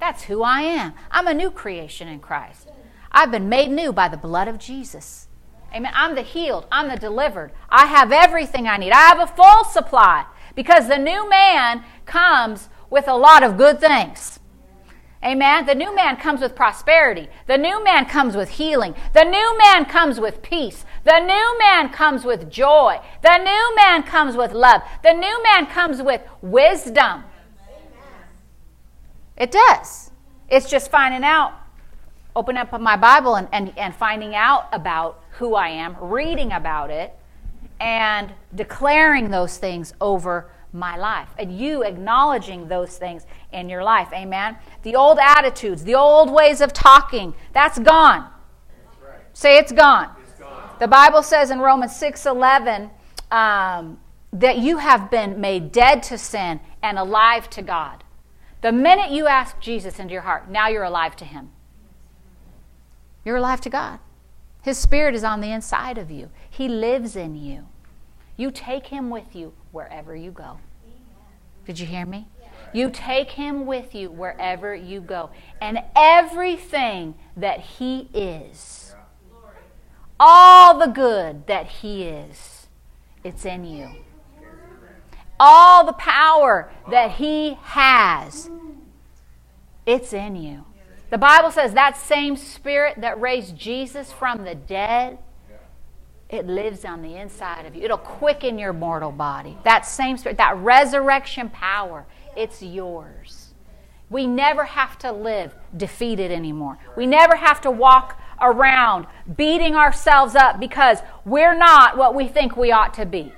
That's 0.00 0.24
who 0.24 0.42
I 0.42 0.62
am. 0.62 0.94
I'm 1.10 1.28
a 1.28 1.34
new 1.34 1.50
creation 1.50 2.08
in 2.08 2.18
Christ. 2.18 2.68
I've 3.12 3.30
been 3.30 3.48
made 3.48 3.70
new 3.70 3.92
by 3.92 4.08
the 4.08 4.16
blood 4.16 4.48
of 4.48 4.58
Jesus. 4.58 5.28
Amen. 5.72 5.92
I'm 5.94 6.14
the 6.14 6.22
healed. 6.22 6.66
I'm 6.72 6.88
the 6.88 6.96
delivered. 6.96 7.52
I 7.68 7.86
have 7.86 8.10
everything 8.10 8.66
I 8.66 8.78
need. 8.78 8.92
I 8.92 9.08
have 9.08 9.20
a 9.20 9.26
full 9.26 9.64
supply 9.64 10.26
because 10.54 10.88
the 10.88 10.98
new 10.98 11.28
man 11.28 11.84
comes 12.04 12.68
with 12.90 13.08
a 13.08 13.14
lot 13.14 13.42
of 13.42 13.56
good 13.56 13.80
things. 13.80 14.38
Amen. 15.24 15.66
The 15.66 15.74
new 15.74 15.94
man 15.94 16.16
comes 16.16 16.40
with 16.40 16.56
prosperity. 16.56 17.28
The 17.46 17.56
new 17.56 17.82
man 17.84 18.06
comes 18.06 18.36
with 18.36 18.50
healing. 18.50 18.94
The 19.14 19.22
new 19.22 19.56
man 19.58 19.84
comes 19.84 20.18
with 20.18 20.42
peace. 20.42 20.84
The 21.04 21.20
new 21.20 21.58
man 21.58 21.90
comes 21.90 22.24
with 22.24 22.50
joy. 22.50 22.98
The 23.22 23.38
new 23.38 23.76
man 23.76 24.02
comes 24.02 24.36
with 24.36 24.52
love. 24.52 24.82
The 25.04 25.12
new 25.12 25.42
man 25.44 25.66
comes 25.66 26.02
with 26.02 26.22
wisdom. 26.42 27.24
It 29.36 29.52
does. 29.52 30.10
It's 30.48 30.68
just 30.68 30.90
finding 30.90 31.22
out, 31.24 31.54
open 32.34 32.56
up 32.56 32.78
my 32.80 32.96
Bible 32.96 33.36
and, 33.36 33.48
and, 33.52 33.72
and 33.78 33.94
finding 33.94 34.34
out 34.34 34.68
about 34.72 35.22
who 35.38 35.54
I 35.54 35.68
am, 35.68 35.96
reading 36.00 36.52
about 36.52 36.90
it, 36.90 37.16
and 37.80 38.32
declaring 38.54 39.30
those 39.30 39.58
things 39.58 39.94
over 40.00 40.50
my 40.72 40.96
life. 40.96 41.28
And 41.38 41.56
you 41.56 41.82
acknowledging 41.82 42.68
those 42.68 42.96
things 42.96 43.26
in 43.52 43.68
your 43.68 43.84
life. 43.84 44.08
Amen. 44.12 44.56
The 44.82 44.96
old 44.96 45.18
attitudes, 45.20 45.84
the 45.84 45.94
old 45.94 46.30
ways 46.30 46.60
of 46.60 46.72
talking, 46.72 47.34
that's 47.52 47.78
gone. 47.78 48.30
Right. 49.02 49.20
Say 49.34 49.58
it's 49.58 49.72
gone. 49.72 50.10
it's 50.22 50.38
gone. 50.38 50.70
The 50.78 50.88
Bible 50.88 51.22
says 51.22 51.50
in 51.50 51.58
Romans 51.58 51.94
6 51.96 52.26
11 52.26 52.90
um, 53.30 53.98
that 54.32 54.58
you 54.58 54.78
have 54.78 55.10
been 55.10 55.40
made 55.40 55.72
dead 55.72 56.02
to 56.04 56.18
sin 56.18 56.60
and 56.82 56.98
alive 56.98 57.50
to 57.50 57.62
God. 57.62 58.04
The 58.62 58.72
minute 58.72 59.10
you 59.10 59.26
ask 59.26 59.58
Jesus 59.60 59.98
into 59.98 60.12
your 60.12 60.22
heart, 60.22 60.48
now 60.48 60.68
you're 60.68 60.84
alive 60.84 61.16
to 61.16 61.24
Him. 61.24 61.50
You're 63.24 63.36
alive 63.36 63.60
to 63.62 63.70
God. 63.70 63.98
His 64.62 64.78
Spirit 64.78 65.14
is 65.14 65.24
on 65.24 65.40
the 65.40 65.50
inside 65.50 65.98
of 65.98 66.10
you, 66.10 66.30
He 66.62 66.68
lives 66.68 67.16
in 67.16 67.34
you. 67.34 67.66
You 68.36 68.52
take 68.52 68.86
Him 68.86 69.10
with 69.10 69.34
you 69.34 69.52
wherever 69.72 70.14
you 70.14 70.30
go. 70.30 70.60
Did 71.66 71.80
you 71.80 71.86
hear 71.86 72.06
me? 72.06 72.28
You 72.72 72.88
take 72.88 73.32
Him 73.32 73.66
with 73.66 73.96
you 73.96 74.12
wherever 74.12 74.72
you 74.72 75.00
go. 75.00 75.30
And 75.60 75.80
everything 75.96 77.16
that 77.36 77.58
He 77.58 78.08
is, 78.14 78.94
all 80.20 80.78
the 80.78 80.86
good 80.86 81.48
that 81.48 81.66
He 81.66 82.04
is, 82.04 82.68
it's 83.24 83.44
in 83.44 83.64
you. 83.64 83.90
All 85.40 85.84
the 85.84 85.94
power 85.94 86.70
that 86.92 87.10
He 87.10 87.58
has, 87.60 88.48
it's 89.84 90.12
in 90.12 90.36
you. 90.36 90.64
The 91.10 91.18
Bible 91.18 91.50
says 91.50 91.74
that 91.74 91.96
same 91.96 92.36
spirit 92.36 93.00
that 93.00 93.20
raised 93.20 93.56
Jesus 93.56 94.12
from 94.12 94.44
the 94.44 94.54
dead, 94.54 95.18
it 96.32 96.46
lives 96.46 96.84
on 96.84 97.02
the 97.02 97.14
inside 97.16 97.66
of 97.66 97.76
you. 97.76 97.82
It'll 97.82 97.98
quicken 97.98 98.58
your 98.58 98.72
mortal 98.72 99.12
body. 99.12 99.58
That 99.64 99.84
same 99.84 100.16
spirit, 100.16 100.38
that 100.38 100.56
resurrection 100.56 101.50
power, 101.50 102.06
it's 102.34 102.62
yours. 102.62 103.52
We 104.08 104.26
never 104.26 104.64
have 104.64 104.98
to 105.00 105.12
live 105.12 105.54
defeated 105.76 106.30
anymore. 106.30 106.78
We 106.96 107.06
never 107.06 107.36
have 107.36 107.60
to 107.62 107.70
walk 107.70 108.18
around 108.40 109.06
beating 109.36 109.74
ourselves 109.74 110.34
up 110.34 110.58
because 110.58 110.98
we're 111.24 111.54
not 111.54 111.96
what 111.96 112.14
we 112.14 112.28
think 112.28 112.56
we 112.56 112.72
ought 112.72 112.94
to 112.94 113.06
be. 113.06 113.32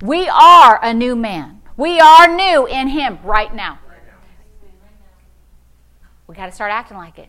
We 0.00 0.28
are 0.28 0.82
a 0.82 0.94
new 0.94 1.14
man. 1.14 1.60
We 1.76 2.00
are 2.00 2.34
new 2.34 2.66
in 2.66 2.88
Him 2.88 3.18
right 3.22 3.54
now. 3.54 3.78
We 6.26 6.34
got 6.34 6.46
to 6.46 6.52
start 6.52 6.72
acting 6.72 6.96
like 6.96 7.18
it. 7.18 7.28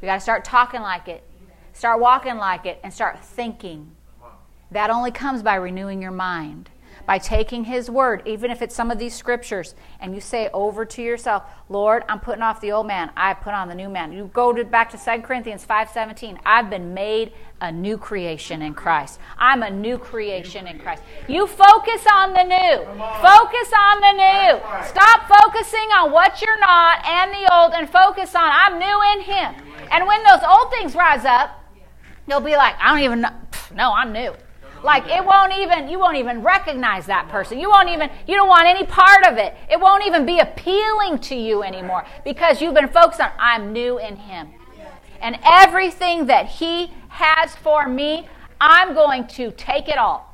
We 0.00 0.06
got 0.06 0.16
to 0.16 0.20
start 0.20 0.44
talking 0.44 0.82
like 0.82 1.08
it. 1.08 1.22
Start 1.72 2.00
walking 2.00 2.36
like 2.36 2.66
it 2.66 2.80
and 2.82 2.92
start 2.92 3.24
thinking. 3.24 3.92
That 4.70 4.90
only 4.90 5.10
comes 5.10 5.42
by 5.42 5.56
renewing 5.56 6.00
your 6.00 6.12
mind 6.12 6.70
by 7.06 7.18
taking 7.18 7.64
his 7.64 7.90
word, 7.90 8.22
even 8.26 8.50
if 8.50 8.62
it's 8.62 8.74
some 8.74 8.90
of 8.90 8.98
these 8.98 9.14
scriptures, 9.14 9.74
and 10.00 10.14
you 10.14 10.20
say 10.20 10.48
over 10.52 10.84
to 10.84 11.02
yourself, 11.02 11.42
Lord, 11.68 12.04
I'm 12.08 12.20
putting 12.20 12.42
off 12.42 12.60
the 12.60 12.72
old 12.72 12.86
man, 12.86 13.10
I 13.16 13.34
put 13.34 13.54
on 13.54 13.68
the 13.68 13.74
new 13.74 13.88
man. 13.88 14.12
You 14.12 14.30
go 14.32 14.52
to, 14.52 14.64
back 14.64 14.90
to 14.90 14.98
2 14.98 15.22
Corinthians 15.22 15.64
5:17. 15.64 16.38
I've 16.44 16.70
been 16.70 16.94
made 16.94 17.32
a 17.60 17.72
new 17.72 17.96
creation 17.96 18.62
in 18.62 18.74
Christ. 18.74 19.18
I'm 19.38 19.62
a 19.62 19.70
new 19.70 19.98
creation 19.98 20.66
in 20.66 20.78
Christ. 20.78 21.02
You 21.28 21.46
focus 21.46 22.04
on 22.12 22.32
the 22.32 22.44
new. 22.44 22.84
Focus 23.20 23.72
on 23.78 24.00
the 24.00 24.12
new. 24.12 24.84
Stop 24.86 25.28
focusing 25.28 25.88
on 25.96 26.12
what 26.12 26.42
you're 26.42 26.60
not 26.60 27.04
and 27.06 27.32
the 27.32 27.54
old 27.54 27.72
and 27.72 27.88
focus 27.88 28.34
on 28.34 28.50
I'm 28.52 28.78
new 28.78 29.02
in 29.14 29.20
him. 29.22 29.54
And 29.90 30.06
when 30.06 30.22
those 30.24 30.42
old 30.48 30.70
things 30.70 30.94
rise 30.94 31.24
up, 31.24 31.61
you'll 32.28 32.40
be 32.40 32.56
like, 32.56 32.76
I 32.80 32.90
don't 32.90 33.04
even 33.04 33.20
know. 33.22 33.32
No, 33.74 33.92
I'm 33.92 34.12
new. 34.12 34.34
Like 34.82 35.06
it 35.06 35.24
won't 35.24 35.52
even, 35.52 35.88
you 35.88 35.98
won't 35.98 36.16
even 36.16 36.42
recognize 36.42 37.06
that 37.06 37.28
person. 37.28 37.58
You 37.58 37.70
won't 37.70 37.88
even, 37.88 38.10
you 38.26 38.34
don't 38.34 38.48
want 38.48 38.66
any 38.66 38.84
part 38.84 39.26
of 39.26 39.38
it. 39.38 39.54
It 39.70 39.78
won't 39.78 40.04
even 40.04 40.26
be 40.26 40.40
appealing 40.40 41.18
to 41.20 41.36
you 41.36 41.62
anymore 41.62 42.04
because 42.24 42.60
you've 42.60 42.74
been 42.74 42.88
focused 42.88 43.20
on, 43.20 43.30
I'm 43.38 43.72
new 43.72 43.98
in 43.98 44.16
Him. 44.16 44.48
And 45.20 45.38
everything 45.44 46.26
that 46.26 46.46
He 46.46 46.90
has 47.08 47.54
for 47.54 47.88
me, 47.88 48.28
I'm 48.60 48.94
going 48.94 49.26
to 49.28 49.52
take 49.52 49.88
it 49.88 49.98
all. 49.98 50.28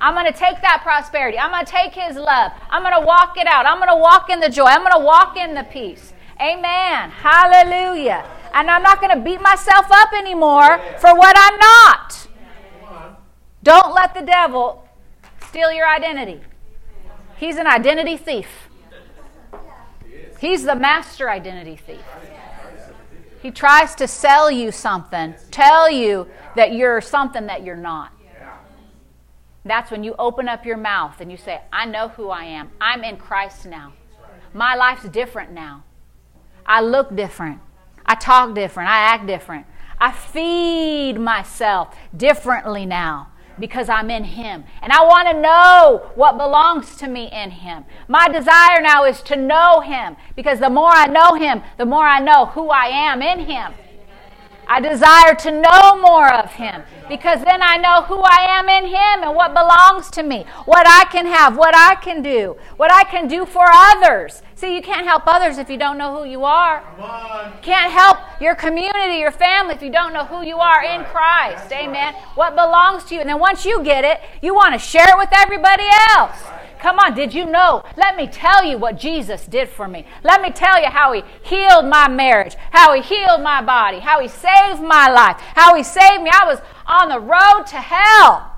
I'm 0.00 0.14
going 0.14 0.32
to 0.32 0.38
take 0.38 0.60
that 0.60 0.82
prosperity. 0.84 1.38
I'm 1.38 1.50
going 1.50 1.64
to 1.64 1.72
take 1.72 1.92
His 1.92 2.16
love. 2.16 2.52
I'm 2.70 2.82
going 2.82 2.94
to 2.94 3.04
walk 3.04 3.36
it 3.36 3.48
out. 3.48 3.66
I'm 3.66 3.78
going 3.78 3.88
to 3.88 3.96
walk 3.96 4.30
in 4.30 4.38
the 4.38 4.48
joy. 4.48 4.66
I'm 4.66 4.82
going 4.82 4.92
to 4.92 5.04
walk 5.04 5.36
in 5.36 5.54
the 5.54 5.64
peace. 5.64 6.12
Amen. 6.40 7.10
Hallelujah. 7.10 8.24
And 8.54 8.70
I'm 8.70 8.82
not 8.82 9.00
going 9.00 9.16
to 9.16 9.22
beat 9.22 9.40
myself 9.40 9.86
up 9.90 10.12
anymore 10.12 10.78
for 10.98 11.14
what 11.14 11.36
I'm 11.38 11.58
not. 11.58 12.28
Don't 13.62 13.94
let 13.94 14.14
the 14.14 14.22
devil 14.22 14.88
steal 15.48 15.72
your 15.72 15.88
identity. 15.88 16.40
He's 17.36 17.56
an 17.56 17.66
identity 17.66 18.16
thief. 18.16 18.68
He's 20.40 20.64
the 20.64 20.74
master 20.74 21.28
identity 21.28 21.76
thief. 21.76 22.02
He 23.42 23.50
tries 23.50 23.94
to 23.96 24.08
sell 24.08 24.50
you 24.50 24.72
something, 24.72 25.34
tell 25.50 25.90
you 25.90 26.26
that 26.56 26.72
you're 26.72 27.00
something 27.00 27.46
that 27.46 27.64
you're 27.64 27.76
not. 27.76 28.12
That's 29.64 29.90
when 29.90 30.02
you 30.02 30.14
open 30.18 30.48
up 30.48 30.64
your 30.64 30.76
mouth 30.76 31.20
and 31.20 31.30
you 31.30 31.36
say, 31.36 31.60
I 31.72 31.84
know 31.84 32.08
who 32.08 32.30
I 32.30 32.44
am. 32.44 32.70
I'm 32.80 33.04
in 33.04 33.16
Christ 33.16 33.66
now. 33.66 33.92
My 34.54 34.74
life's 34.74 35.08
different 35.08 35.52
now. 35.52 35.84
I 36.64 36.80
look 36.80 37.14
different. 37.14 37.60
I 38.08 38.14
talk 38.14 38.54
different. 38.54 38.88
I 38.88 39.00
act 39.00 39.26
different. 39.26 39.66
I 40.00 40.12
feed 40.12 41.18
myself 41.20 41.94
differently 42.16 42.86
now 42.86 43.28
because 43.58 43.90
I'm 43.90 44.10
in 44.10 44.24
Him. 44.24 44.64
And 44.80 44.92
I 44.92 45.04
want 45.04 45.28
to 45.28 45.40
know 45.40 46.10
what 46.14 46.38
belongs 46.38 46.96
to 46.96 47.06
me 47.06 47.28
in 47.30 47.50
Him. 47.50 47.84
My 48.08 48.28
desire 48.28 48.80
now 48.80 49.04
is 49.04 49.20
to 49.22 49.36
know 49.36 49.80
Him 49.80 50.16
because 50.34 50.58
the 50.58 50.70
more 50.70 50.90
I 50.90 51.06
know 51.06 51.34
Him, 51.34 51.62
the 51.76 51.84
more 51.84 52.06
I 52.06 52.18
know 52.18 52.46
who 52.46 52.70
I 52.70 52.86
am 52.86 53.20
in 53.20 53.40
Him. 53.40 53.74
I 54.66 54.80
desire 54.80 55.34
to 55.34 55.50
know 55.50 55.98
more 56.00 56.32
of 56.32 56.52
Him 56.52 56.82
because 57.08 57.42
then 57.42 57.62
I 57.62 57.76
know 57.78 58.02
who 58.02 58.20
I 58.22 58.46
am 58.50 58.68
in 58.68 58.84
Him 58.84 59.28
and 59.28 59.34
what 59.34 59.54
belongs 59.54 60.10
to 60.12 60.22
me, 60.22 60.44
what 60.66 60.86
I 60.86 61.04
can 61.10 61.26
have, 61.26 61.56
what 61.56 61.74
I 61.74 61.94
can 61.96 62.22
do, 62.22 62.56
what 62.76 62.92
I 62.92 63.04
can 63.04 63.28
do 63.28 63.44
for 63.44 63.64
others. 63.66 64.42
See, 64.58 64.74
you 64.74 64.82
can't 64.82 65.06
help 65.06 65.22
others 65.28 65.56
if 65.56 65.70
you 65.70 65.78
don't 65.78 65.98
know 65.98 66.18
who 66.18 66.28
you 66.28 66.44
are. 66.44 66.82
Can't 67.62 67.92
help 67.92 68.18
your 68.40 68.56
community, 68.56 69.20
your 69.20 69.30
family, 69.30 69.76
if 69.76 69.82
you 69.82 69.92
don't 69.92 70.12
know 70.12 70.24
who 70.24 70.44
you 70.44 70.56
are 70.56 70.82
in 70.82 71.04
Christ. 71.04 71.70
Amen. 71.70 72.12
What 72.34 72.56
belongs 72.56 73.04
to 73.04 73.14
you. 73.14 73.20
And 73.20 73.30
then 73.30 73.38
once 73.38 73.64
you 73.64 73.84
get 73.84 74.04
it, 74.04 74.20
you 74.42 74.56
want 74.56 74.72
to 74.74 74.80
share 74.80 75.06
it 75.06 75.16
with 75.16 75.28
everybody 75.32 75.84
else. 76.10 76.42
Come 76.80 76.98
on, 76.98 77.14
did 77.14 77.32
you 77.32 77.46
know? 77.46 77.84
Let 77.96 78.16
me 78.16 78.26
tell 78.26 78.64
you 78.64 78.78
what 78.78 78.98
Jesus 78.98 79.46
did 79.46 79.68
for 79.68 79.86
me. 79.86 80.04
Let 80.24 80.42
me 80.42 80.50
tell 80.50 80.82
you 80.82 80.88
how 80.88 81.12
He 81.12 81.22
healed 81.44 81.86
my 81.86 82.08
marriage, 82.08 82.56
how 82.72 82.92
He 82.94 83.00
healed 83.00 83.42
my 83.42 83.62
body, 83.62 84.00
how 84.00 84.20
He 84.20 84.26
saved 84.26 84.82
my 84.82 85.08
life, 85.08 85.36
how 85.54 85.76
He 85.76 85.84
saved 85.84 86.24
me. 86.24 86.30
I 86.32 86.44
was 86.44 86.58
on 86.84 87.10
the 87.10 87.20
road 87.20 87.64
to 87.68 87.76
hell. 87.76 88.56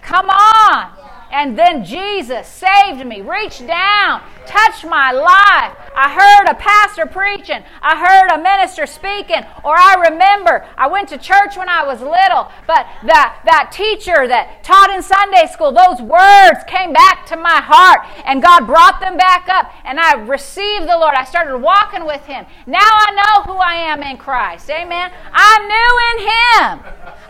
Come 0.00 0.30
on. 0.30 0.96
And 1.32 1.56
then 1.56 1.84
Jesus 1.84 2.48
saved 2.48 3.06
me, 3.06 3.20
reached 3.20 3.66
down, 3.66 4.22
touched 4.46 4.84
my 4.84 5.12
life. 5.12 5.76
I 5.94 6.08
heard 6.08 6.50
a 6.50 6.54
pastor 6.54 7.06
preaching. 7.06 7.62
I 7.82 7.96
heard 7.96 8.32
a 8.32 8.42
minister 8.42 8.86
speaking. 8.86 9.44
Or 9.64 9.74
I 9.76 10.08
remember 10.10 10.64
I 10.76 10.88
went 10.88 11.08
to 11.10 11.18
church 11.18 11.56
when 11.56 11.68
I 11.68 11.84
was 11.84 12.00
little, 12.00 12.50
but 12.66 12.86
that, 13.04 13.42
that 13.44 13.70
teacher 13.72 14.26
that 14.28 14.64
taught 14.64 14.90
in 14.90 15.02
Sunday 15.02 15.46
school, 15.52 15.72
those 15.72 16.00
words 16.00 16.64
came 16.66 16.92
back 16.92 17.26
to 17.26 17.36
my 17.36 17.60
heart 17.60 18.06
and 18.24 18.42
God 18.42 18.66
brought 18.66 19.00
them 19.00 19.16
back 19.16 19.48
up. 19.48 19.72
And 19.84 19.98
I 20.00 20.14
received 20.14 20.88
the 20.88 20.96
Lord. 20.96 21.14
I 21.14 21.24
started 21.24 21.58
walking 21.58 22.06
with 22.06 22.24
Him. 22.24 22.46
Now 22.66 22.80
I 22.80 23.10
know 23.12 23.52
who 23.52 23.58
I 23.58 23.74
am 23.92 24.02
in 24.02 24.16
Christ. 24.16 24.70
Amen. 24.70 25.10
I'm 25.32 25.62
new 25.68 25.92
in 26.10 26.18
Him. 26.26 26.72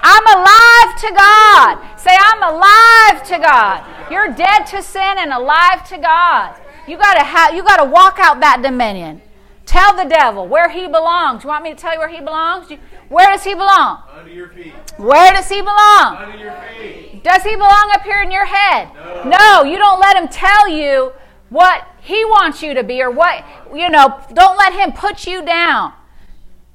I'm 0.02 0.26
alive 0.26 0.90
to 1.00 1.10
God. 1.14 1.98
Say, 1.98 2.16
I'm 2.16 2.42
alive 2.42 3.22
to 3.28 3.38
God. 3.38 4.10
You're 4.10 4.32
dead 4.32 4.64
to 4.68 4.82
sin 4.82 5.16
and 5.18 5.32
alive 5.32 5.86
to 5.88 5.98
God. 5.98 6.56
You 6.90 6.98
gotta 6.98 7.22
have 7.22 7.54
you 7.54 7.62
gotta 7.62 7.88
walk 7.88 8.18
out 8.18 8.40
that 8.40 8.62
dominion. 8.62 9.22
Tell 9.64 9.94
the 9.96 10.06
devil 10.06 10.48
where 10.48 10.70
he 10.70 10.88
belongs. 10.88 11.44
You 11.44 11.48
want 11.48 11.62
me 11.62 11.70
to 11.70 11.76
tell 11.76 11.92
you 11.92 12.00
where 12.00 12.08
he 12.08 12.18
belongs? 12.18 12.68
Where 13.08 13.30
does 13.30 13.44
he 13.44 13.54
belong? 13.54 14.02
Under 14.12 14.32
your 14.32 14.48
feet. 14.48 14.74
Where 14.96 15.32
does 15.32 15.48
he 15.48 15.60
belong? 15.60 16.16
Under 16.16 16.36
your 16.36 16.60
feet. 16.76 17.22
Does 17.22 17.44
he 17.44 17.54
belong 17.54 17.90
up 17.92 18.02
here 18.02 18.20
in 18.22 18.32
your 18.32 18.44
head? 18.44 18.88
No. 19.24 19.38
no, 19.38 19.62
you 19.62 19.78
don't 19.78 20.00
let 20.00 20.16
him 20.16 20.26
tell 20.26 20.68
you 20.68 21.12
what 21.48 21.86
he 22.00 22.24
wants 22.24 22.60
you 22.60 22.74
to 22.74 22.82
be 22.82 23.00
or 23.00 23.12
what, 23.12 23.44
you 23.72 23.88
know, 23.88 24.20
don't 24.32 24.58
let 24.58 24.72
him 24.72 24.90
put 24.90 25.28
you 25.28 25.44
down. 25.44 25.92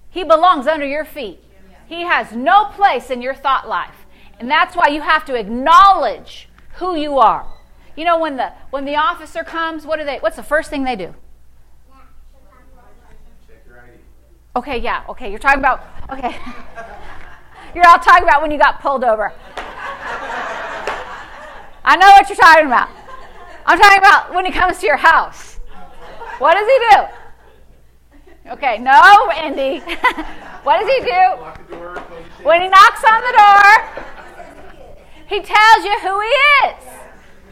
He 0.09 0.24
belongs 0.24 0.66
under 0.66 0.86
your 0.86 1.03
feet. 1.03 1.43
He 1.88 2.03
has 2.03 2.32
no 2.32 2.66
place 2.68 3.09
in 3.09 3.22
your 3.22 3.36
thought 3.36 3.68
life. 3.68 4.05
And 4.39 4.49
that's 4.49 4.78
why 4.78 4.88
you 4.88 5.01
have 5.01 5.26
to 5.26 5.36
acknowledge 5.36 6.47
who 6.76 6.95
you 6.95 7.20
are. 7.20 7.55
You 7.95 8.03
know 8.03 8.19
when 8.19 8.35
the 8.35 8.51
when 8.71 8.85
the 8.85 8.95
officer 8.97 9.43
comes, 9.43 9.85
what 9.85 9.99
do 9.99 10.05
they 10.05 10.17
what's 10.17 10.35
the 10.35 10.43
first 10.43 10.69
thing 10.69 10.83
they 10.83 10.95
do? 10.95 11.13
Okay, 14.55 14.77
yeah, 14.77 15.03
okay, 15.09 15.29
you're 15.29 15.39
talking 15.39 15.59
about 15.59 15.81
okay. 16.11 16.35
you're 17.75 17.87
all 17.87 17.99
talking 17.99 18.23
about 18.23 18.41
when 18.41 18.51
you 18.51 18.57
got 18.57 18.81
pulled 18.81 19.03
over. 19.03 19.33
I 21.83 21.97
know 21.97 22.07
what 22.07 22.27
you're 22.29 22.35
talking 22.35 22.65
about. 22.65 22.89
I'm 23.65 23.79
talking 23.79 23.99
about 23.99 24.33
when 24.33 24.45
he 24.45 24.51
comes 24.51 24.79
to 24.79 24.85
your 24.85 24.97
house. 24.97 25.59
What 26.39 26.55
does 26.55 26.67
he 26.67 26.79
do? 26.89 28.51
Okay, 28.53 28.77
no, 28.77 29.29
Andy. 29.31 29.79
what 30.63 30.79
does 30.79 30.89
he 30.89 30.99
do? 31.01 31.75
When 32.43 32.61
he 32.61 32.69
knocks 32.69 33.03
on 33.03 33.21
the 33.21 33.33
door, 33.37 34.05
he 35.27 35.41
tells 35.41 35.83
you 35.83 35.99
who 36.01 36.21
he 36.21 36.27
is. 36.67 37.05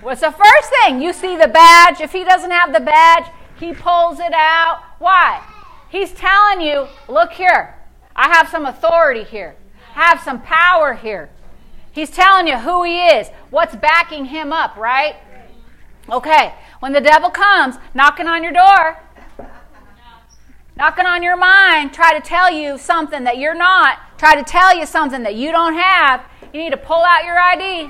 What's 0.03 0.19
the 0.19 0.31
first 0.31 0.69
thing? 0.81 1.01
You 1.01 1.13
see 1.13 1.37
the 1.37 1.47
badge. 1.47 2.01
If 2.01 2.11
he 2.11 2.25
doesn't 2.25 2.51
have 2.51 2.73
the 2.73 2.81
badge, 2.81 3.25
he 3.57 3.73
pulls 3.73 4.19
it 4.19 4.33
out. 4.33 4.83
Why? 4.99 5.41
He's 5.89 6.11
telling 6.11 6.59
you, 6.59 6.87
look 7.07 7.31
here, 7.31 7.75
I 8.15 8.27
have 8.33 8.49
some 8.49 8.65
authority 8.65 9.23
here. 9.23 9.55
I 9.95 10.09
have 10.09 10.19
some 10.19 10.41
power 10.41 10.93
here. 10.93 11.29
He's 11.93 12.09
telling 12.09 12.47
you 12.47 12.57
who 12.57 12.83
he 12.83 12.99
is, 12.99 13.29
what's 13.49 13.75
backing 13.75 14.25
him 14.25 14.51
up, 14.51 14.75
right? 14.75 15.15
Okay, 16.09 16.53
when 16.81 16.91
the 16.91 16.99
devil 16.99 17.29
comes 17.29 17.75
knocking 17.93 18.27
on 18.27 18.43
your 18.43 18.51
door, 18.51 18.97
knocking 20.75 21.05
on 21.05 21.23
your 21.23 21.37
mind, 21.37 21.93
try 21.93 22.13
to 22.13 22.19
tell 22.19 22.51
you 22.51 22.77
something 22.77 23.23
that 23.23 23.37
you're 23.37 23.55
not, 23.55 23.99
try 24.17 24.35
to 24.35 24.43
tell 24.43 24.77
you 24.77 24.85
something 24.85 25.23
that 25.23 25.35
you 25.35 25.51
don't 25.51 25.75
have, 25.75 26.25
you 26.51 26.59
need 26.59 26.71
to 26.71 26.77
pull 26.77 27.03
out 27.03 27.23
your 27.23 27.39
ID. 27.39 27.89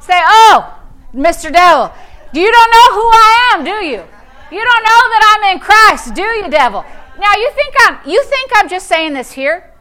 Say, 0.00 0.20
Oh, 0.24 0.83
Mr. 1.14 1.52
Devil, 1.52 1.94
you 2.32 2.50
don't 2.50 2.70
know 2.70 2.88
who 2.98 3.08
I 3.12 3.52
am, 3.54 3.64
do 3.64 3.84
you? 3.84 4.02
You 4.50 4.64
don't 4.64 4.84
know 4.84 5.02
that 5.12 5.36
I'm 5.36 5.54
in 5.54 5.60
Christ, 5.60 6.14
do 6.14 6.22
you, 6.22 6.50
devil? 6.50 6.84
Now 7.18 7.34
you 7.36 7.50
think 7.52 7.74
I'm 7.86 7.98
you 8.08 8.22
think 8.24 8.50
I'm 8.54 8.68
just 8.68 8.88
saying 8.88 9.14
this 9.14 9.32
here? 9.32 9.72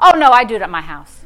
Oh 0.00 0.12
no, 0.18 0.30
I 0.30 0.44
do 0.44 0.56
it 0.56 0.62
at 0.62 0.70
my 0.70 0.80
house. 0.80 1.20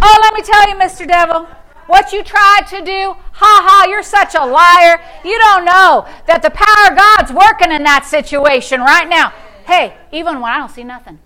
Oh, 0.00 0.18
let 0.22 0.34
me 0.34 0.42
tell 0.42 0.68
you, 0.68 0.74
Mr. 0.76 1.06
Devil, 1.06 1.46
what 1.86 2.12
you 2.12 2.22
tried 2.22 2.66
to 2.68 2.84
do, 2.84 3.16
ha 3.32 3.62
ha, 3.66 3.86
you're 3.88 4.02
such 4.02 4.34
a 4.34 4.44
liar. 4.44 5.00
You 5.24 5.38
don't 5.38 5.64
know 5.64 6.06
that 6.26 6.42
the 6.42 6.50
power 6.50 6.92
of 6.92 6.98
God's 6.98 7.32
working 7.32 7.72
in 7.72 7.82
that 7.84 8.04
situation 8.04 8.80
right 8.80 9.08
now. 9.08 9.32
Hey, 9.64 9.96
even 10.12 10.40
when 10.40 10.52
I 10.52 10.58
don't 10.58 10.70
see 10.70 10.84
nothing. 10.84 11.18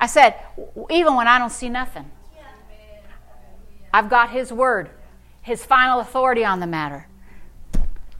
I 0.00 0.06
said, 0.06 0.34
even 0.90 1.14
when 1.14 1.28
I 1.28 1.38
don't 1.38 1.52
see 1.52 1.68
nothing. 1.68 2.10
I've 3.92 4.10
got 4.10 4.30
His 4.30 4.52
word, 4.52 4.90
His 5.44 5.64
final 5.64 6.00
authority 6.00 6.44
on 6.44 6.58
the 6.58 6.66
matter. 6.66 7.06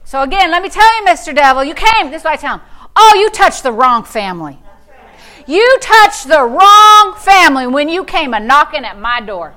So 0.03 0.21
again, 0.21 0.51
let 0.51 0.61
me 0.61 0.69
tell 0.69 0.95
you, 0.97 1.07
Mr. 1.07 1.35
Devil, 1.35 1.63
you 1.63 1.73
came. 1.73 2.11
This 2.11 2.21
is 2.21 2.23
what 2.23 2.33
I 2.33 2.35
tell 2.37 2.59
him. 2.59 2.65
Oh, 2.95 3.17
you 3.19 3.31
touched 3.31 3.63
the 3.63 3.71
wrong 3.71 4.03
family. 4.03 4.59
You 5.47 5.77
touched 5.81 6.27
the 6.27 6.43
wrong 6.43 7.15
family 7.17 7.65
when 7.65 7.89
you 7.89 8.05
came 8.05 8.35
a 8.35 8.39
knocking 8.39 8.85
at 8.85 8.99
my 8.99 9.21
door. 9.21 9.55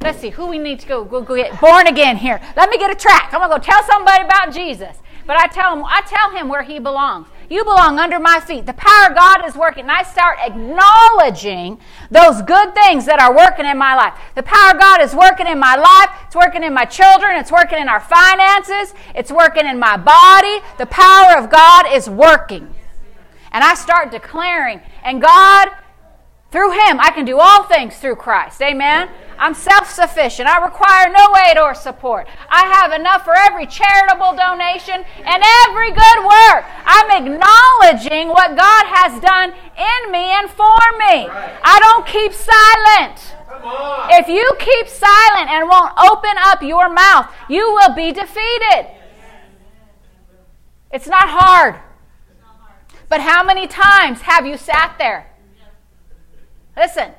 Let's 0.00 0.18
see 0.18 0.30
who 0.30 0.48
we 0.48 0.58
need 0.58 0.80
to 0.80 0.88
go, 0.88 1.04
go, 1.04 1.22
go 1.22 1.36
get 1.36 1.60
born 1.60 1.86
again 1.86 2.16
here. 2.16 2.40
Let 2.56 2.68
me 2.68 2.76
get 2.76 2.90
a 2.90 2.96
track. 2.96 3.30
I'm 3.32 3.40
gonna 3.40 3.54
go 3.54 3.60
tell 3.60 3.82
somebody 3.84 4.24
about 4.24 4.52
Jesus. 4.52 4.96
But 5.26 5.38
I 5.38 5.46
tell 5.46 5.76
him, 5.76 5.84
I 5.84 6.02
tell 6.06 6.36
him 6.36 6.48
where 6.48 6.64
he 6.64 6.80
belongs. 6.80 7.28
You 7.54 7.62
belong 7.62 8.00
under 8.00 8.18
my 8.18 8.40
feet. 8.40 8.66
The 8.66 8.72
power 8.72 9.10
of 9.10 9.14
God 9.14 9.46
is 9.46 9.54
working. 9.54 9.82
And 9.82 9.92
I 9.92 10.02
start 10.02 10.38
acknowledging 10.44 11.78
those 12.10 12.42
good 12.42 12.74
things 12.74 13.06
that 13.06 13.20
are 13.20 13.32
working 13.32 13.64
in 13.64 13.78
my 13.78 13.94
life. 13.94 14.18
The 14.34 14.42
power 14.42 14.72
of 14.72 14.80
God 14.80 15.00
is 15.00 15.14
working 15.14 15.46
in 15.46 15.60
my 15.60 15.76
life. 15.76 16.10
It's 16.26 16.34
working 16.34 16.64
in 16.64 16.74
my 16.74 16.84
children. 16.84 17.36
It's 17.36 17.52
working 17.52 17.78
in 17.78 17.88
our 17.88 18.00
finances. 18.00 18.92
It's 19.14 19.30
working 19.30 19.66
in 19.66 19.78
my 19.78 19.96
body. 19.96 20.66
The 20.78 20.86
power 20.86 21.38
of 21.38 21.48
God 21.48 21.86
is 21.92 22.10
working. 22.10 22.74
And 23.52 23.62
I 23.62 23.74
start 23.74 24.10
declaring, 24.10 24.80
and 25.04 25.22
God 25.22 25.68
through 26.54 26.70
him, 26.70 27.00
I 27.00 27.10
can 27.10 27.24
do 27.24 27.40
all 27.40 27.64
things 27.64 27.96
through 27.96 28.14
Christ. 28.14 28.62
Amen. 28.62 29.08
I'm 29.40 29.54
self 29.54 29.90
sufficient. 29.90 30.46
I 30.46 30.64
require 30.64 31.10
no 31.10 31.34
aid 31.50 31.58
or 31.58 31.74
support. 31.74 32.28
I 32.48 32.70
have 32.78 32.92
enough 32.92 33.24
for 33.24 33.34
every 33.36 33.66
charitable 33.66 34.38
donation 34.38 35.02
and 35.02 35.42
every 35.66 35.90
good 35.90 36.18
work. 36.22 36.62
I'm 36.86 37.10
acknowledging 37.10 38.28
what 38.28 38.54
God 38.54 38.84
has 38.86 39.20
done 39.20 39.50
in 39.50 40.12
me 40.12 40.30
and 40.30 40.48
for 40.48 40.78
me. 41.02 41.26
I 41.26 41.76
don't 41.82 42.06
keep 42.06 42.30
silent. 42.32 43.34
If 44.14 44.28
you 44.28 44.46
keep 44.60 44.86
silent 44.86 45.50
and 45.50 45.68
won't 45.68 45.92
open 45.98 46.38
up 46.38 46.62
your 46.62 46.88
mouth, 46.88 47.34
you 47.50 47.66
will 47.74 47.96
be 47.96 48.12
defeated. 48.12 48.94
It's 50.92 51.08
not 51.08 51.26
hard. 51.26 51.80
But 53.08 53.22
how 53.22 53.42
many 53.42 53.66
times 53.66 54.20
have 54.20 54.46
you 54.46 54.56
sat 54.56 54.94
there? 54.98 55.33
Listen, 56.76 57.12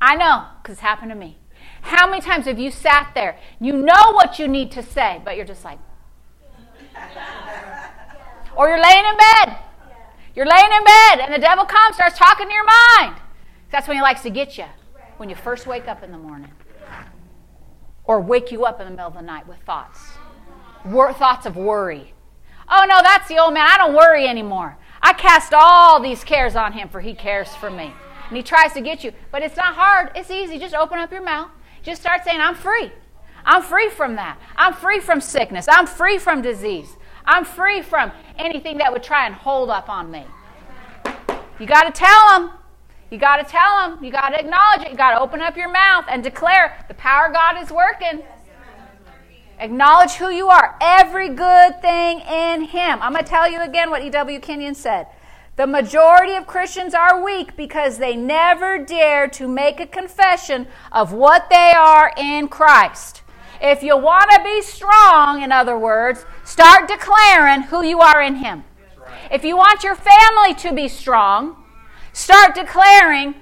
I 0.00 0.16
know 0.16 0.46
because 0.62 0.74
it's 0.74 0.82
happened 0.82 1.10
to 1.10 1.16
me. 1.16 1.38
How 1.82 2.08
many 2.08 2.20
times 2.20 2.46
have 2.46 2.58
you 2.58 2.70
sat 2.70 3.12
there? 3.14 3.38
You 3.60 3.72
know 3.72 4.12
what 4.12 4.38
you 4.38 4.48
need 4.48 4.70
to 4.72 4.82
say, 4.82 5.20
but 5.24 5.36
you're 5.36 5.44
just 5.44 5.64
like, 5.64 5.78
or 8.56 8.68
you're 8.68 8.82
laying 8.82 9.04
in 9.04 9.16
bed. 9.16 9.56
You're 10.34 10.46
laying 10.46 10.72
in 10.72 10.84
bed, 10.84 11.20
and 11.20 11.34
the 11.34 11.38
devil 11.38 11.64
comes, 11.64 11.96
starts 11.96 12.18
talking 12.18 12.48
to 12.48 12.52
your 12.52 12.64
mind. 12.64 13.16
That's 13.70 13.86
when 13.86 13.96
he 13.96 14.02
likes 14.02 14.22
to 14.22 14.30
get 14.30 14.56
you, 14.56 14.64
when 15.18 15.28
you 15.28 15.34
first 15.36 15.66
wake 15.66 15.88
up 15.88 16.02
in 16.02 16.10
the 16.10 16.18
morning, 16.18 16.50
or 18.04 18.20
wake 18.20 18.50
you 18.50 18.64
up 18.64 18.80
in 18.80 18.86
the 18.86 18.90
middle 18.90 19.08
of 19.08 19.14
the 19.14 19.22
night 19.22 19.46
with 19.46 19.58
thoughts, 19.60 20.00
Wor- 20.86 21.12
thoughts 21.12 21.46
of 21.46 21.56
worry. 21.56 22.14
Oh 22.68 22.84
no, 22.88 23.00
that's 23.02 23.28
the 23.28 23.38
old 23.38 23.54
man. 23.54 23.66
I 23.68 23.76
don't 23.76 23.94
worry 23.94 24.26
anymore. 24.26 24.78
I 25.02 25.12
cast 25.12 25.52
all 25.54 26.00
these 26.00 26.24
cares 26.24 26.56
on 26.56 26.72
him, 26.72 26.88
for 26.88 27.00
he 27.00 27.14
cares 27.14 27.54
for 27.56 27.70
me 27.70 27.92
and 28.32 28.36
he 28.38 28.42
tries 28.42 28.72
to 28.72 28.80
get 28.80 29.04
you. 29.04 29.12
But 29.30 29.42
it's 29.42 29.58
not 29.58 29.74
hard, 29.74 30.10
it's 30.14 30.30
easy. 30.30 30.58
Just 30.58 30.74
open 30.74 30.98
up 30.98 31.12
your 31.12 31.22
mouth. 31.22 31.50
Just 31.82 32.00
start 32.00 32.24
saying, 32.24 32.40
I'm 32.40 32.54
free. 32.54 32.90
I'm 33.44 33.60
free 33.62 33.90
from 33.90 34.16
that. 34.16 34.40
I'm 34.56 34.72
free 34.72 35.00
from 35.00 35.20
sickness. 35.20 35.66
I'm 35.68 35.86
free 35.86 36.16
from 36.16 36.40
disease. 36.40 36.96
I'm 37.26 37.44
free 37.44 37.82
from 37.82 38.10
anything 38.38 38.78
that 38.78 38.90
would 38.90 39.02
try 39.02 39.26
and 39.26 39.34
hold 39.34 39.68
up 39.68 39.90
on 39.90 40.10
me. 40.10 40.24
You 41.60 41.66
got 41.66 41.82
to 41.82 41.92
tell 41.92 42.30
them. 42.30 42.52
You 43.10 43.18
got 43.18 43.36
to 43.36 43.44
tell 43.44 43.90
them. 43.90 44.02
You 44.02 44.10
got 44.10 44.30
to 44.30 44.40
acknowledge 44.40 44.80
it. 44.86 44.90
You 44.92 44.96
got 44.96 45.10
to 45.10 45.20
open 45.20 45.42
up 45.42 45.54
your 45.54 45.70
mouth 45.70 46.06
and 46.08 46.24
declare 46.24 46.86
the 46.88 46.94
power 46.94 47.26
of 47.26 47.34
God 47.34 47.62
is 47.62 47.70
working. 47.70 48.22
Acknowledge 49.58 50.12
who 50.12 50.30
you 50.30 50.48
are. 50.48 50.78
Every 50.80 51.28
good 51.28 51.82
thing 51.82 52.20
in 52.20 52.62
Him. 52.62 52.98
I'm 53.02 53.12
going 53.12 53.24
to 53.24 53.30
tell 53.30 53.50
you 53.50 53.60
again 53.60 53.90
what 53.90 54.02
E.W. 54.02 54.40
Kenyon 54.40 54.74
said. 54.74 55.06
The 55.54 55.66
majority 55.66 56.34
of 56.34 56.46
Christians 56.46 56.94
are 56.94 57.22
weak 57.22 57.56
because 57.56 57.98
they 57.98 58.16
never 58.16 58.78
dare 58.78 59.28
to 59.28 59.46
make 59.46 59.80
a 59.80 59.86
confession 59.86 60.66
of 60.90 61.12
what 61.12 61.50
they 61.50 61.74
are 61.76 62.10
in 62.16 62.48
Christ. 62.48 63.20
If 63.60 63.82
you 63.82 63.98
want 63.98 64.30
to 64.30 64.42
be 64.42 64.62
strong, 64.62 65.42
in 65.42 65.52
other 65.52 65.78
words, 65.78 66.24
start 66.42 66.88
declaring 66.88 67.64
who 67.64 67.84
you 67.84 68.00
are 68.00 68.22
in 68.22 68.36
Him. 68.36 68.64
If 69.30 69.44
you 69.44 69.58
want 69.58 69.84
your 69.84 69.94
family 69.94 70.54
to 70.54 70.72
be 70.72 70.88
strong, 70.88 71.62
start 72.14 72.54
declaring 72.54 73.34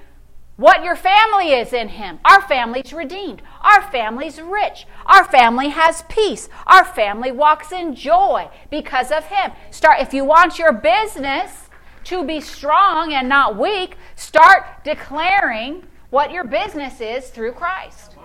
what 0.57 0.83
your 0.83 0.97
family 0.97 1.53
is 1.53 1.71
in 1.71 1.87
Him. 1.87 2.19
Our 2.25 2.41
family's 2.41 2.91
redeemed. 2.91 3.41
Our 3.61 3.81
family's 3.89 4.41
rich. 4.41 4.85
Our 5.05 5.23
family 5.23 5.69
has 5.69 6.03
peace. 6.09 6.49
Our 6.67 6.83
family 6.83 7.31
walks 7.31 7.71
in 7.71 7.95
joy 7.95 8.49
because 8.69 9.13
of 9.13 9.27
Him. 9.27 9.53
Start 9.71 10.01
if 10.01 10.13
you 10.13 10.25
want 10.25 10.59
your 10.59 10.73
business 10.73 11.69
to 12.05 12.23
be 12.23 12.39
strong 12.39 13.13
and 13.13 13.29
not 13.29 13.57
weak, 13.57 13.95
start 14.15 14.83
declaring 14.83 15.83
what 16.09 16.31
your 16.31 16.43
business 16.43 17.01
is 17.01 17.29
through 17.29 17.53
Christ. 17.53 18.15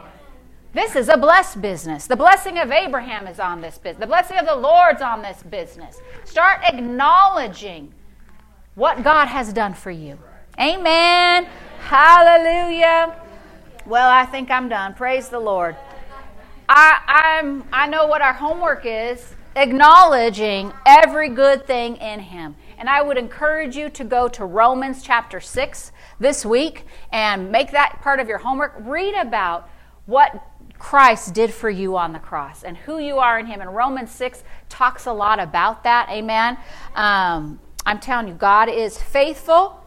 This 0.72 0.95
is 0.95 1.09
a 1.09 1.16
blessed 1.16 1.62
business. 1.62 2.07
The 2.07 2.16
blessing 2.16 2.59
of 2.59 2.70
Abraham 2.70 3.27
is 3.27 3.41
on 3.41 3.62
this 3.62 3.79
business. 3.79 4.01
The 4.01 4.07
blessing 4.07 4.37
of 4.37 4.47
the 4.47 4.57
Lord's 4.57 5.01
on 5.01 5.22
this 5.22 5.43
business. 5.43 6.01
Start 6.24 6.61
acknowledging 6.64 7.95
what 8.74 9.03
God 9.03 9.27
has 9.29 9.53
done 9.53 9.72
for 9.72 9.91
you. 9.91 10.18
Amen. 10.61 11.47
Hallelujah. 11.81 13.16
Well, 13.87 14.11
I 14.11 14.27
think 14.27 14.51
I'm 14.51 14.68
done. 14.68 14.95
Praise 14.95 15.29
the 15.29 15.41
Lord. 15.41 15.77
I, 16.68 17.39
I'm, 17.41 17.64
I 17.72 17.87
know 17.87 18.07
what 18.07 18.20
our 18.20 18.35
homework 18.35 18.83
is 18.85 19.35
acknowledging 19.57 20.72
every 20.85 21.31
good 21.31 21.66
thing 21.66 21.97
in 21.97 22.20
Him. 22.20 22.55
And 22.79 22.89
I 22.89 23.01
would 23.01 23.16
encourage 23.16 23.77
you 23.77 23.89
to 23.91 24.05
go 24.05 24.29
to 24.29 24.45
Romans 24.45 25.03
chapter 25.03 25.41
6 25.41 25.93
this 26.20 26.45
week 26.45 26.85
and 27.11 27.51
make 27.51 27.70
that 27.72 28.01
part 28.03 28.20
of 28.20 28.29
your 28.29 28.39
homework. 28.39 28.74
Read 28.81 29.14
about 29.14 29.68
what 30.05 30.43
Christ 30.79 31.33
did 31.33 31.53
for 31.53 31.70
you 31.70 31.97
on 31.97 32.12
the 32.12 32.18
cross 32.18 32.62
and 32.62 32.77
who 32.77 32.99
you 32.99 33.18
are 33.18 33.39
in 33.39 33.47
Him. 33.47 33.61
And 33.61 33.74
Romans 33.74 34.11
6 34.11 34.45
talks 34.68 35.07
a 35.07 35.12
lot 35.12 35.41
about 35.41 35.85
that. 35.85 36.09
Amen. 36.11 36.59
Um, 36.95 37.61
I'm 37.87 37.99
telling 37.99 38.29
you, 38.29 38.35
God 38.35 38.68
is 38.68 39.01
faithful 39.01 39.83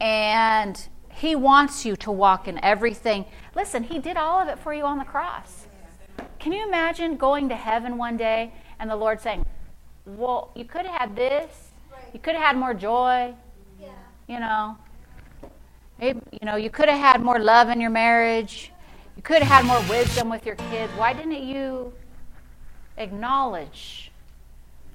and 0.00 0.88
He 1.10 1.36
wants 1.36 1.84
you 1.84 1.96
to 1.96 2.10
walk 2.10 2.48
in 2.48 2.62
everything. 2.64 3.26
Listen, 3.54 3.82
He 3.82 3.98
did 3.98 4.16
all 4.16 4.40
of 4.40 4.48
it 4.48 4.58
for 4.58 4.72
you 4.72 4.84
on 4.84 4.98
the 4.98 5.04
cross. 5.04 5.66
Can 6.38 6.52
you 6.52 6.66
imagine 6.66 7.16
going 7.16 7.48
to 7.50 7.56
heaven 7.56 7.98
one 7.98 8.16
day 8.16 8.54
and 8.78 8.90
the 8.90 8.96
Lord 8.96 9.20
saying, 9.20 9.44
Well, 10.06 10.50
you 10.56 10.64
could 10.64 10.86
have 10.86 11.00
had 11.00 11.16
this 11.16 11.71
you 12.12 12.20
could 12.20 12.34
have 12.34 12.42
had 12.42 12.56
more 12.56 12.74
joy. 12.74 13.34
Yeah. 13.80 13.88
You 14.28 14.40
know. 14.40 14.78
Maybe, 15.98 16.20
you 16.32 16.46
know, 16.46 16.56
you 16.56 16.70
could 16.70 16.88
have 16.88 16.98
had 16.98 17.22
more 17.22 17.38
love 17.38 17.68
in 17.68 17.80
your 17.80 17.90
marriage. 17.90 18.72
You 19.16 19.22
could 19.22 19.42
have 19.42 19.48
had 19.48 19.64
more 19.64 19.80
wisdom 19.88 20.28
with 20.28 20.44
your 20.44 20.56
kids. 20.56 20.92
Why 20.96 21.12
didn't 21.12 21.44
you 21.44 21.92
acknowledge 22.96 24.10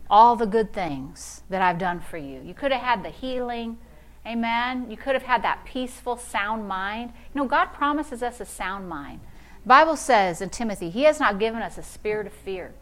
all 0.10 0.36
the 0.36 0.46
good 0.46 0.74
things 0.74 1.44
that 1.50 1.62
I've 1.62 1.78
done 1.78 2.00
for 2.02 2.18
you? 2.18 2.42
You 2.44 2.54
could 2.54 2.72
have 2.72 2.82
had 2.82 3.04
the 3.04 3.10
healing. 3.10 3.78
Amen. 4.26 4.92
You 4.92 4.98
could 4.98 5.14
have 5.14 5.24
had 5.24 5.44
that 5.44 5.64
peaceful, 5.64 6.18
sound 6.18 6.68
mind. 6.68 7.14
You 7.34 7.42
know, 7.42 7.48
God 7.48 7.68
promises 7.68 8.22
us 8.22 8.42
a 8.42 8.46
sound 8.46 8.90
mind. 8.90 9.22
The 9.64 9.70
Bible 9.70 9.96
says 9.96 10.42
in 10.42 10.50
Timothy, 10.50 10.90
He 10.90 11.04
has 11.04 11.20
not 11.20 11.40
given 11.40 11.62
us 11.62 11.78
a 11.78 11.84
spirit 11.84 12.28
of 12.28 12.34
fear, 12.34 12.74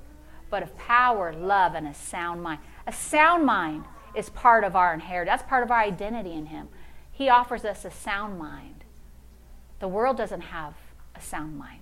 but 0.50 0.64
of 0.64 0.76
power, 0.78 1.32
love, 1.32 1.76
and 1.76 1.88
a 1.88 1.94
sound 1.94 2.42
mind. 2.42 2.60
A 2.88 2.92
sound 2.92 3.46
mind 3.46 3.84
is 4.16 4.30
part 4.30 4.64
of 4.64 4.76
our 4.76 4.94
inheritance. 4.94 5.40
That's 5.40 5.50
part 5.50 5.64
of 5.64 5.72
our 5.72 5.80
identity 5.80 6.34
in 6.34 6.48
Him. 6.48 6.70
He 7.12 7.30
offers 7.30 7.66
us 7.66 7.86
a 7.86 7.92
sound 7.92 8.38
mind. 8.38 8.84
The 9.80 9.88
world 9.88 10.18
doesn't 10.18 10.42
have 10.42 10.74
a 11.16 11.22
sound 11.22 11.58
mind. 11.58 11.80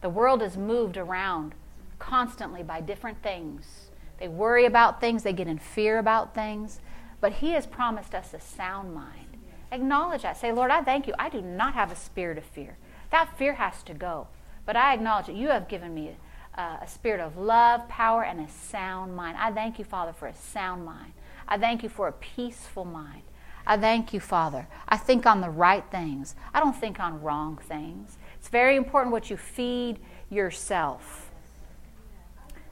The 0.00 0.08
world 0.08 0.42
is 0.42 0.56
moved 0.56 0.96
around 0.96 1.54
constantly 1.98 2.62
by 2.62 2.80
different 2.80 3.22
things. 3.22 3.90
They 4.18 4.28
worry 4.28 4.64
about 4.64 5.00
things, 5.00 5.22
they 5.22 5.32
get 5.32 5.48
in 5.48 5.58
fear 5.58 5.98
about 5.98 6.34
things, 6.34 6.80
but 7.20 7.34
He 7.34 7.52
has 7.52 7.66
promised 7.66 8.14
us 8.14 8.34
a 8.34 8.40
sound 8.40 8.94
mind. 8.94 9.36
Acknowledge 9.70 10.22
that. 10.22 10.36
Say, 10.36 10.50
Lord, 10.52 10.70
I 10.70 10.82
thank 10.82 11.06
you. 11.06 11.14
I 11.18 11.28
do 11.28 11.42
not 11.42 11.74
have 11.74 11.92
a 11.92 11.96
spirit 11.96 12.38
of 12.38 12.44
fear. 12.44 12.76
That 13.10 13.36
fear 13.36 13.54
has 13.54 13.82
to 13.84 13.94
go. 13.94 14.28
But 14.64 14.76
I 14.76 14.94
acknowledge 14.94 15.26
that 15.26 15.36
you 15.36 15.48
have 15.48 15.68
given 15.68 15.94
me 15.94 16.16
a, 16.56 16.60
a 16.82 16.88
spirit 16.88 17.20
of 17.20 17.36
love, 17.36 17.88
power, 17.88 18.24
and 18.24 18.40
a 18.40 18.48
sound 18.48 19.14
mind. 19.14 19.36
I 19.38 19.50
thank 19.50 19.78
you, 19.78 19.84
Father, 19.84 20.12
for 20.12 20.26
a 20.26 20.34
sound 20.34 20.84
mind. 20.84 21.12
I 21.48 21.56
thank 21.58 21.82
you 21.82 21.88
for 21.88 22.06
a 22.06 22.12
peaceful 22.12 22.84
mind. 22.84 23.22
I 23.66 23.76
thank 23.76 24.12
you, 24.12 24.20
Father. 24.20 24.68
I 24.88 24.96
think 24.96 25.26
on 25.26 25.40
the 25.40 25.50
right 25.50 25.84
things. 25.90 26.34
I 26.54 26.60
don't 26.60 26.76
think 26.76 27.00
on 27.00 27.20
wrong 27.22 27.56
things. 27.56 28.18
It's 28.38 28.48
very 28.48 28.76
important 28.76 29.12
what 29.12 29.30
you 29.30 29.36
feed 29.36 29.98
yourself. 30.30 31.30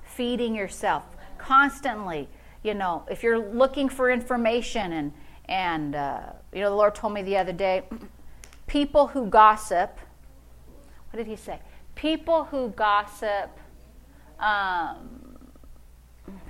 Feeding 0.05 0.55
yourself 0.55 1.05
constantly. 1.39 2.29
You 2.63 2.75
know, 2.75 3.05
if 3.11 3.23
you're 3.23 3.39
looking 3.39 3.89
for 3.89 4.11
information 4.11 4.93
and 4.93 5.13
and 5.49 5.95
uh, 5.95 6.21
you 6.53 6.61
know, 6.61 6.71
the 6.71 6.77
Lord 6.77 6.95
told 6.95 7.13
me 7.13 7.23
the 7.23 7.37
other 7.37 7.53
day, 7.53 7.85
people 8.67 9.09
who 9.09 9.27
gossip. 9.27 9.99
What 11.11 11.19
did 11.19 11.27
He 11.27 11.37
say? 11.37 11.61
People 11.95 12.45
who 12.45 12.71
gossip. 12.71 13.51
Um, 14.41 15.21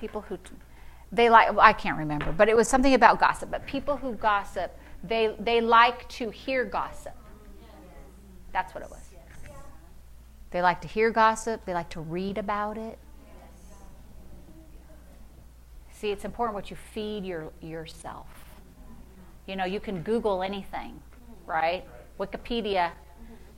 people 0.00 0.22
who 0.22 0.38
they 1.12 1.30
like. 1.30 1.56
I 1.58 1.72
can't 1.72 1.98
remember, 1.98 2.32
but 2.32 2.48
it 2.48 2.56
was 2.56 2.68
something 2.68 2.94
about 2.94 3.20
gossip. 3.20 3.50
But 3.50 3.66
people 3.66 3.96
who 3.96 4.14
gossip, 4.14 4.76
they 5.04 5.34
they 5.38 5.60
like 5.60 6.08
to 6.10 6.30
hear 6.30 6.64
gossip. 6.64 7.14
That's 8.52 8.74
what 8.74 8.82
it 8.82 8.90
was. 8.90 9.00
They 10.50 10.62
like 10.62 10.80
to 10.82 10.88
hear 10.88 11.10
gossip. 11.10 11.64
They 11.64 11.74
like 11.74 11.90
to 11.90 12.00
read 12.00 12.38
about 12.38 12.78
it. 12.78 12.98
See, 15.92 16.10
it's 16.10 16.24
important 16.24 16.54
what 16.54 16.70
you 16.70 16.76
feed 16.76 17.24
your 17.24 17.52
yourself. 17.60 18.28
You 19.46 19.56
know, 19.56 19.64
you 19.64 19.80
can 19.80 20.02
Google 20.02 20.42
anything, 20.42 21.00
right? 21.46 21.84
Wikipedia. 22.18 22.90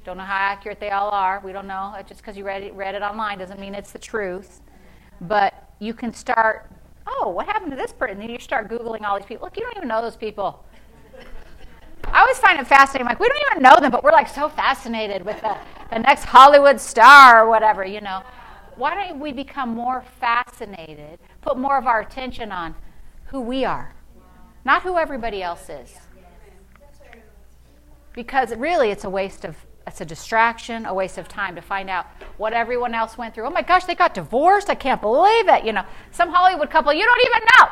Don't 0.04 0.16
know 0.16 0.24
how 0.24 0.36
accurate 0.36 0.80
they 0.80 0.90
all 0.90 1.10
are. 1.10 1.40
We 1.44 1.52
don't 1.52 1.66
know. 1.66 1.94
Just 2.06 2.20
because 2.20 2.36
you 2.36 2.44
read 2.44 2.62
it, 2.62 2.72
read 2.74 2.94
it 2.94 3.02
online 3.02 3.38
doesn't 3.38 3.58
mean 3.58 3.74
it's 3.74 3.92
the 3.92 3.98
truth. 3.98 4.60
But 5.20 5.72
you 5.80 5.94
can 5.94 6.12
start, 6.12 6.70
oh, 7.08 7.30
what 7.30 7.46
happened 7.46 7.70
to 7.72 7.76
this 7.76 7.92
person? 7.92 8.16
And 8.16 8.22
then 8.22 8.30
you 8.30 8.38
start 8.38 8.68
Googling 8.68 9.02
all 9.02 9.16
these 9.18 9.26
people. 9.26 9.46
Look, 9.46 9.56
you 9.56 9.62
don't 9.62 9.76
even 9.76 9.88
know 9.88 10.02
those 10.02 10.16
people. 10.16 10.64
I 12.04 12.20
always 12.20 12.38
find 12.38 12.58
it 12.58 12.66
fascinating. 12.66 13.06
Like, 13.06 13.20
we 13.20 13.28
don't 13.28 13.42
even 13.52 13.62
know 13.62 13.76
them, 13.80 13.90
but 13.90 14.02
we're 14.02 14.12
like 14.12 14.28
so 14.28 14.48
fascinated 14.48 15.24
with 15.24 15.40
the, 15.40 15.56
the 15.90 15.98
next 15.98 16.24
Hollywood 16.24 16.80
star 16.80 17.44
or 17.44 17.48
whatever, 17.48 17.84
you 17.84 18.00
know. 18.00 18.22
Why 18.76 18.94
don't 18.94 19.18
we 19.18 19.32
become 19.32 19.70
more 19.70 20.04
fascinated, 20.20 21.18
put 21.42 21.58
more 21.58 21.76
of 21.76 21.86
our 21.86 22.00
attention 22.00 22.52
on 22.52 22.74
who 23.26 23.40
we 23.40 23.64
are, 23.64 23.94
not 24.64 24.82
who 24.82 24.96
everybody 24.96 25.42
else 25.42 25.68
is? 25.68 25.96
Because 28.14 28.54
really, 28.54 28.90
it's 28.90 29.04
a 29.04 29.10
waste 29.10 29.44
of, 29.44 29.56
it's 29.88 30.00
a 30.00 30.04
distraction, 30.04 30.86
a 30.86 30.94
waste 30.94 31.18
of 31.18 31.26
time 31.28 31.54
to 31.56 31.62
find 31.62 31.88
out 31.88 32.06
what 32.36 32.52
everyone 32.52 32.94
else 32.94 33.18
went 33.18 33.34
through. 33.34 33.46
Oh 33.46 33.50
my 33.50 33.62
gosh, 33.62 33.84
they 33.84 33.94
got 33.94 34.14
divorced. 34.14 34.68
I 34.70 34.74
can't 34.74 35.00
believe 35.00 35.48
it. 35.48 35.64
You 35.64 35.72
know, 35.72 35.84
some 36.12 36.28
Hollywood 36.28 36.70
couple 36.70 36.92
you 36.92 37.04
don't 37.04 37.20
even 37.26 37.42
know. 37.56 37.68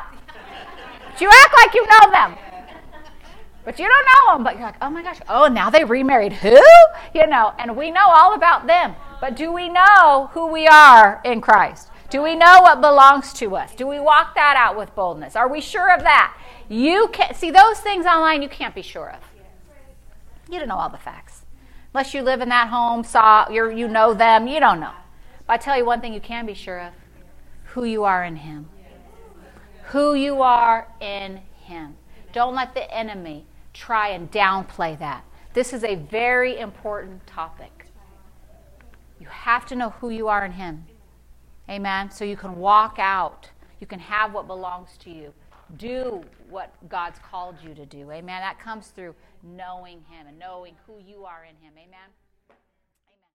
But 1.11 1.21
you 1.21 1.29
act 1.31 1.53
like 1.55 1.73
you 1.73 1.85
know 1.87 2.11
them. 2.11 2.37
But 3.63 3.79
you 3.79 3.87
don't 3.87 4.05
know 4.05 4.33
them, 4.33 4.43
but 4.43 4.55
you're 4.55 4.65
like, 4.65 4.77
oh 4.81 4.89
my 4.89 5.03
gosh, 5.03 5.19
oh, 5.29 5.47
now 5.47 5.69
they 5.69 5.83
remarried 5.83 6.33
who? 6.33 6.57
You 7.13 7.27
know, 7.27 7.53
and 7.59 7.75
we 7.75 7.91
know 7.91 8.07
all 8.07 8.33
about 8.33 8.65
them. 8.65 8.95
But 9.19 9.35
do 9.35 9.51
we 9.51 9.69
know 9.69 10.29
who 10.33 10.47
we 10.47 10.67
are 10.67 11.21
in 11.23 11.41
Christ? 11.41 11.89
Do 12.09 12.23
we 12.23 12.35
know 12.35 12.61
what 12.61 12.81
belongs 12.81 13.33
to 13.33 13.55
us? 13.57 13.75
Do 13.75 13.85
we 13.85 13.99
walk 13.99 14.35
that 14.35 14.55
out 14.57 14.77
with 14.77 14.95
boldness? 14.95 15.35
Are 15.35 15.49
we 15.49 15.59
sure 15.59 15.93
of 15.93 16.01
that? 16.03 16.35
You 16.69 17.09
can't 17.11 17.35
see 17.35 17.51
those 17.51 17.79
things 17.79 18.05
online 18.05 18.41
you 18.41 18.49
can't 18.49 18.73
be 18.73 18.81
sure 18.81 19.11
of. 19.11 19.19
You 20.49 20.59
don't 20.59 20.69
know 20.69 20.77
all 20.77 20.89
the 20.89 20.97
facts. 20.97 21.36
Unless 21.97 22.13
you 22.13 22.21
live 22.21 22.41
in 22.41 22.49
that 22.49 22.69
home, 22.69 23.03
saw 23.03 23.49
you 23.49 23.71
you 23.71 23.87
know 23.87 24.13
them, 24.13 24.47
you 24.47 24.59
don't 24.59 24.79
know. 24.79 24.93
But 25.47 25.53
I 25.53 25.57
tell 25.57 25.75
you 25.75 25.83
one 25.83 25.99
thing 25.99 26.13
you 26.13 26.21
can 26.21 26.45
be 26.45 26.53
sure 26.53 26.79
of 26.79 26.93
who 27.63 27.85
you 27.85 28.03
are 28.03 28.23
in 28.23 28.35
him. 28.35 28.69
Who 29.85 30.13
you 30.13 30.43
are 30.43 30.87
in 30.99 31.37
him. 31.59 31.95
Don't 32.33 32.53
let 32.53 32.75
the 32.75 32.95
enemy 32.95 33.47
try 33.73 34.09
and 34.09 34.31
downplay 34.31 34.99
that. 34.99 35.25
This 35.53 35.73
is 35.73 35.83
a 35.83 35.95
very 35.95 36.59
important 36.59 37.25
topic. 37.25 37.87
You 39.19 39.25
have 39.25 39.65
to 39.65 39.75
know 39.75 39.89
who 39.89 40.11
you 40.11 40.27
are 40.27 40.45
in 40.45 40.51
Him. 40.51 40.85
Amen. 41.67 42.11
So 42.11 42.25
you 42.25 42.37
can 42.37 42.57
walk 42.57 42.97
out, 42.99 43.49
you 43.79 43.87
can 43.87 44.01
have 44.01 44.35
what 44.35 44.45
belongs 44.45 44.97
to 44.99 45.09
you, 45.09 45.33
do 45.77 46.23
what 46.49 46.73
God's 46.89 47.19
called 47.19 47.55
you 47.63 47.73
to 47.75 47.85
do. 47.85 48.11
Amen. 48.11 48.41
That 48.41 48.59
comes 48.59 48.87
through 48.87 49.15
knowing 49.43 50.01
Him 50.09 50.27
and 50.27 50.39
knowing 50.39 50.75
who 50.85 50.99
you 50.99 51.25
are 51.25 51.43
in 51.43 51.55
Him. 51.55 51.73
Amen. 51.77 52.09